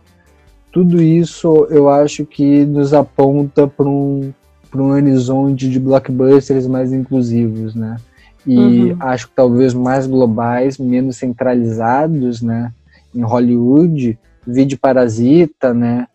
Tudo 0.70 1.02
isso 1.02 1.66
eu 1.70 1.88
acho 1.88 2.24
que 2.26 2.64
nos 2.64 2.92
aponta 2.92 3.66
para 3.66 3.86
um, 3.86 4.32
um 4.74 4.90
horizonte 4.90 5.68
de 5.68 5.78
blockbusters 5.78 6.66
mais 6.66 6.92
inclusivos, 6.92 7.74
né? 7.74 7.96
E 8.46 8.58
uhum. 8.58 8.96
acho 9.00 9.28
que 9.28 9.34
talvez 9.34 9.72
mais 9.72 10.06
globais, 10.06 10.78
menos 10.78 11.16
centralizados, 11.16 12.42
né? 12.42 12.72
Em 13.14 13.22
Hollywood, 13.22 14.18
vi 14.46 14.64
de 14.64 14.76
Parasita, 14.76 15.72
né? 15.72 16.06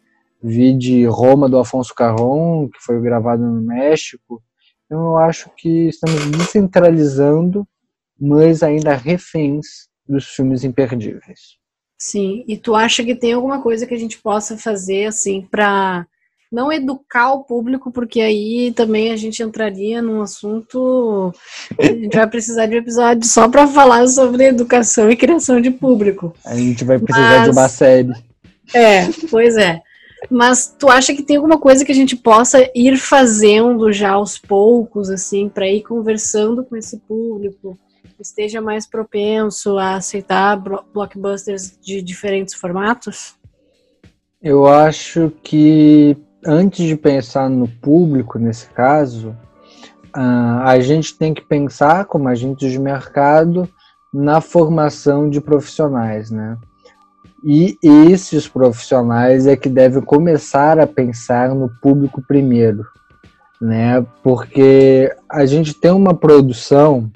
Vi 0.41 0.73
de 0.73 1.05
Roma 1.05 1.49
do 1.49 1.57
Afonso 1.57 1.93
Carron, 1.95 2.69
que 2.69 2.79
foi 2.81 3.01
gravado 3.01 3.43
no 3.43 3.61
México. 3.61 4.41
Então 4.85 4.99
eu 4.99 5.17
acho 5.17 5.49
que 5.57 5.87
estamos 5.87 6.25
descentralizando, 6.31 7.67
mas 8.19 8.63
ainda 8.63 8.95
reféns 8.95 9.87
dos 10.07 10.25
filmes 10.25 10.63
imperdíveis. 10.63 11.57
Sim, 11.99 12.43
e 12.47 12.57
tu 12.57 12.75
acha 12.75 13.03
que 13.03 13.15
tem 13.15 13.33
alguma 13.33 13.61
coisa 13.61 13.85
que 13.85 13.93
a 13.93 13.97
gente 13.97 14.19
possa 14.19 14.57
fazer 14.57 15.05
assim 15.05 15.41
para 15.49 16.05
não 16.51 16.71
educar 16.71 17.33
o 17.33 17.43
público, 17.43 17.91
porque 17.91 18.21
aí 18.21 18.71
também 18.75 19.11
a 19.11 19.17
gente 19.17 19.43
entraria 19.43 20.01
num 20.01 20.21
assunto. 20.21 21.33
A 21.77 21.83
gente 21.83 22.15
vai 22.15 22.27
precisar 22.27 22.65
de 22.65 22.75
um 22.75 22.79
episódio 22.79 23.27
só 23.27 23.47
para 23.49 23.67
falar 23.67 24.07
sobre 24.07 24.45
educação 24.45 25.09
e 25.09 25.15
criação 25.15 25.59
de 25.59 25.71
público. 25.71 26.33
A 26.45 26.55
gente 26.55 26.83
vai 26.83 26.97
precisar 26.99 27.39
Mas, 27.39 27.43
de 27.43 27.49
uma 27.51 27.69
série. 27.69 28.13
É, 28.73 29.07
pois 29.29 29.57
é. 29.57 29.81
Mas 30.29 30.75
tu 30.77 30.89
acha 30.89 31.13
que 31.13 31.21
tem 31.21 31.35
alguma 31.35 31.59
coisa 31.59 31.85
que 31.85 31.91
a 31.91 31.95
gente 31.95 32.15
possa 32.15 32.69
ir 32.73 32.97
fazendo 32.97 33.91
já 33.91 34.11
aos 34.11 34.37
poucos, 34.37 35.09
assim, 35.09 35.47
para 35.47 35.69
ir 35.69 35.83
conversando 35.83 36.65
com 36.65 36.75
esse 36.75 36.97
público, 36.97 37.77
esteja 38.19 38.59
mais 38.59 38.87
propenso 38.87 39.77
a 39.77 39.95
aceitar 39.95 40.57
blockbusters 40.91 41.77
de 41.79 42.01
diferentes 42.01 42.55
formatos? 42.55 43.35
Eu 44.41 44.65
acho 44.65 45.31
que 45.43 46.17
antes 46.47 46.85
de 46.85 46.95
pensar 46.95 47.49
no 47.49 47.67
público, 47.67 48.39
nesse 48.39 48.67
caso, 48.67 49.35
a 50.13 50.79
gente 50.79 51.15
tem 51.15 51.33
que 51.33 51.41
pensar, 51.41 52.05
como 52.05 52.27
agentes 52.27 52.71
de 52.71 52.79
mercado, 52.79 53.69
na 54.13 54.41
formação 54.41 55.29
de 55.29 55.41
profissionais, 55.41 56.31
né? 56.31 56.57
E 57.43 57.77
esses 57.83 58.47
profissionais 58.47 59.45
é 59.45 59.55
que 59.55 59.69
devem 59.69 60.01
começar 60.01 60.79
a 60.79 60.87
pensar 60.87 61.53
no 61.53 61.69
público 61.81 62.23
primeiro, 62.27 62.83
né? 63.61 64.03
Porque 64.23 65.13
a 65.29 65.45
gente 65.45 65.73
tem 65.73 65.91
uma 65.91 66.15
produção, 66.15 67.11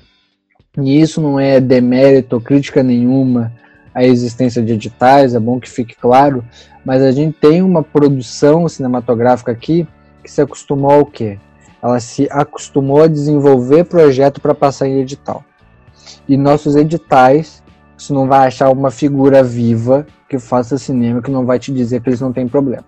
e 0.78 1.02
isso 1.02 1.20
não 1.20 1.40
é 1.40 1.60
demérito 1.60 2.36
ou 2.36 2.42
crítica 2.42 2.84
nenhuma 2.84 3.52
à 3.96 4.04
existência 4.04 4.62
de 4.62 4.74
editais, 4.74 5.34
é 5.34 5.40
bom 5.40 5.60
que 5.60 5.70
fique 5.70 5.96
claro, 5.96 6.46
mas 6.86 7.02
a 7.02 7.12
gente 7.12 7.38
tem 7.40 7.62
uma 7.62 7.84
produção 7.84 8.68
cinematográfica 8.68 9.52
aqui 9.52 9.88
que 10.24 10.32
se 10.32 10.42
acostumou 10.42 10.92
ao 10.92 11.06
quê? 11.06 11.40
Ela 11.82 12.00
se 12.00 12.28
acostumou 12.32 13.04
a 13.04 13.08
desenvolver 13.08 13.86
projeto 13.86 14.40
para 14.40 14.54
passar 14.54 14.88
em 14.88 15.00
edital. 15.00 15.44
E 16.28 16.38
nossos 16.38 16.76
editais, 16.76 17.64
você 17.98 18.14
não 18.14 18.28
vai 18.28 18.48
achar 18.48 18.70
uma 18.70 18.92
figura 18.92 19.44
viva 19.44 20.06
que 20.30 20.40
faça 20.40 20.78
cinema 20.78 21.22
que 21.22 21.32
não 21.32 21.46
vai 21.46 21.60
te 21.60 21.72
dizer 21.72 22.02
que 22.02 22.10
eles 22.10 22.22
não 22.22 22.32
têm 22.32 22.48
problemas. 22.48 22.86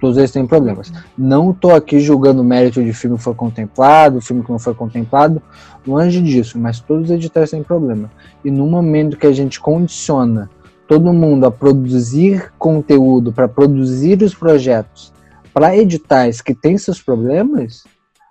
Todos 0.00 0.16
eles 0.16 0.30
têm 0.30 0.46
problemas. 0.46 0.92
Não 1.16 1.50
estou 1.50 1.74
aqui 1.74 1.98
julgando 1.98 2.40
o 2.40 2.44
mérito 2.44 2.82
de 2.82 2.92
filme 2.92 3.16
que 3.16 3.22
foi 3.22 3.34
contemplado, 3.34 4.20
filme 4.20 4.44
que 4.44 4.50
não 4.50 4.58
foi 4.58 4.74
contemplado, 4.74 5.42
longe 5.86 6.22
disso, 6.22 6.58
mas 6.58 6.78
todos 6.80 7.06
os 7.06 7.10
editais 7.10 7.50
têm 7.50 7.62
problema. 7.62 8.10
E 8.44 8.50
no 8.50 8.66
momento 8.66 9.16
que 9.16 9.26
a 9.26 9.32
gente 9.32 9.60
condiciona 9.60 10.48
todo 10.88 11.12
mundo 11.12 11.44
a 11.44 11.50
produzir 11.50 12.50
conteúdo, 12.58 13.30
para 13.30 13.46
produzir 13.46 14.22
os 14.22 14.34
projetos, 14.34 15.12
para 15.52 15.76
editais 15.76 16.40
que 16.40 16.54
têm 16.54 16.78
seus 16.78 17.02
problemas, 17.02 17.84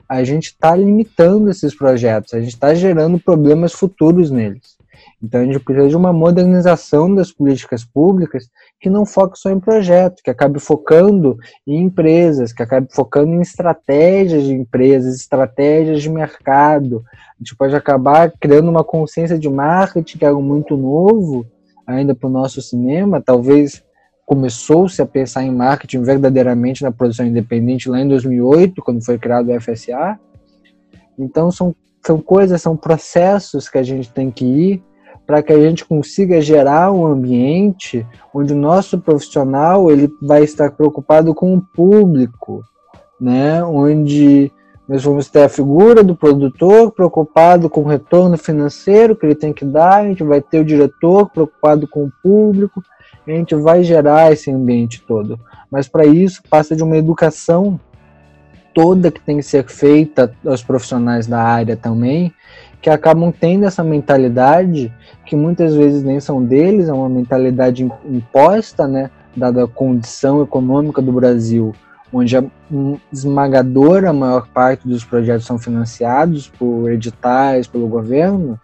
a 0.10 0.24
gente 0.24 0.46
está 0.46 0.76
limitando 0.76 1.52
esses 1.52 1.76
projetos, 1.76 2.34
a 2.34 2.40
gente 2.40 2.54
está 2.54 2.74
gerando 2.74 3.20
problemas 3.20 3.74
futuros 3.74 4.32
neles. 4.32 4.76
Então 5.22 5.42
a 5.42 5.46
gente 5.46 5.60
precisa 5.60 5.90
de 5.90 5.96
uma 5.96 6.12
modernização 6.12 7.14
das 7.14 7.32
políticas 7.32 7.84
públicas 7.84 8.50
que 8.80 8.90
não 8.90 9.06
foque 9.06 9.38
só 9.38 9.52
em 9.52 9.60
projetos, 9.60 10.22
que 10.22 10.30
acabe 10.30 10.60
focando 10.60 11.38
em 11.66 11.84
empresas, 11.84 12.54
que 12.54 12.64
acabe 12.64 12.88
focando 12.92 13.34
em 13.34 13.42
estratégias 13.42 14.44
de 14.44 14.54
empresas, 14.54 15.16
estratégias 15.16 16.02
de 16.02 16.10
mercado. 16.10 17.04
A 17.12 17.44
gente 17.44 17.56
pode 17.56 17.76
acabar 17.76 18.32
criando 18.40 18.70
uma 18.70 18.84
consciência 18.84 19.38
de 19.38 19.50
marketing 19.50 20.18
que 20.18 20.26
é 20.26 20.28
algo 20.28 20.42
muito 20.42 20.76
novo, 20.78 21.46
ainda 21.88 22.14
para 22.14 22.28
o 22.28 22.32
nosso 22.32 22.62
cinema, 22.62 23.22
talvez 23.22 23.82
começou-se 24.26 25.02
a 25.02 25.06
pensar 25.06 25.44
em 25.44 25.56
marketing 25.56 26.04
verdadeiramente 26.04 26.84
na 26.84 26.92
produção 26.92 27.26
independente 27.26 27.90
lá 27.90 28.02
em 28.02 28.08
2008, 28.10 28.84
quando 28.84 29.04
foi 29.04 29.18
criado 29.18 29.50
o 29.50 29.62
FSA. 29.62 30.20
Então 31.18 31.50
são, 31.50 31.74
são 32.06 32.20
coisas, 32.20 32.62
são 32.62 32.76
processos 32.76 33.70
que 33.70 33.78
a 33.78 33.84
gente 33.84 34.12
tem 34.12 34.30
que 34.30 34.46
ir 34.46 34.84
para 35.26 35.42
que 35.42 35.54
a 35.54 35.60
gente 35.60 35.86
consiga 35.86 36.42
gerar 36.42 36.92
um 36.92 37.06
ambiente 37.06 38.06
onde 38.34 38.54
o 38.54 38.58
nosso 38.58 39.00
profissional 39.00 39.90
ele 39.90 40.10
vai 40.22 40.44
estar 40.44 40.72
preocupado 40.72 41.34
com 41.34 41.56
o 41.56 41.62
público, 41.62 42.62
né? 43.20 43.64
Onde 43.64 44.52
nós 44.88 45.04
vamos 45.04 45.30
ter 45.30 45.44
a 45.44 45.50
figura 45.50 46.04
do 46.04 46.16
produtor 46.16 46.92
preocupado 46.92 47.70
com 47.70 47.82
o 47.82 47.88
retorno 47.88 48.38
financeiro 48.38 49.16
que 49.16 49.26
ele 49.26 49.36
tem 49.36 49.52
que 49.52 49.66
dar, 49.66 49.98
a 49.98 50.08
gente 50.08 50.24
vai 50.24 50.42
ter 50.42 50.60
o 50.60 50.66
diretor 50.66 51.30
preocupado 51.30 51.88
com 51.88 52.06
o 52.06 52.12
público, 52.24 52.82
a 53.28 53.32
gente 53.32 53.54
vai 53.54 53.84
gerar 53.84 54.32
esse 54.32 54.50
ambiente 54.50 55.04
todo. 55.06 55.38
Mas 55.70 55.88
para 55.88 56.06
isso 56.06 56.42
passa 56.50 56.76
de 56.76 56.84
uma 56.84 56.96
educação 56.96 57.78
toda 58.74 59.12
que 59.12 59.20
tem 59.20 59.38
que 59.38 59.44
ser 59.44 59.66
feita 59.66 60.34
aos 60.46 60.64
profissionais 60.64 61.28
da 61.28 61.42
área 61.42 61.76
também, 61.76 62.32
que 62.82 62.90
acabam 62.90 63.34
tendo 63.38 63.66
essa 63.66 63.84
mentalidade 63.84 64.94
que 65.26 65.36
muitas 65.36 65.76
vezes 65.76 66.04
nem 66.04 66.20
são 66.20 66.44
deles, 66.44 66.88
é 66.88 66.94
uma 66.94 67.10
mentalidade 67.10 67.84
imposta, 68.06 68.88
né, 68.88 69.10
dada 69.36 69.64
a 69.64 69.68
condição 69.68 70.42
econômica 70.42 71.02
do 71.02 71.12
Brasil, 71.12 71.74
onde 72.12 72.38
a 72.38 72.44
esmagadora 73.12 74.14
maior 74.14 74.48
parte 74.48 74.88
dos 74.88 75.04
projetos 75.04 75.46
são 75.46 75.58
financiados 75.58 76.48
por 76.48 76.92
editais, 76.92 77.68
pelo 77.68 77.88
governo, 77.88 78.60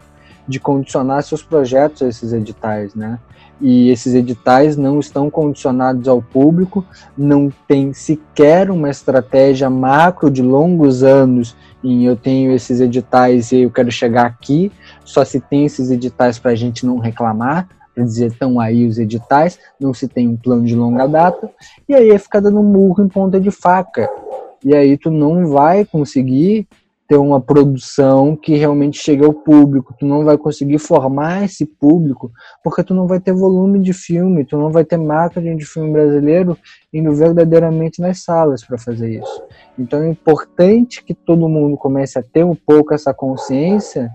de 0.46 0.60
condicionar 0.60 1.22
seus 1.22 1.42
projetos 1.42 2.02
a 2.02 2.08
esses 2.08 2.32
editais, 2.32 2.94
né? 2.94 3.18
E 3.60 3.88
esses 3.88 4.14
editais 4.14 4.76
não 4.76 4.98
estão 4.98 5.30
condicionados 5.30 6.08
ao 6.08 6.20
público, 6.20 6.84
não 7.16 7.50
tem 7.68 7.92
sequer 7.92 8.70
uma 8.70 8.90
estratégia 8.90 9.70
macro 9.70 10.30
de 10.30 10.42
longos 10.42 11.02
anos 11.02 11.56
em 11.82 12.04
eu 12.04 12.16
tenho 12.16 12.52
esses 12.52 12.80
editais 12.80 13.52
e 13.52 13.62
eu 13.62 13.70
quero 13.70 13.92
chegar 13.92 14.26
aqui, 14.26 14.72
só 15.04 15.24
se 15.24 15.38
tem 15.38 15.66
esses 15.66 15.90
editais 15.90 16.38
para 16.38 16.52
a 16.52 16.54
gente 16.54 16.84
não 16.84 16.98
reclamar, 16.98 17.68
para 17.94 18.04
dizer 18.04 18.26
estão 18.26 18.58
aí 18.58 18.86
os 18.86 18.98
editais, 18.98 19.58
não 19.78 19.94
se 19.94 20.08
tem 20.08 20.28
um 20.28 20.36
plano 20.36 20.64
de 20.64 20.74
longa 20.74 21.06
data, 21.06 21.50
e 21.88 21.94
aí 21.94 22.10
é 22.10 22.18
ficar 22.18 22.40
dando 22.40 22.62
murro 22.62 23.04
em 23.04 23.08
ponta 23.08 23.40
de 23.40 23.50
faca. 23.50 24.08
E 24.64 24.74
aí 24.74 24.96
tu 24.96 25.10
não 25.10 25.46
vai 25.46 25.84
conseguir 25.84 26.66
ter 27.06 27.16
uma 27.16 27.40
produção 27.40 28.34
que 28.34 28.56
realmente 28.56 28.98
chegue 28.98 29.24
ao 29.24 29.32
público, 29.32 29.94
tu 29.98 30.06
não 30.06 30.24
vai 30.24 30.38
conseguir 30.38 30.78
formar 30.78 31.44
esse 31.44 31.66
público, 31.66 32.32
porque 32.62 32.82
tu 32.82 32.94
não 32.94 33.06
vai 33.06 33.20
ter 33.20 33.32
volume 33.32 33.78
de 33.78 33.92
filme, 33.92 34.44
tu 34.44 34.56
não 34.56 34.70
vai 34.70 34.84
ter 34.84 34.96
marketing 34.96 35.56
de 35.56 35.66
filme 35.66 35.92
brasileiro 35.92 36.56
indo 36.92 37.12
verdadeiramente 37.12 38.00
nas 38.00 38.22
salas 38.22 38.64
para 38.64 38.78
fazer 38.78 39.20
isso. 39.20 39.42
Então 39.78 40.02
é 40.02 40.08
importante 40.08 41.04
que 41.04 41.12
todo 41.12 41.48
mundo 41.48 41.76
comece 41.76 42.18
a 42.18 42.22
ter 42.22 42.44
um 42.44 42.54
pouco 42.54 42.94
essa 42.94 43.12
consciência 43.12 44.10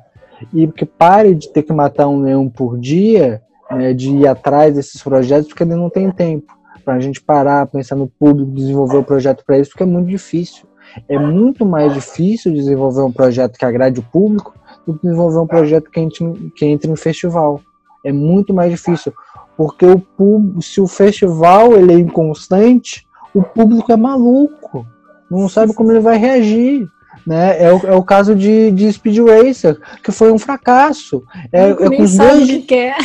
e 0.53 0.67
que 0.67 0.85
pare 0.85 1.35
de 1.35 1.51
ter 1.53 1.63
que 1.63 1.73
matar 1.73 2.07
um 2.07 2.21
leão 2.21 2.49
por 2.49 2.79
dia, 2.79 3.41
né, 3.71 3.93
de 3.93 4.09
ir 4.09 4.27
atrás 4.27 4.73
desses 4.73 5.01
projetos, 5.01 5.47
porque 5.47 5.63
ele 5.63 5.75
não 5.75 5.89
tem 5.89 6.11
tempo 6.11 6.57
para 6.83 6.95
a 6.95 6.99
gente 6.99 7.21
parar, 7.21 7.67
pensar 7.67 7.95
no 7.95 8.07
público, 8.07 8.51
desenvolver 8.51 8.97
o 8.97 9.03
projeto 9.03 9.43
para 9.45 9.59
isso, 9.59 9.69
porque 9.69 9.83
é 9.83 9.85
muito 9.85 10.07
difícil. 10.07 10.67
É 11.07 11.19
muito 11.19 11.65
mais 11.65 11.93
difícil 11.93 12.51
desenvolver 12.51 13.03
um 13.03 13.11
projeto 13.11 13.57
que 13.57 13.65
agrade 13.65 13.99
o 13.99 14.03
público 14.03 14.55
do 14.87 14.95
que 14.95 15.03
desenvolver 15.03 15.39
um 15.39 15.47
projeto 15.47 15.91
que 15.91 15.99
entre, 15.99 16.51
que 16.55 16.65
entre 16.65 16.91
em 16.91 16.95
festival. 16.95 17.61
É 18.03 18.11
muito 18.11 18.53
mais 18.53 18.71
difícil, 18.71 19.13
porque 19.55 19.85
o 19.85 19.99
público, 19.99 20.61
se 20.61 20.81
o 20.81 20.87
festival 20.87 21.73
ele 21.73 21.93
é 21.93 21.99
inconstante, 21.99 23.05
o 23.35 23.43
público 23.43 23.91
é 23.91 23.95
maluco, 23.95 24.87
não 25.29 25.47
sabe 25.47 25.73
como 25.73 25.91
ele 25.91 25.99
vai 25.99 26.17
reagir. 26.17 26.87
Né? 27.27 27.61
É, 27.61 27.71
o, 27.71 27.85
é 27.85 27.95
o 27.95 28.01
caso 28.01 28.33
de, 28.33 28.71
de 28.71 28.91
Speed 28.91 29.19
Racer, 29.19 29.79
que 30.03 30.11
foi 30.11 30.31
um 30.31 30.39
fracasso. 30.39 31.23
É, 31.51 31.69
é 31.69 31.75
com 31.75 32.01
os 32.01 32.17
dois... 32.17 32.47
que 32.47 32.61
quer. 32.61 32.97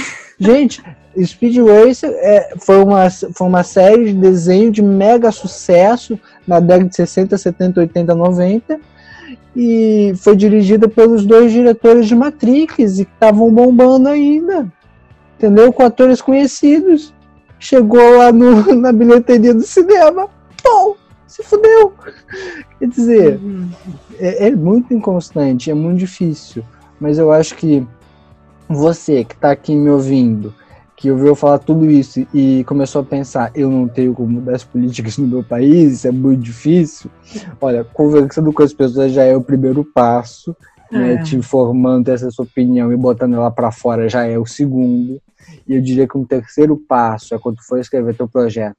Gente, 0.44 0.82
Speed 1.22 1.56
Racer 1.58 2.10
é, 2.10 2.54
foi, 2.58 2.82
uma, 2.82 3.08
foi 3.10 3.46
uma 3.46 3.62
série 3.62 4.06
de 4.06 4.14
desenho 4.14 4.70
de 4.70 4.82
mega 4.82 5.30
sucesso 5.30 6.18
na 6.46 6.60
década 6.60 6.88
de 6.88 6.96
60, 6.96 7.38
70, 7.38 7.80
80, 7.80 8.14
90 8.14 8.80
e 9.56 10.12
foi 10.16 10.36
dirigida 10.36 10.88
pelos 10.88 11.24
dois 11.24 11.52
diretores 11.52 12.06
de 12.06 12.14
Matrix 12.14 12.98
e 12.98 13.04
que 13.04 13.12
estavam 13.12 13.52
bombando 13.52 14.08
ainda, 14.08 14.70
entendeu? 15.38 15.72
Com 15.72 15.84
atores 15.84 16.20
conhecidos. 16.20 17.14
Chegou 17.58 18.18
lá 18.18 18.32
no, 18.32 18.74
na 18.74 18.92
bilheteria 18.92 19.54
do 19.54 19.62
cinema, 19.62 20.28
pô, 20.62 20.96
se 21.26 21.42
fudeu. 21.44 21.92
Quer 22.78 22.88
dizer, 22.88 23.38
uhum. 23.38 23.70
é, 24.18 24.48
é 24.48 24.50
muito 24.50 24.92
inconstante, 24.92 25.70
é 25.70 25.74
muito 25.74 25.98
difícil, 25.98 26.64
mas 27.00 27.16
eu 27.16 27.30
acho 27.30 27.54
que 27.54 27.86
você 28.68 29.24
que 29.24 29.34
está 29.34 29.50
aqui 29.50 29.74
me 29.74 29.90
ouvindo 29.90 30.54
que 30.96 31.10
ouviu 31.10 31.34
falar 31.34 31.58
tudo 31.58 31.90
isso 31.90 32.26
e 32.32 32.64
começou 32.64 33.02
a 33.02 33.04
pensar, 33.04 33.50
eu 33.54 33.70
não 33.70 33.88
tenho 33.88 34.14
como 34.14 34.28
mudar 34.28 34.54
as 34.54 34.64
políticas 34.64 35.18
no 35.18 35.26
meu 35.26 35.42
país, 35.42 35.92
isso 35.92 36.08
é 36.08 36.10
muito 36.10 36.40
difícil. 36.40 37.10
Olha, 37.60 37.84
conversando 37.84 38.52
com 38.52 38.62
as 38.62 38.72
pessoas 38.72 39.12
já 39.12 39.24
é 39.24 39.36
o 39.36 39.42
primeiro 39.42 39.84
passo, 39.84 40.56
né, 40.90 41.12
é. 41.12 41.16
né, 41.16 41.22
te 41.22 41.36
informando 41.36 42.10
essa 42.10 42.30
sua 42.30 42.44
opinião 42.44 42.92
e 42.92 42.96
botando 42.96 43.34
ela 43.34 43.50
para 43.50 43.72
fora 43.72 44.08
já 44.08 44.24
é 44.24 44.38
o 44.38 44.46
segundo. 44.46 45.20
E 45.66 45.74
eu 45.74 45.82
diria 45.82 46.06
que 46.06 46.16
um 46.16 46.24
terceiro 46.24 46.76
passo 46.76 47.34
é 47.34 47.38
quando 47.38 47.62
for 47.62 47.78
escrever 47.78 48.16
teu 48.16 48.28
projeto, 48.28 48.76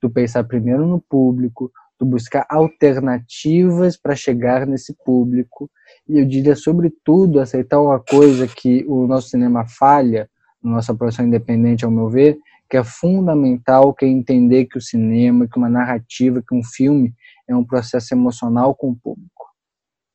tu 0.00 0.10
pensar 0.10 0.44
primeiro 0.44 0.86
no 0.86 1.00
público, 1.00 1.72
tu 1.98 2.04
buscar 2.04 2.46
alternativas 2.48 3.96
para 3.96 4.14
chegar 4.14 4.66
nesse 4.66 4.94
público. 5.04 5.70
E 6.08 6.18
eu 6.18 6.24
diria, 6.26 6.54
sobretudo, 6.54 7.40
aceitar 7.40 7.80
uma 7.80 7.98
coisa 7.98 8.46
que 8.46 8.84
o 8.86 9.06
nosso 9.06 9.28
cinema 9.28 9.64
falha, 9.66 10.28
nossa 10.62 10.94
produção 10.94 11.26
independente, 11.26 11.84
ao 11.84 11.90
meu 11.90 12.08
ver, 12.08 12.38
que 12.68 12.76
é 12.76 12.84
fundamental 12.84 13.92
que 13.94 14.04
é 14.04 14.08
entender 14.08 14.66
que 14.66 14.78
o 14.78 14.80
cinema, 14.80 15.46
que 15.46 15.58
uma 15.58 15.68
narrativa, 15.68 16.42
que 16.46 16.54
um 16.54 16.62
filme 16.62 17.14
é 17.48 17.54
um 17.54 17.64
processo 17.64 18.14
emocional 18.14 18.74
com 18.74 18.90
o 18.90 18.96
público. 18.96 19.34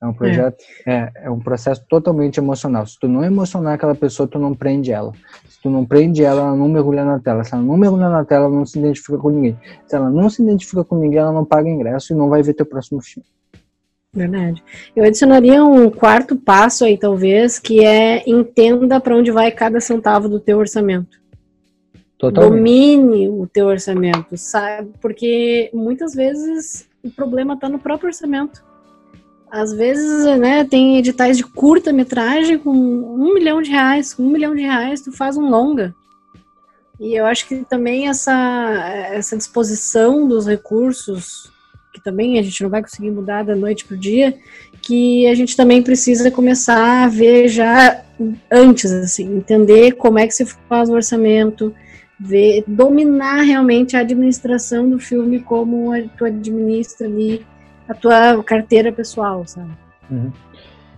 É 0.01 0.07
um 0.07 0.13
projeto, 0.13 0.63
é. 0.85 0.93
é. 0.93 1.11
É, 1.23 1.29
um 1.29 1.39
processo 1.39 1.85
totalmente 1.89 2.37
emocional. 2.37 2.87
Se 2.87 2.97
tu 2.97 3.07
não 3.07 3.23
emocionar 3.23 3.73
aquela 3.73 3.93
pessoa, 3.93 4.27
tu 4.27 4.39
não 4.39 4.55
prende 4.55 4.93
ela. 4.93 5.11
Se 5.47 5.61
tu 5.61 5.69
não 5.69 5.85
prende 5.85 6.23
ela, 6.23 6.41
ela 6.41 6.55
não 6.55 6.69
mergulha 6.69 7.03
na 7.03 7.19
tela. 7.19 7.43
Se 7.43 7.53
ela 7.53 7.61
não 7.61 7.75
mergulha 7.75 8.07
na 8.07 8.23
tela, 8.23 8.45
ela 8.45 8.55
não 8.55 8.65
se 8.65 8.79
identifica 8.79 9.17
com 9.17 9.29
ninguém. 9.29 9.57
Se 9.85 9.95
ela 9.97 10.09
não 10.09 10.29
se 10.29 10.41
identifica 10.41 10.85
com 10.85 10.97
ninguém, 10.97 11.19
ela 11.19 11.33
não 11.33 11.43
paga 11.43 11.67
ingresso 11.67 12.13
e 12.13 12.15
não 12.15 12.29
vai 12.29 12.41
ver 12.41 12.53
teu 12.53 12.65
próximo 12.65 13.01
filme. 13.01 13.27
Verdade. 14.12 14.64
Eu 14.95 15.03
adicionaria 15.03 15.64
um 15.64 15.89
quarto 15.89 16.36
passo 16.36 16.84
aí, 16.84 16.97
talvez, 16.97 17.60
que 17.60 17.86
é 17.86 18.24
entenda 18.28 18.99
para 18.99 19.16
onde 19.16 19.32
vai 19.32 19.51
cada 19.51 19.80
centavo 19.80 20.28
do 20.28 20.39
teu 20.39 20.57
orçamento. 20.57 21.20
Totalmente. 22.18 22.49
Domine 22.49 23.30
o 23.30 23.47
teu 23.47 23.68
orçamento, 23.68 24.36
sabe? 24.36 24.91
Porque 24.99 25.70
muitas 25.74 26.14
vezes 26.14 26.89
o 27.03 27.10
problema 27.10 27.53
está 27.53 27.70
no 27.70 27.80
próprio 27.80 28.07
orçamento. 28.07 28.64
Às 29.49 29.74
vezes, 29.74 30.26
né, 30.38 30.64
tem 30.64 30.97
editais 30.97 31.38
de 31.38 31.43
curta-metragem 31.43 32.60
com 32.60 32.72
um 32.72 33.34
milhão 33.34 33.62
de 33.62 33.72
reais, 33.72 34.14
com 34.14 34.24
um 34.24 34.30
milhão 34.30 34.53
de 34.53 34.62
reais 34.62 35.01
tu 35.01 35.12
faz 35.12 35.38
um 35.38 35.49
longa. 35.49 35.95
E 36.99 37.16
eu 37.16 37.26
acho 37.26 37.47
que 37.47 37.64
também 37.64 38.10
essa, 38.10 38.34
essa 39.12 39.38
disposição 39.38 40.28
dos 40.28 40.45
recursos 40.45 41.49
que 41.93 42.01
também 42.01 42.37
a 42.39 42.41
gente 42.41 42.61
não 42.61 42.69
vai 42.69 42.81
conseguir 42.81 43.11
mudar 43.11 43.43
da 43.43 43.55
noite 43.55 43.85
para 43.85 43.95
o 43.95 43.99
dia, 43.99 44.37
que 44.81 45.27
a 45.27 45.35
gente 45.35 45.55
também 45.55 45.81
precisa 45.81 46.29
começar 46.29 47.03
a 47.03 47.07
ver 47.07 47.47
já 47.47 48.01
antes, 48.51 48.91
assim, 48.91 49.37
entender 49.37 49.93
como 49.93 50.19
é 50.19 50.27
que 50.27 50.33
se 50.33 50.45
faz 50.67 50.89
o 50.89 50.93
orçamento, 50.93 51.73
ver, 52.19 52.63
dominar 52.67 53.41
realmente 53.41 53.95
a 53.95 54.01
administração 54.01 54.89
do 54.89 54.99
filme, 54.99 55.39
como 55.39 55.91
tu 56.17 56.25
administra 56.25 57.07
ali 57.07 57.45
a 57.87 57.93
tua 57.93 58.43
carteira 58.43 58.91
pessoal, 58.91 59.45
sabe? 59.47 59.71
Uhum. 60.11 60.31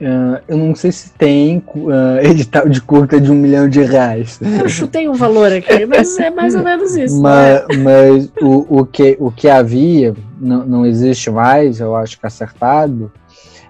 Uh, 0.01 0.41
eu 0.47 0.57
não 0.57 0.73
sei 0.73 0.91
se 0.91 1.11
tem 1.11 1.63
uh, 1.75 2.17
edital 2.25 2.67
de 2.67 2.81
curta 2.81 3.21
de 3.21 3.31
um 3.31 3.35
milhão 3.35 3.69
de 3.69 3.83
reais. 3.83 4.39
Eu 4.41 4.67
chutei 4.67 5.07
um 5.07 5.13
valor 5.13 5.53
aqui, 5.53 5.85
mas 5.85 6.17
é 6.17 6.31
mais 6.31 6.55
ou 6.55 6.63
menos 6.63 6.95
isso. 6.95 7.21
Mas, 7.21 7.67
né? 7.67 7.77
mas 7.77 8.31
o, 8.41 8.79
o, 8.79 8.85
que, 8.85 9.15
o 9.19 9.29
que 9.29 9.47
havia, 9.47 10.15
não, 10.39 10.65
não 10.65 10.85
existe 10.87 11.29
mais, 11.29 11.79
eu 11.79 11.95
acho 11.95 12.19
que 12.19 12.25
acertado, 12.25 13.11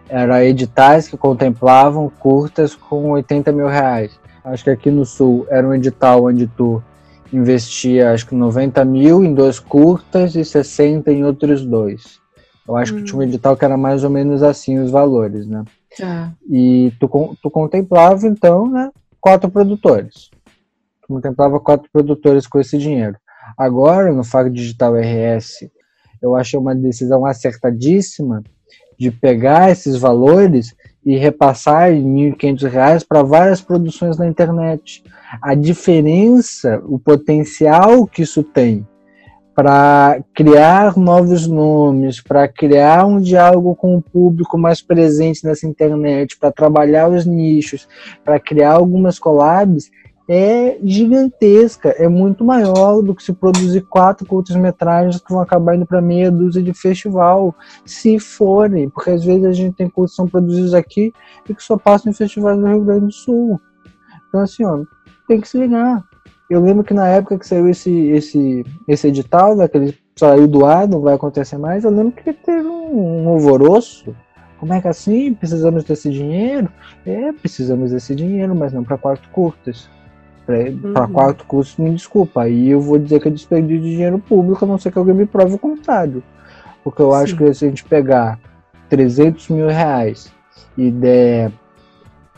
era 0.08 0.46
editais 0.46 1.10
que 1.10 1.18
contemplavam 1.18 2.10
curtas 2.10 2.76
com 2.76 3.12
80 3.12 3.52
mil 3.52 3.68
reais. 3.68 4.18
Acho 4.46 4.64
que 4.64 4.70
aqui 4.70 4.90
no 4.90 5.06
Sul 5.06 5.46
era 5.50 5.68
um 5.68 5.74
edital 5.74 6.24
onde 6.24 6.48
tu 6.48 6.82
investia, 7.34 8.14
acho 8.14 8.26
que 8.26 8.36
90 8.36 8.86
mil 8.86 9.22
em 9.22 9.34
dois 9.34 9.60
curtas 9.60 10.36
e 10.36 10.46
60 10.46 11.12
em 11.12 11.26
outros 11.26 11.66
dois. 11.66 12.22
Eu 12.66 12.78
acho 12.78 12.94
hum. 12.94 12.98
que 13.00 13.04
tinha 13.04 13.20
um 13.20 13.24
edital 13.24 13.58
que 13.58 13.66
era 13.66 13.76
mais 13.76 14.06
ou 14.06 14.10
menos 14.10 14.42
assim 14.42 14.80
os 14.80 14.90
valores, 14.90 15.46
né? 15.46 15.66
Tá. 15.98 16.34
E 16.50 16.94
tu, 17.00 17.38
tu 17.42 17.50
contemplava, 17.50 18.28
então, 18.28 18.70
né, 18.70 18.92
quatro 19.20 19.50
produtores. 19.50 20.30
Tu 21.02 21.08
contemplava 21.08 21.60
quatro 21.60 21.90
produtores 21.92 22.48
com 22.48 22.60
esse 22.60 22.78
dinheiro. 22.78 23.18
Agora, 23.58 24.12
no 24.12 24.24
Faro 24.24 24.50
Digital 24.50 24.94
RS, 24.96 25.70
eu 26.22 26.36
achei 26.36 26.60
uma 26.60 26.76
decisão 26.76 27.26
acertadíssima 27.26 28.44
de 28.98 29.12
pegar 29.12 29.72
esses 29.72 29.98
valores 29.98 30.76
e 31.04 31.18
repassar 31.18 31.92
em 31.92 32.30
R$ 32.30 32.36
1.500 32.36 33.06
para 33.08 33.24
várias 33.24 33.60
produções 33.60 34.18
na 34.18 34.28
internet. 34.28 35.04
A 35.42 35.56
diferença, 35.56 36.82
o 36.86 37.00
potencial 37.00 38.06
que 38.06 38.22
isso 38.22 38.44
tem 38.44 38.88
para 39.62 40.24
criar 40.34 40.98
novos 40.98 41.46
nomes, 41.46 42.20
para 42.20 42.48
criar 42.48 43.06
um 43.06 43.22
diálogo 43.22 43.76
com 43.76 43.96
o 43.96 44.02
público 44.02 44.58
mais 44.58 44.82
presente 44.82 45.46
nessa 45.46 45.68
internet, 45.68 46.36
para 46.40 46.52
trabalhar 46.52 47.08
os 47.08 47.28
nichos, 47.28 47.88
para 48.26 48.40
criar 48.40 48.74
algumas 48.74 49.20
collabs, 49.20 49.92
é 50.28 50.80
gigantesca, 50.84 51.90
é 51.90 52.08
muito 52.08 52.44
maior 52.44 53.04
do 53.04 53.14
que 53.14 53.22
se 53.22 53.34
produzir 53.34 53.82
quatro 53.82 54.26
curtas-metragens 54.26 55.22
que 55.22 55.32
vão 55.32 55.42
acabar 55.42 55.76
indo 55.76 55.86
para 55.86 56.02
meia 56.02 56.32
dúzia 56.32 56.64
de 56.64 56.74
festival, 56.74 57.54
se 57.86 58.18
forem, 58.18 58.90
porque 58.90 59.12
às 59.12 59.24
vezes 59.24 59.46
a 59.46 59.54
gente 59.54 59.76
tem 59.76 59.88
curtas 59.88 60.14
que 60.14 60.16
são 60.16 60.28
produzidos 60.28 60.74
aqui 60.74 61.14
e 61.48 61.54
que 61.54 61.62
só 61.62 61.78
passam 61.78 62.12
em 62.12 62.16
festivais 62.16 62.58
do 62.58 62.66
Rio 62.66 62.84
Grande 62.84 63.06
do 63.06 63.12
Sul. 63.12 63.62
Então, 64.28 64.42
assim, 64.42 64.66
ó, 64.66 64.80
tem 65.28 65.40
que 65.40 65.48
se 65.48 65.60
ligar. 65.60 66.04
Eu 66.52 66.60
lembro 66.60 66.84
que 66.84 66.94
na 66.94 67.08
época 67.08 67.40
que 67.40 67.48
saiu 67.48 67.70
esse, 67.70 67.90
esse, 68.10 68.66
esse 68.86 69.08
edital, 69.08 69.56
daquele 69.56 69.98
saiu 70.18 70.50
do 70.50 70.66
ar, 70.66 70.86
não 70.86 71.00
vai 71.00 71.14
acontecer 71.14 71.58
mais, 71.58 71.86
eu 71.86 71.90
lembro 71.90 72.12
que 72.12 72.34
teve 72.34 72.68
um, 72.68 73.24
um 73.24 73.30
alvoroço. 73.30 74.14
Como 74.60 74.74
é 74.74 74.82
que 74.82 74.88
assim? 74.90 75.34
Precisamos 75.34 75.86
desse 75.86 76.10
dinheiro? 76.10 76.68
É, 77.06 77.32
precisamos 77.32 77.92
desse 77.92 78.14
dinheiro, 78.14 78.54
mas 78.54 78.74
não 78.74 78.84
para 78.84 78.98
quarto 78.98 79.30
curtas. 79.30 79.90
Para 80.46 81.06
uhum. 81.06 81.14
quarto 81.14 81.46
curso, 81.46 81.82
me 81.82 81.90
desculpa. 81.92 82.42
Aí 82.42 82.70
eu 82.70 82.82
vou 82.82 83.00
dizer 83.00 83.22
que 83.22 83.30
é 83.30 83.32
desperdício 83.32 83.82
de 83.82 83.92
dinheiro 83.92 84.20
público, 84.20 84.66
a 84.66 84.68
não 84.68 84.78
ser 84.78 84.92
que 84.92 84.98
alguém 84.98 85.16
me 85.16 85.26
prove 85.26 85.56
o 85.56 85.58
contrário. 85.58 86.22
Porque 86.84 87.02
eu 87.02 87.12
Sim. 87.12 87.18
acho 87.18 87.38
que 87.38 87.54
se 87.54 87.64
a 87.64 87.70
gente 87.70 87.86
pegar 87.86 88.38
300 88.90 89.48
mil 89.48 89.68
reais 89.68 90.30
e 90.78 90.92
der 90.92 91.50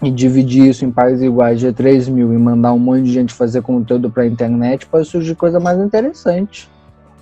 e 0.01 0.11
dividir 0.11 0.69
isso 0.69 0.83
em 0.83 0.91
pares 0.91 1.21
iguais 1.21 1.59
de 1.59 1.71
3 1.71 2.09
mil 2.09 2.33
e 2.33 2.37
mandar 2.37 2.73
um 2.73 2.79
monte 2.79 3.03
de 3.03 3.13
gente 3.13 3.33
fazer 3.33 3.61
conteúdo 3.61 4.09
para 4.09 4.23
a 4.23 4.27
internet, 4.27 4.85
pode 4.85 5.07
surgir 5.07 5.35
coisa 5.35 5.59
mais 5.59 5.79
interessante 5.79 6.69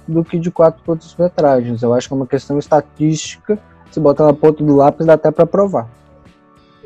do 0.07 0.23
que 0.23 0.39
de 0.39 0.49
quatro 0.49 0.81
outras 0.87 1.15
metragens. 1.15 1.81
Eu 1.81 1.93
acho 1.93 2.07
que 2.07 2.13
é 2.13 2.17
uma 2.17 2.27
questão 2.27 2.57
estatística. 2.57 3.59
Se 3.91 3.99
botar 3.99 4.25
na 4.25 4.33
ponta 4.33 4.63
do 4.63 4.75
lápis, 4.75 5.05
dá 5.05 5.13
até 5.13 5.29
para 5.31 5.45
provar. 5.45 5.87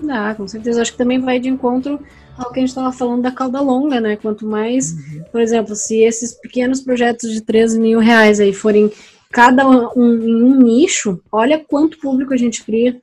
Dá, 0.01 0.35
com 0.35 0.47
certeza. 0.47 0.81
Acho 0.81 0.91
que 0.91 0.97
também 0.97 1.19
vai 1.19 1.39
de 1.39 1.47
encontro 1.47 1.99
ao 2.37 2.51
que 2.51 2.59
a 2.59 2.61
gente 2.61 2.69
estava 2.69 2.91
falando 2.91 3.21
da 3.21 3.31
cauda 3.31 3.61
longa, 3.61 4.01
né? 4.01 4.17
Quanto 4.17 4.45
mais, 4.45 4.91
uhum. 4.91 5.23
por 5.31 5.39
exemplo, 5.39 5.75
se 5.75 6.01
esses 6.01 6.33
pequenos 6.33 6.81
projetos 6.81 7.31
de 7.31 7.41
3 7.41 7.77
mil 7.77 7.99
reais 7.99 8.39
aí 8.39 8.53
forem 8.53 8.91
cada 9.31 9.67
um 9.67 9.89
em 9.95 10.43
um 10.43 10.57
nicho, 10.61 11.21
olha 11.31 11.63
quanto 11.65 11.99
público 11.99 12.33
a 12.33 12.37
gente 12.37 12.63
cria. 12.63 13.01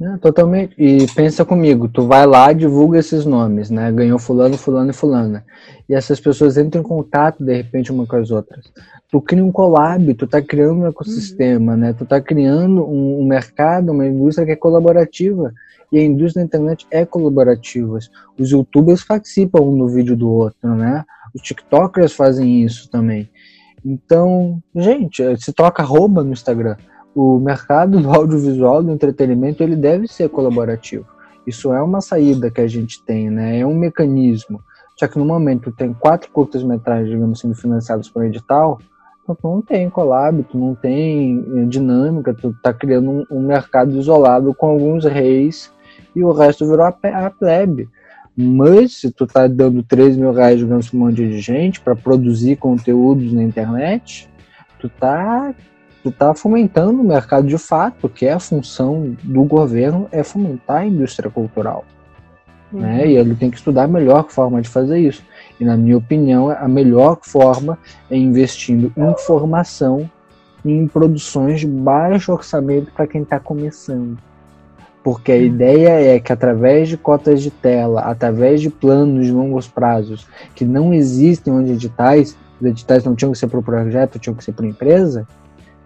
É, 0.00 0.16
totalmente. 0.18 0.74
E 0.76 1.06
pensa 1.14 1.44
comigo, 1.44 1.88
tu 1.88 2.06
vai 2.06 2.26
lá, 2.26 2.52
divulga 2.52 2.98
esses 2.98 3.24
nomes, 3.24 3.70
né? 3.70 3.92
Ganhou 3.92 4.18
fulano, 4.18 4.56
fulano 4.58 4.90
e 4.90 4.94
fulana. 4.94 5.44
E 5.88 5.94
essas 5.94 6.18
pessoas 6.18 6.58
entram 6.58 6.80
em 6.80 6.84
contato 6.84 7.44
de 7.44 7.54
repente 7.54 7.92
uma 7.92 8.04
com 8.04 8.16
as 8.16 8.30
outras. 8.30 8.72
Tu 9.08 9.20
cria 9.20 9.44
um 9.44 9.52
collab, 9.52 10.12
tu 10.14 10.26
tá 10.26 10.42
criando 10.42 10.80
um 10.80 10.86
ecossistema, 10.86 11.72
uhum. 11.72 11.78
né? 11.78 11.92
Tu 11.92 12.04
tá 12.04 12.20
criando 12.20 12.84
um, 12.84 13.20
um, 13.20 13.24
mercado, 13.24 13.92
uma 13.92 14.06
indústria 14.06 14.44
que 14.44 14.52
é 14.52 14.56
colaborativa. 14.56 15.52
E 15.92 15.98
a 15.98 16.04
indústria 16.04 16.42
da 16.42 16.46
internet 16.46 16.86
é 16.90 17.06
colaborativa. 17.06 17.98
Os 18.36 18.50
youtubers 18.50 19.04
participam 19.04 19.60
um 19.60 19.76
no 19.76 19.86
vídeo 19.86 20.16
do 20.16 20.28
outro, 20.28 20.74
né? 20.74 21.04
Os 21.32 21.40
tiktokers 21.40 22.12
fazem 22.12 22.64
isso 22.64 22.90
também. 22.90 23.30
Então, 23.84 24.60
gente, 24.74 25.22
se 25.36 25.52
toca 25.52 25.82
arroba 25.82 26.24
no 26.24 26.32
Instagram 26.32 26.76
o 27.14 27.38
mercado 27.38 28.00
do 28.00 28.10
audiovisual, 28.10 28.82
do 28.82 28.92
entretenimento, 28.92 29.62
ele 29.62 29.76
deve 29.76 30.08
ser 30.08 30.28
colaborativo. 30.28 31.06
Isso 31.46 31.72
é 31.72 31.82
uma 31.82 32.00
saída 32.00 32.50
que 32.50 32.60
a 32.60 32.66
gente 32.66 33.02
tem, 33.02 33.30
né? 33.30 33.60
É 33.60 33.66
um 33.66 33.74
mecanismo. 33.74 34.60
Só 34.96 35.06
que 35.06 35.18
no 35.18 35.24
momento 35.24 35.72
tem 35.72 35.92
quatro 35.92 36.30
curtas-metragens, 36.30 37.10
digamos, 37.10 37.40
sendo 37.40 37.54
financiados 37.54 38.08
por 38.08 38.24
edital, 38.24 38.78
então 39.22 39.34
tu 39.34 39.48
não 39.48 39.62
tem 39.62 39.88
collab, 39.88 40.42
tu 40.44 40.58
não 40.58 40.74
tem 40.74 41.44
eh, 41.56 41.64
dinâmica, 41.64 42.34
tu 42.34 42.54
tá 42.62 42.72
criando 42.72 43.10
um, 43.10 43.26
um 43.30 43.40
mercado 43.40 43.98
isolado 43.98 44.54
com 44.54 44.66
alguns 44.66 45.04
reis 45.04 45.72
e 46.14 46.22
o 46.22 46.30
resto 46.30 46.68
virou 46.68 46.84
a, 46.84 46.94
a 47.02 47.30
plebe. 47.30 47.88
Mas 48.36 49.00
se 49.00 49.10
tu 49.10 49.26
tá 49.26 49.46
dando 49.46 49.82
3 49.82 50.16
mil 50.16 50.32
reais, 50.32 50.58
digamos, 50.58 50.90
pra 50.90 50.96
um 50.96 51.00
monte 51.00 51.16
de 51.16 51.40
gente 51.40 51.80
para 51.80 51.96
produzir 51.96 52.56
conteúdos 52.56 53.32
na 53.32 53.42
internet, 53.42 54.28
tu 54.78 54.88
tá 54.88 55.54
tu 56.04 56.10
está 56.10 56.34
fomentando 56.34 57.00
o 57.00 57.04
mercado 57.04 57.46
de 57.46 57.56
fato, 57.56 58.10
que 58.10 58.26
é 58.26 58.34
a 58.34 58.38
função 58.38 59.16
do 59.22 59.42
governo, 59.44 60.06
é 60.12 60.22
fomentar 60.22 60.82
a 60.82 60.86
indústria 60.86 61.30
cultural. 61.30 61.82
Uhum. 62.70 62.80
Né? 62.80 63.08
E 63.08 63.16
ele 63.16 63.34
tem 63.34 63.50
que 63.50 63.56
estudar 63.56 63.84
a 63.84 63.88
melhor 63.88 64.28
forma 64.28 64.60
de 64.60 64.68
fazer 64.68 64.98
isso. 64.98 65.24
E, 65.58 65.64
na 65.64 65.78
minha 65.78 65.96
opinião, 65.96 66.50
a 66.50 66.68
melhor 66.68 67.20
forma 67.22 67.78
é 68.10 68.18
investindo 68.18 68.92
em 68.94 69.14
formação 69.24 70.10
em 70.62 70.86
produções 70.86 71.60
de 71.60 71.66
baixo 71.66 72.32
orçamento 72.32 72.92
para 72.92 73.06
quem 73.06 73.22
está 73.22 73.40
começando. 73.40 74.18
Porque 75.02 75.32
a 75.32 75.36
uhum. 75.36 75.42
ideia 75.42 76.16
é 76.16 76.20
que 76.20 76.34
através 76.34 76.86
de 76.86 76.98
cotas 76.98 77.40
de 77.40 77.50
tela, 77.50 78.02
através 78.02 78.60
de 78.60 78.68
planos 78.68 79.24
de 79.24 79.32
longos 79.32 79.66
prazos 79.66 80.26
que 80.54 80.66
não 80.66 80.92
existem 80.92 81.50
onde 81.50 81.72
editais, 81.72 82.36
os 82.60 82.66
editais 82.66 83.04
não 83.04 83.14
tinham 83.14 83.32
que 83.32 83.38
ser 83.38 83.46
para 83.46 83.58
o 83.58 83.62
projeto, 83.62 84.18
tinham 84.18 84.34
que 84.34 84.44
ser 84.44 84.52
para 84.52 84.66
a 84.66 84.68
empresa, 84.68 85.26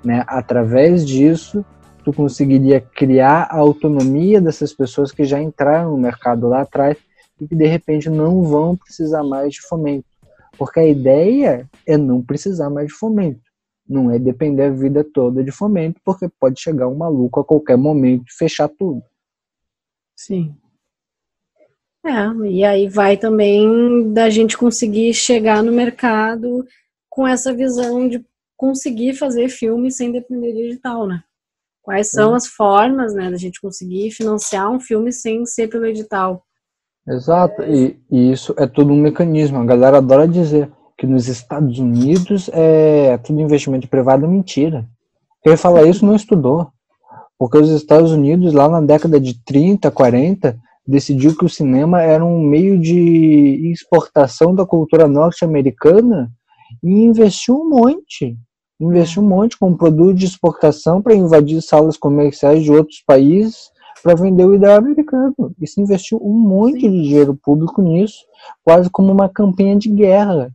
né? 0.04 0.24
Através 0.26 1.06
disso, 1.06 1.64
tu 2.04 2.12
conseguiria 2.12 2.80
criar 2.80 3.48
a 3.50 3.58
autonomia 3.58 4.40
dessas 4.40 4.72
pessoas 4.72 5.12
que 5.12 5.24
já 5.24 5.40
entraram 5.40 5.90
no 5.92 5.98
mercado 5.98 6.48
lá 6.48 6.62
atrás 6.62 6.96
e 7.40 7.46
que 7.46 7.54
de 7.54 7.66
repente 7.66 8.08
não 8.08 8.42
vão 8.42 8.76
precisar 8.76 9.22
mais 9.22 9.54
de 9.54 9.62
fomento. 9.62 10.06
Porque 10.56 10.80
a 10.80 10.86
ideia 10.86 11.68
é 11.86 11.96
não 11.96 12.22
precisar 12.22 12.70
mais 12.70 12.88
de 12.88 12.94
fomento. 12.94 13.40
Não 13.88 14.10
é 14.10 14.18
depender 14.18 14.64
a 14.64 14.70
vida 14.70 15.04
toda 15.04 15.42
de 15.42 15.50
fomento, 15.50 16.00
porque 16.04 16.28
pode 16.40 16.60
chegar 16.60 16.88
um 16.88 16.96
maluco 16.96 17.40
a 17.40 17.44
qualquer 17.44 17.76
momento 17.76 18.24
e 18.28 18.36
fechar 18.36 18.68
tudo. 18.68 19.02
Sim. 20.16 20.54
É, 22.04 22.46
e 22.48 22.64
aí 22.64 22.88
vai 22.88 23.16
também 23.16 24.12
da 24.12 24.30
gente 24.30 24.56
conseguir 24.56 25.12
chegar 25.14 25.62
no 25.62 25.72
mercado 25.72 26.66
com 27.08 27.26
essa 27.26 27.52
visão 27.52 28.08
de 28.08 28.24
conseguir 28.58 29.14
fazer 29.14 29.48
filme 29.48 29.90
sem 29.90 30.12
depender 30.12 30.52
de 30.52 30.62
edital, 30.66 31.06
né? 31.06 31.22
Quais 31.80 32.10
são 32.10 32.34
as 32.34 32.46
formas, 32.46 33.14
né, 33.14 33.30
da 33.30 33.38
gente 33.38 33.62
conseguir 33.62 34.10
financiar 34.10 34.70
um 34.70 34.78
filme 34.78 35.10
sem 35.10 35.46
ser 35.46 35.68
pelo 35.68 35.86
edital? 35.86 36.44
Exato, 37.08 37.62
e, 37.62 37.98
e 38.10 38.30
isso 38.30 38.54
é 38.58 38.66
todo 38.66 38.92
um 38.92 39.00
mecanismo. 39.00 39.58
A 39.58 39.64
galera 39.64 39.96
adora 39.96 40.28
dizer 40.28 40.70
que 40.98 41.06
nos 41.06 41.28
Estados 41.28 41.78
Unidos 41.78 42.50
é 42.52 43.16
tudo 43.18 43.40
investimento 43.40 43.88
privado, 43.88 44.26
é 44.26 44.28
mentira. 44.28 44.86
Quem 45.42 45.56
fala 45.56 45.88
isso 45.88 46.04
não 46.04 46.14
estudou. 46.14 46.70
Porque 47.38 47.56
os 47.56 47.70
Estados 47.70 48.10
Unidos, 48.10 48.52
lá 48.52 48.68
na 48.68 48.80
década 48.80 49.20
de 49.20 49.42
30, 49.44 49.90
40, 49.92 50.58
decidiu 50.86 51.36
que 51.36 51.44
o 51.44 51.48
cinema 51.48 52.02
era 52.02 52.24
um 52.24 52.42
meio 52.42 52.78
de 52.78 53.70
exportação 53.72 54.52
da 54.54 54.66
cultura 54.66 55.06
norte-americana 55.06 56.30
e 56.82 56.90
investiu 56.90 57.54
um 57.54 57.68
monte 57.68 58.36
investiu 58.80 59.22
um 59.22 59.28
monte 59.28 59.58
com 59.58 59.76
produto 59.76 60.14
de 60.14 60.26
exportação 60.26 61.02
para 61.02 61.14
invadir 61.14 61.60
salas 61.60 61.96
comerciais 61.96 62.62
de 62.62 62.70
outros 62.70 63.02
países 63.04 63.70
para 64.02 64.14
vender 64.14 64.44
o 64.44 64.54
ideal 64.54 64.78
americano. 64.78 65.34
E 65.60 65.66
se 65.66 65.80
investiu 65.80 66.20
um 66.22 66.32
monte 66.32 66.80
Sim. 66.80 66.90
de 66.90 67.02
dinheiro 67.02 67.34
público 67.34 67.82
nisso, 67.82 68.24
quase 68.64 68.88
como 68.88 69.12
uma 69.12 69.28
campanha 69.28 69.76
de 69.76 69.88
guerra. 69.88 70.52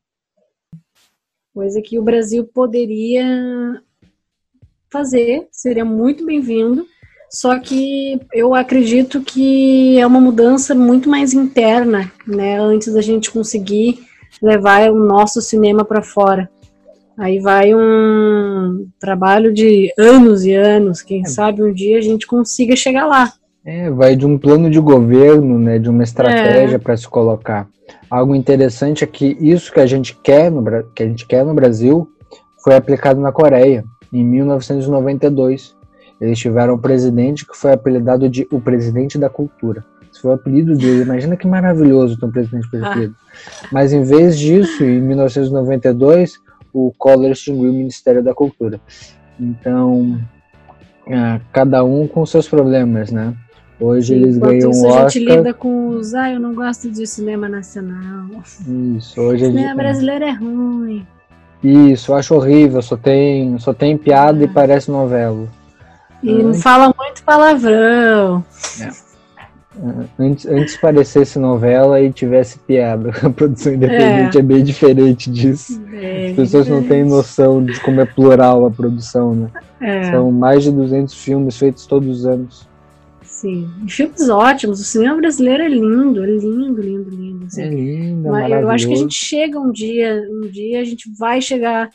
Coisa 1.54 1.82
que 1.82 2.00
o 2.00 2.04
Brasil 2.04 2.46
poderia 2.46 3.82
fazer, 4.92 5.48
seria 5.52 5.84
muito 5.84 6.26
bem-vindo. 6.26 6.86
Só 7.30 7.60
que 7.60 8.20
eu 8.32 8.54
acredito 8.54 9.22
que 9.22 9.98
é 10.00 10.06
uma 10.06 10.22
mudança 10.22 10.76
muito 10.76 11.10
mais 11.10 11.34
interna, 11.34 12.12
né? 12.28 12.60
Antes 12.60 12.94
da 12.94 13.02
gente 13.02 13.32
conseguir 13.32 14.00
levar 14.42 14.92
o 14.92 14.96
nosso 14.96 15.42
cinema 15.42 15.84
para 15.84 16.04
fora. 16.04 16.50
Aí 17.18 17.40
vai 17.40 17.74
um 17.76 18.88
trabalho 19.00 19.54
de 19.54 19.94
anos 19.98 20.46
e 20.46 20.54
anos, 20.54 21.02
quem 21.02 21.22
é. 21.22 21.26
sabe 21.26 21.62
um 21.64 21.72
dia 21.72 21.98
a 21.98 22.02
gente 22.02 22.26
consiga 22.26 22.76
chegar 22.76 23.06
lá. 23.06 23.32
É, 23.66 23.90
vai 23.90 24.16
de 24.16 24.26
um 24.26 24.38
plano 24.38 24.70
de 24.70 24.80
governo, 24.80 25.58
né, 25.58 25.80
de 25.80 25.90
uma 25.90 26.04
estratégia 26.04 26.76
é. 26.76 26.80
para 26.80 26.98
se 26.98 27.08
colocar. 27.08 27.68
Algo 28.10 28.36
interessante 28.36 29.04
é 29.04 29.08
que 29.08 29.38
isso 29.40 29.72
que 29.72 29.80
a 29.80 29.86
gente 29.86 30.18
quer 30.22 30.52
no 30.52 30.64
que 30.94 31.04
a 31.04 31.08
gente 31.08 31.26
quer 31.26 31.46
no 31.46 31.54
Brasil 31.54 32.08
foi 32.64 32.76
aplicado 32.76 33.20
na 33.20 33.32
Coreia 33.32 33.84
em 34.12 34.24
1992. 34.24 35.76
Eles 36.20 36.40
tiveram 36.40 36.76
um 36.76 36.80
presidente 36.80 37.46
que 37.46 37.58
foi 37.58 37.74
apelidado 37.74 38.30
de 38.30 38.48
o 38.52 38.60
presidente 38.60 39.18
da 39.18 39.30
cultura. 39.30 39.84
Esse 40.12 40.22
foi 40.22 40.32
o 40.32 40.36
apelido 40.36 40.76
dele. 40.78 41.02
Imagina 41.02 41.36
que 41.36 41.48
maravilhoso 41.48 42.18
ter 42.18 42.26
um 42.26 42.32
presidente 42.32 42.70
preferido. 42.72 43.16
Ah. 43.18 43.68
Mas 43.72 43.92
em 43.92 44.04
vez 44.04 44.38
disso, 44.38 44.84
em 44.84 45.02
1992, 45.02 46.40
o 46.74 46.92
Collor 46.98 47.32
extinguiu 47.32 47.70
o 47.70 47.74
Ministério 47.74 48.24
da 48.24 48.34
Cultura. 48.34 48.82
Então, 49.40 50.20
é, 51.08 51.40
cada 51.52 51.84
um 51.84 52.08
com 52.08 52.26
seus 52.26 52.48
problemas, 52.48 53.12
né? 53.12 53.34
Hoje 53.80 54.14
eles 54.16 54.38
ganham 54.38 54.72
isso, 54.72 54.88
Oscar. 54.88 55.06
a 55.06 55.10
gente 55.10 55.26
lida 55.26 55.54
com 55.54 55.90
os, 55.90 56.14
ah, 56.14 56.32
eu 56.32 56.40
não 56.40 56.54
gosto 56.54 56.90
de 56.90 57.06
cinema 57.06 57.50
nacional. 57.50 58.28
Isso, 58.98 59.20
hoje 59.20 59.46
cinema 59.46 59.68
gente... 59.68 59.78
brasileiro 59.78 60.26
é 60.26 60.32
ruim. 60.32 61.06
Isso, 61.64 62.14
acho 62.14 62.36
horrível, 62.36 62.82
só 62.82 62.96
tem, 62.96 63.58
só 63.60 63.74
tem 63.74 63.98
piada 63.98 64.42
e 64.42 64.46
é. 64.46 64.48
parece 64.48 64.90
novela. 64.90 65.48
E 66.22 66.32
não 66.32 66.54
fala 66.54 66.94
muito 66.98 67.24
palavrão. 67.24 68.44
É. 68.82 69.13
Antes, 70.20 70.46
antes 70.46 70.78
parecesse 70.78 71.40
novela 71.40 72.00
e 72.00 72.12
tivesse 72.12 72.60
piada. 72.60 73.12
A 73.24 73.30
produção 73.30 73.74
independente 73.74 74.38
é, 74.38 74.40
é 74.40 74.44
bem 74.44 74.64
diferente 74.64 75.32
disso. 75.32 75.82
É, 75.92 76.30
As 76.30 76.36
pessoas 76.36 76.68
não 76.68 76.84
têm 76.84 77.04
noção 77.04 77.64
de 77.64 77.80
como 77.80 78.00
é 78.00 78.06
plural 78.06 78.66
a 78.66 78.72
produção, 78.72 79.34
né? 79.34 79.50
É. 79.82 80.12
São 80.12 80.32
mais 80.32 80.64
de 80.64 80.72
200 80.72 81.14
filmes 81.14 81.58
feitos 81.58 81.88
todos 81.88 82.20
os 82.20 82.26
anos. 82.26 82.68
Sim, 83.24 83.68
filmes 83.90 84.30
ótimos. 84.30 84.80
O 84.80 84.84
cinema 84.84 85.18
brasileiro 85.18 85.64
é 85.64 85.68
lindo, 85.68 86.24
é 86.24 86.28
lindo, 86.28 86.82
lindo, 86.82 87.10
lindo. 87.10 87.46
Assim. 87.46 87.62
É 87.62 87.68
lindo, 87.68 88.30
Mas 88.30 88.52
eu 88.52 88.70
acho 88.70 88.88
que 88.88 88.94
a 88.94 88.98
gente 88.98 89.16
chega 89.16 89.60
um 89.60 89.72
dia, 89.72 90.22
um 90.32 90.48
dia 90.48 90.80
a 90.80 90.84
gente 90.86 91.12
vai 91.18 91.42
chegar 91.42 91.90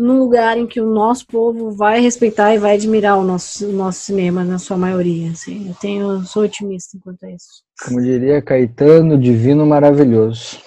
num 0.00 0.18
lugar 0.18 0.56
em 0.56 0.66
que 0.66 0.80
o 0.80 0.86
nosso 0.86 1.26
povo 1.26 1.70
vai 1.70 2.00
respeitar 2.00 2.54
e 2.54 2.58
vai 2.58 2.74
admirar 2.74 3.18
o 3.18 3.22
nosso, 3.22 3.68
o 3.68 3.72
nosso 3.72 4.00
cinema 4.00 4.42
na 4.42 4.58
sua 4.58 4.78
maioria. 4.78 5.30
Assim. 5.30 5.68
Eu 5.68 5.74
tenho, 5.74 6.24
sou 6.24 6.44
otimista 6.44 6.96
enquanto 6.96 7.22
a 7.24 7.30
isso. 7.30 7.62
Como 7.84 8.00
diria 8.00 8.40
Caetano, 8.40 9.18
divino 9.18 9.66
maravilhoso. 9.66 10.58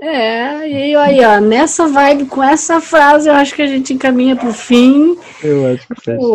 É, 0.00 0.66
e 0.66 0.94
aí, 0.96 1.22
ó, 1.22 1.38
nessa 1.38 1.86
vibe, 1.86 2.26
com 2.26 2.42
essa 2.42 2.80
frase, 2.80 3.28
eu 3.28 3.34
acho 3.34 3.54
que 3.54 3.60
a 3.60 3.66
gente 3.66 3.92
encaminha 3.92 4.34
para 4.34 4.48
o 4.48 4.54
fim. 4.54 5.18
Eu 5.42 5.66
acho 5.66 5.86
que 5.86 6.00
fecha. 6.00 6.26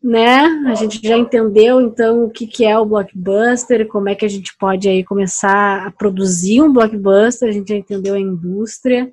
Né? 0.00 0.40
A 0.68 0.74
gente 0.74 1.00
já 1.02 1.16
entendeu, 1.16 1.80
então, 1.80 2.24
o 2.24 2.30
que, 2.30 2.46
que 2.46 2.64
é 2.64 2.78
o 2.78 2.86
blockbuster, 2.86 3.88
como 3.88 4.08
é 4.08 4.14
que 4.14 4.24
a 4.24 4.28
gente 4.28 4.56
pode 4.56 4.88
aí 4.88 5.02
começar 5.02 5.84
a 5.84 5.90
produzir 5.90 6.62
um 6.62 6.72
blockbuster, 6.72 7.48
a 7.48 7.52
gente 7.52 7.70
já 7.70 7.76
entendeu 7.76 8.14
a 8.14 8.20
indústria 8.20 9.12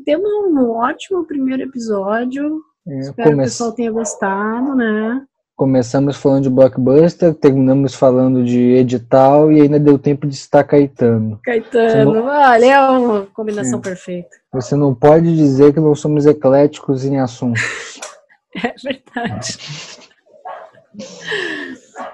temos 0.00 0.28
um 0.30 0.70
ótimo 0.70 1.24
primeiro 1.24 1.62
episódio. 1.62 2.62
É, 2.86 2.98
Espero 2.98 3.30
come... 3.30 3.36
que 3.36 3.42
o 3.42 3.44
pessoal 3.44 3.72
tenha 3.72 3.90
gostado, 3.90 4.74
né? 4.74 5.22
Começamos 5.56 6.16
falando 6.16 6.42
de 6.42 6.50
blockbuster, 6.50 7.32
terminamos 7.32 7.94
falando 7.94 8.44
de 8.44 8.72
edital 8.72 9.52
e 9.52 9.60
ainda 9.60 9.78
deu 9.78 9.96
tempo 9.96 10.26
de 10.26 10.36
citar 10.36 10.64
Caetano. 10.64 11.38
Caetano, 11.44 12.12
não... 12.12 12.26
olha, 12.26 12.66
é 12.66 12.90
uma 12.90 13.26
combinação 13.32 13.78
é. 13.78 13.82
perfeita. 13.82 14.36
Você 14.52 14.74
não 14.74 14.92
pode 14.92 15.34
dizer 15.36 15.72
que 15.72 15.78
não 15.78 15.94
somos 15.94 16.26
ecléticos 16.26 17.04
em 17.04 17.18
assuntos. 17.18 17.62
É 18.56 18.72
verdade. 18.80 19.58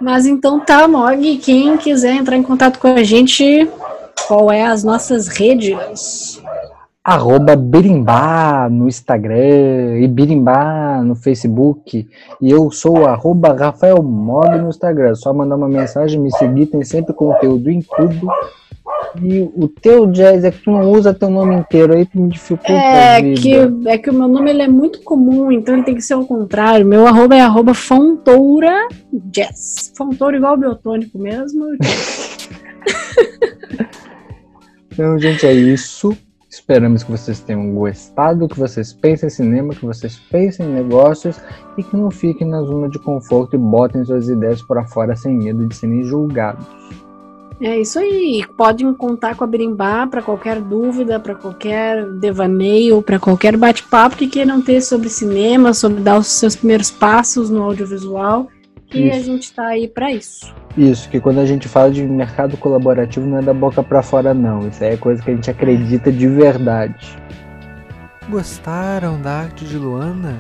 Mas 0.01 0.25
então 0.25 0.59
tá, 0.59 0.89
Mog, 0.89 1.37
quem 1.37 1.77
quiser 1.77 2.15
entrar 2.15 2.35
em 2.35 2.43
contato 2.43 2.79
com 2.79 2.89
a 2.89 3.03
gente, 3.03 3.71
qual 4.27 4.51
é 4.51 4.65
as 4.65 4.83
nossas 4.83 5.29
redes? 5.29 6.41
Arroba 7.03 7.57
Birimbá 7.57 8.69
no 8.71 8.87
Instagram 8.87 9.99
e 9.99 10.07
Birimbá 10.07 11.03
no 11.03 11.15
Facebook. 11.15 12.07
E 12.41 12.51
eu 12.51 12.71
sou 12.71 13.07
arroba 13.07 13.55
Rafael 13.55 14.03
Mog 14.03 14.59
no 14.59 14.69
Instagram. 14.69 15.15
Só 15.15 15.33
mandar 15.33 15.57
uma 15.57 15.69
mensagem, 15.69 16.21
me 16.21 16.31
seguir, 16.33 16.67
tem 16.67 16.85
sempre 16.85 17.15
conteúdo 17.15 17.71
em 17.71 17.81
tudo. 17.81 18.29
E 19.23 19.41
o 19.41 19.67
teu 19.67 20.07
jazz 20.07 20.45
é 20.45 20.51
que 20.51 20.63
tu 20.63 20.71
não 20.71 20.91
usa 20.91 21.15
teu 21.15 21.31
nome 21.31 21.57
inteiro 21.57 21.95
aí, 21.95 22.05
tu 22.05 22.21
me 22.21 22.29
dificulta. 22.29 22.73
É 22.73 23.23
que, 23.23 23.55
é 23.87 23.99
que 23.99 24.11
o 24.11 24.15
meu 24.15 24.29
nome 24.29 24.51
ele 24.51 24.63
é 24.63 24.69
muito 24.69 25.03
comum, 25.03 25.51
então 25.51 25.75
ele 25.75 25.85
tem 25.85 25.95
que 25.95 26.03
ser 26.03 26.15
o 26.15 26.25
contrário. 26.25 26.87
Meu 26.87 27.07
arroba 27.07 27.35
é 27.35 27.41
arroba 27.41 27.75
Fontoura 27.75 28.89
Jazz. 29.13 29.93
Fontoura 29.97 30.37
igual 30.37 30.57
biotônico 30.57 31.19
mesmo. 31.19 31.65
então, 34.93 35.19
gente, 35.19 35.47
é 35.47 35.53
isso. 35.53 36.17
Esperamos 36.51 37.05
que 37.05 37.13
vocês 37.13 37.39
tenham 37.39 37.73
gostado, 37.73 38.49
que 38.49 38.59
vocês 38.59 38.93
pensem 38.93 39.29
em 39.29 39.31
cinema, 39.31 39.73
que 39.73 39.87
vocês 39.87 40.19
pensem 40.19 40.67
em 40.67 40.73
negócios 40.75 41.41
e 41.79 41.83
que 41.85 41.97
não 41.97 42.11
fiquem 42.11 42.45
na 42.45 42.61
zona 42.63 42.89
de 42.89 42.99
conforto 42.99 43.55
e 43.55 43.59
botem 43.59 44.05
suas 44.05 44.29
ideias 44.29 44.61
para 44.61 44.85
fora 44.85 45.15
sem 45.15 45.39
medo 45.39 45.65
de 45.69 45.77
serem 45.77 46.03
julgados. 46.03 46.67
É 47.63 47.79
isso 47.79 48.01
aí. 48.01 48.45
Podem 48.57 48.93
contar 48.95 49.37
com 49.37 49.45
a 49.45 49.47
Berimbá 49.47 50.09
para 50.09 50.23
qualquer 50.23 50.61
dúvida, 50.61 51.21
para 51.21 51.37
qualquer 51.37 52.05
devaneio, 52.15 53.01
para 53.01 53.21
qualquer 53.21 53.57
bate-papo 53.57 54.17
que 54.17 54.27
queiram 54.27 54.61
ter 54.61 54.81
sobre 54.81 55.09
cinema, 55.09 55.73
sobre 55.73 56.01
dar 56.01 56.19
os 56.19 56.27
seus 56.27 56.57
primeiros 56.57 56.91
passos 56.91 57.49
no 57.49 57.63
audiovisual. 57.63 58.49
E 58.93 59.09
isso. 59.09 59.17
a 59.17 59.23
gente 59.23 59.43
está 59.43 59.67
aí 59.69 59.87
para 59.89 60.11
isso. 60.13 60.55
Isso, 60.77 61.09
que 61.09 61.21
quando 61.21 61.39
a 61.39 61.47
gente 61.47 61.69
fala 61.69 61.91
de 61.91 62.03
mercado 62.03 62.57
colaborativo 62.57 63.27
não 63.27 63.39
é 63.39 63.43
da 63.43 63.55
boca 63.55 63.83
para 63.83 64.03
fora 64.03 64.33
não, 64.33 64.69
isso 64.69 64.83
aí 64.83 64.95
é 64.95 64.97
coisa 64.97 65.23
que 65.23 65.31
a 65.31 65.35
gente 65.35 65.51
acredita 65.51 66.11
de 66.13 66.27
verdade. 66.27 67.19
Gostaram 68.29 69.21
da 69.21 69.41
arte 69.41 69.65
de 69.65 69.77
Luana? 69.77 70.39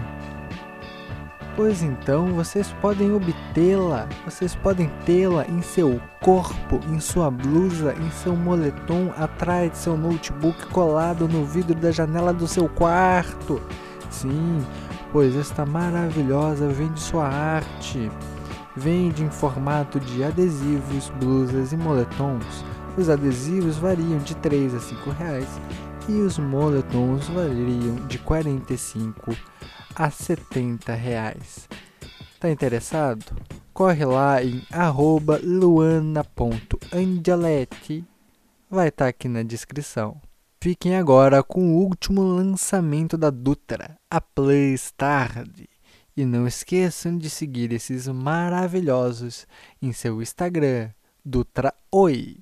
Pois 1.57 1.83
então, 1.83 2.29
vocês 2.29 2.73
podem 2.81 3.13
obtê-la, 3.13 4.09
vocês 4.25 4.55
podem 4.55 4.91
tê-la 5.05 5.45
em 5.47 5.61
seu 5.61 6.01
corpo, 6.21 6.81
em 6.89 7.01
sua 7.01 7.31
blusa, 7.31 7.95
em 8.01 8.11
seu 8.11 8.35
moletom, 8.37 9.13
atrás 9.19 9.73
de 9.73 9.79
seu 9.79 9.97
notebook 9.97 10.67
colado 10.69 11.29
no 11.29 11.45
vidro 11.45 11.75
da 11.75 11.91
janela 11.91 12.33
do 12.33 12.47
seu 12.47 12.69
quarto. 12.69 13.61
Sim, 14.09 14.65
pois 15.13 15.37
esta 15.37 15.67
maravilhosa 15.67 16.69
vende 16.69 17.01
sua 17.01 17.27
arte. 17.27 18.11
Vende 18.81 19.23
em 19.23 19.31
formato 19.31 20.01
de 20.01 20.25
adesivos, 20.25 21.11
blusas 21.21 21.71
e 21.71 21.77
moletons. 21.77 22.65
Os 22.97 23.11
adesivos 23.11 23.77
variam 23.77 24.19
de 24.21 24.35
3 24.37 24.75
a 24.75 24.81
5 24.81 25.11
reais 25.11 25.61
e 26.09 26.23
os 26.23 26.39
moletons 26.39 27.29
variam 27.29 27.97
de 28.07 28.19
45 28.19 29.37
a 29.95 30.11
70 30.11 30.95
reais. 30.95 31.69
Tá 32.41 32.51
interessado? 32.51 33.23
Corre 33.75 34.07
lá 34.07 34.43
em 34.43 34.63
luana.angeletti. 35.43 38.03
Vai 38.71 38.89
estar 38.89 39.05
tá 39.05 39.11
aqui 39.11 39.29
na 39.29 39.43
descrição. 39.43 40.19
Fiquem 40.59 40.97
agora 40.97 41.43
com 41.43 41.75
o 41.75 41.85
último 41.85 42.23
lançamento 42.23 43.19
da 43.19 43.29
Dutra, 43.29 43.99
a 44.11 44.23
Play 44.23 44.73
Stard. 44.73 45.69
E 46.17 46.25
não 46.25 46.47
esqueçam 46.47 47.17
de 47.17 47.31
seguir 47.31 47.73
esses 47.73 48.09
maravilhosos 48.09 49.47
em 49.81 49.93
seu 49.93 50.21
Instagram, 50.21 50.91
Dutra 51.25 51.73
Oi. 51.91 52.39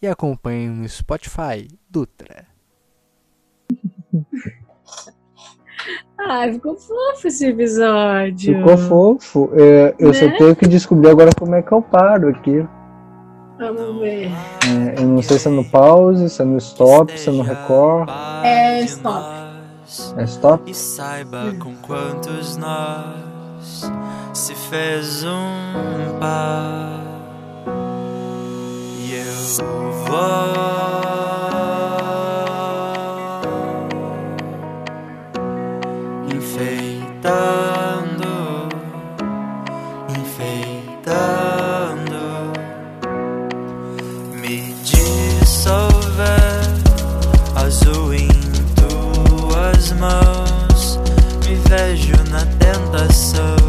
E 0.00 0.06
acompanhem 0.06 0.68
no 0.68 0.88
Spotify, 0.88 1.68
Dutra. 1.88 2.46
Ai, 6.28 6.52
ficou 6.52 6.76
fofo 6.76 7.26
esse 7.26 7.46
episódio. 7.46 8.56
Ficou 8.56 8.78
fofo. 8.78 9.50
É, 9.54 9.94
eu 9.98 10.08
né? 10.08 10.14
só 10.14 10.30
tenho 10.36 10.54
que 10.54 10.68
descobrir 10.68 11.10
agora 11.10 11.30
como 11.36 11.54
é 11.54 11.62
que 11.62 11.72
eu 11.72 11.82
paro 11.82 12.28
aqui. 12.28 12.64
Vamos 13.58 14.00
ver. 14.00 14.28
É, 14.28 15.02
eu 15.02 15.06
não 15.08 15.22
sei 15.22 15.38
se 15.38 15.48
é 15.48 15.50
no 15.50 15.64
pause, 15.64 16.28
se 16.30 16.42
é 16.42 16.44
no 16.44 16.58
stop, 16.58 17.18
se 17.18 17.28
é 17.28 17.32
no 17.32 17.42
record. 17.42 18.08
É 18.44 18.82
stop. 18.82 19.41
É 20.16 20.24
stop? 20.24 20.70
E 20.70 20.74
saiba 20.74 21.54
com 21.58 21.74
quantos 21.76 22.56
nós 22.56 23.90
se 24.34 24.54
fez 24.54 25.24
um 25.24 26.18
par. 26.20 27.00
E 28.98 29.14
eu 29.14 29.92
vou. 30.04 31.21
Mãos, 50.02 50.98
me 51.46 51.54
vejo 51.68 52.16
na 52.28 52.44
tentação. 52.58 53.61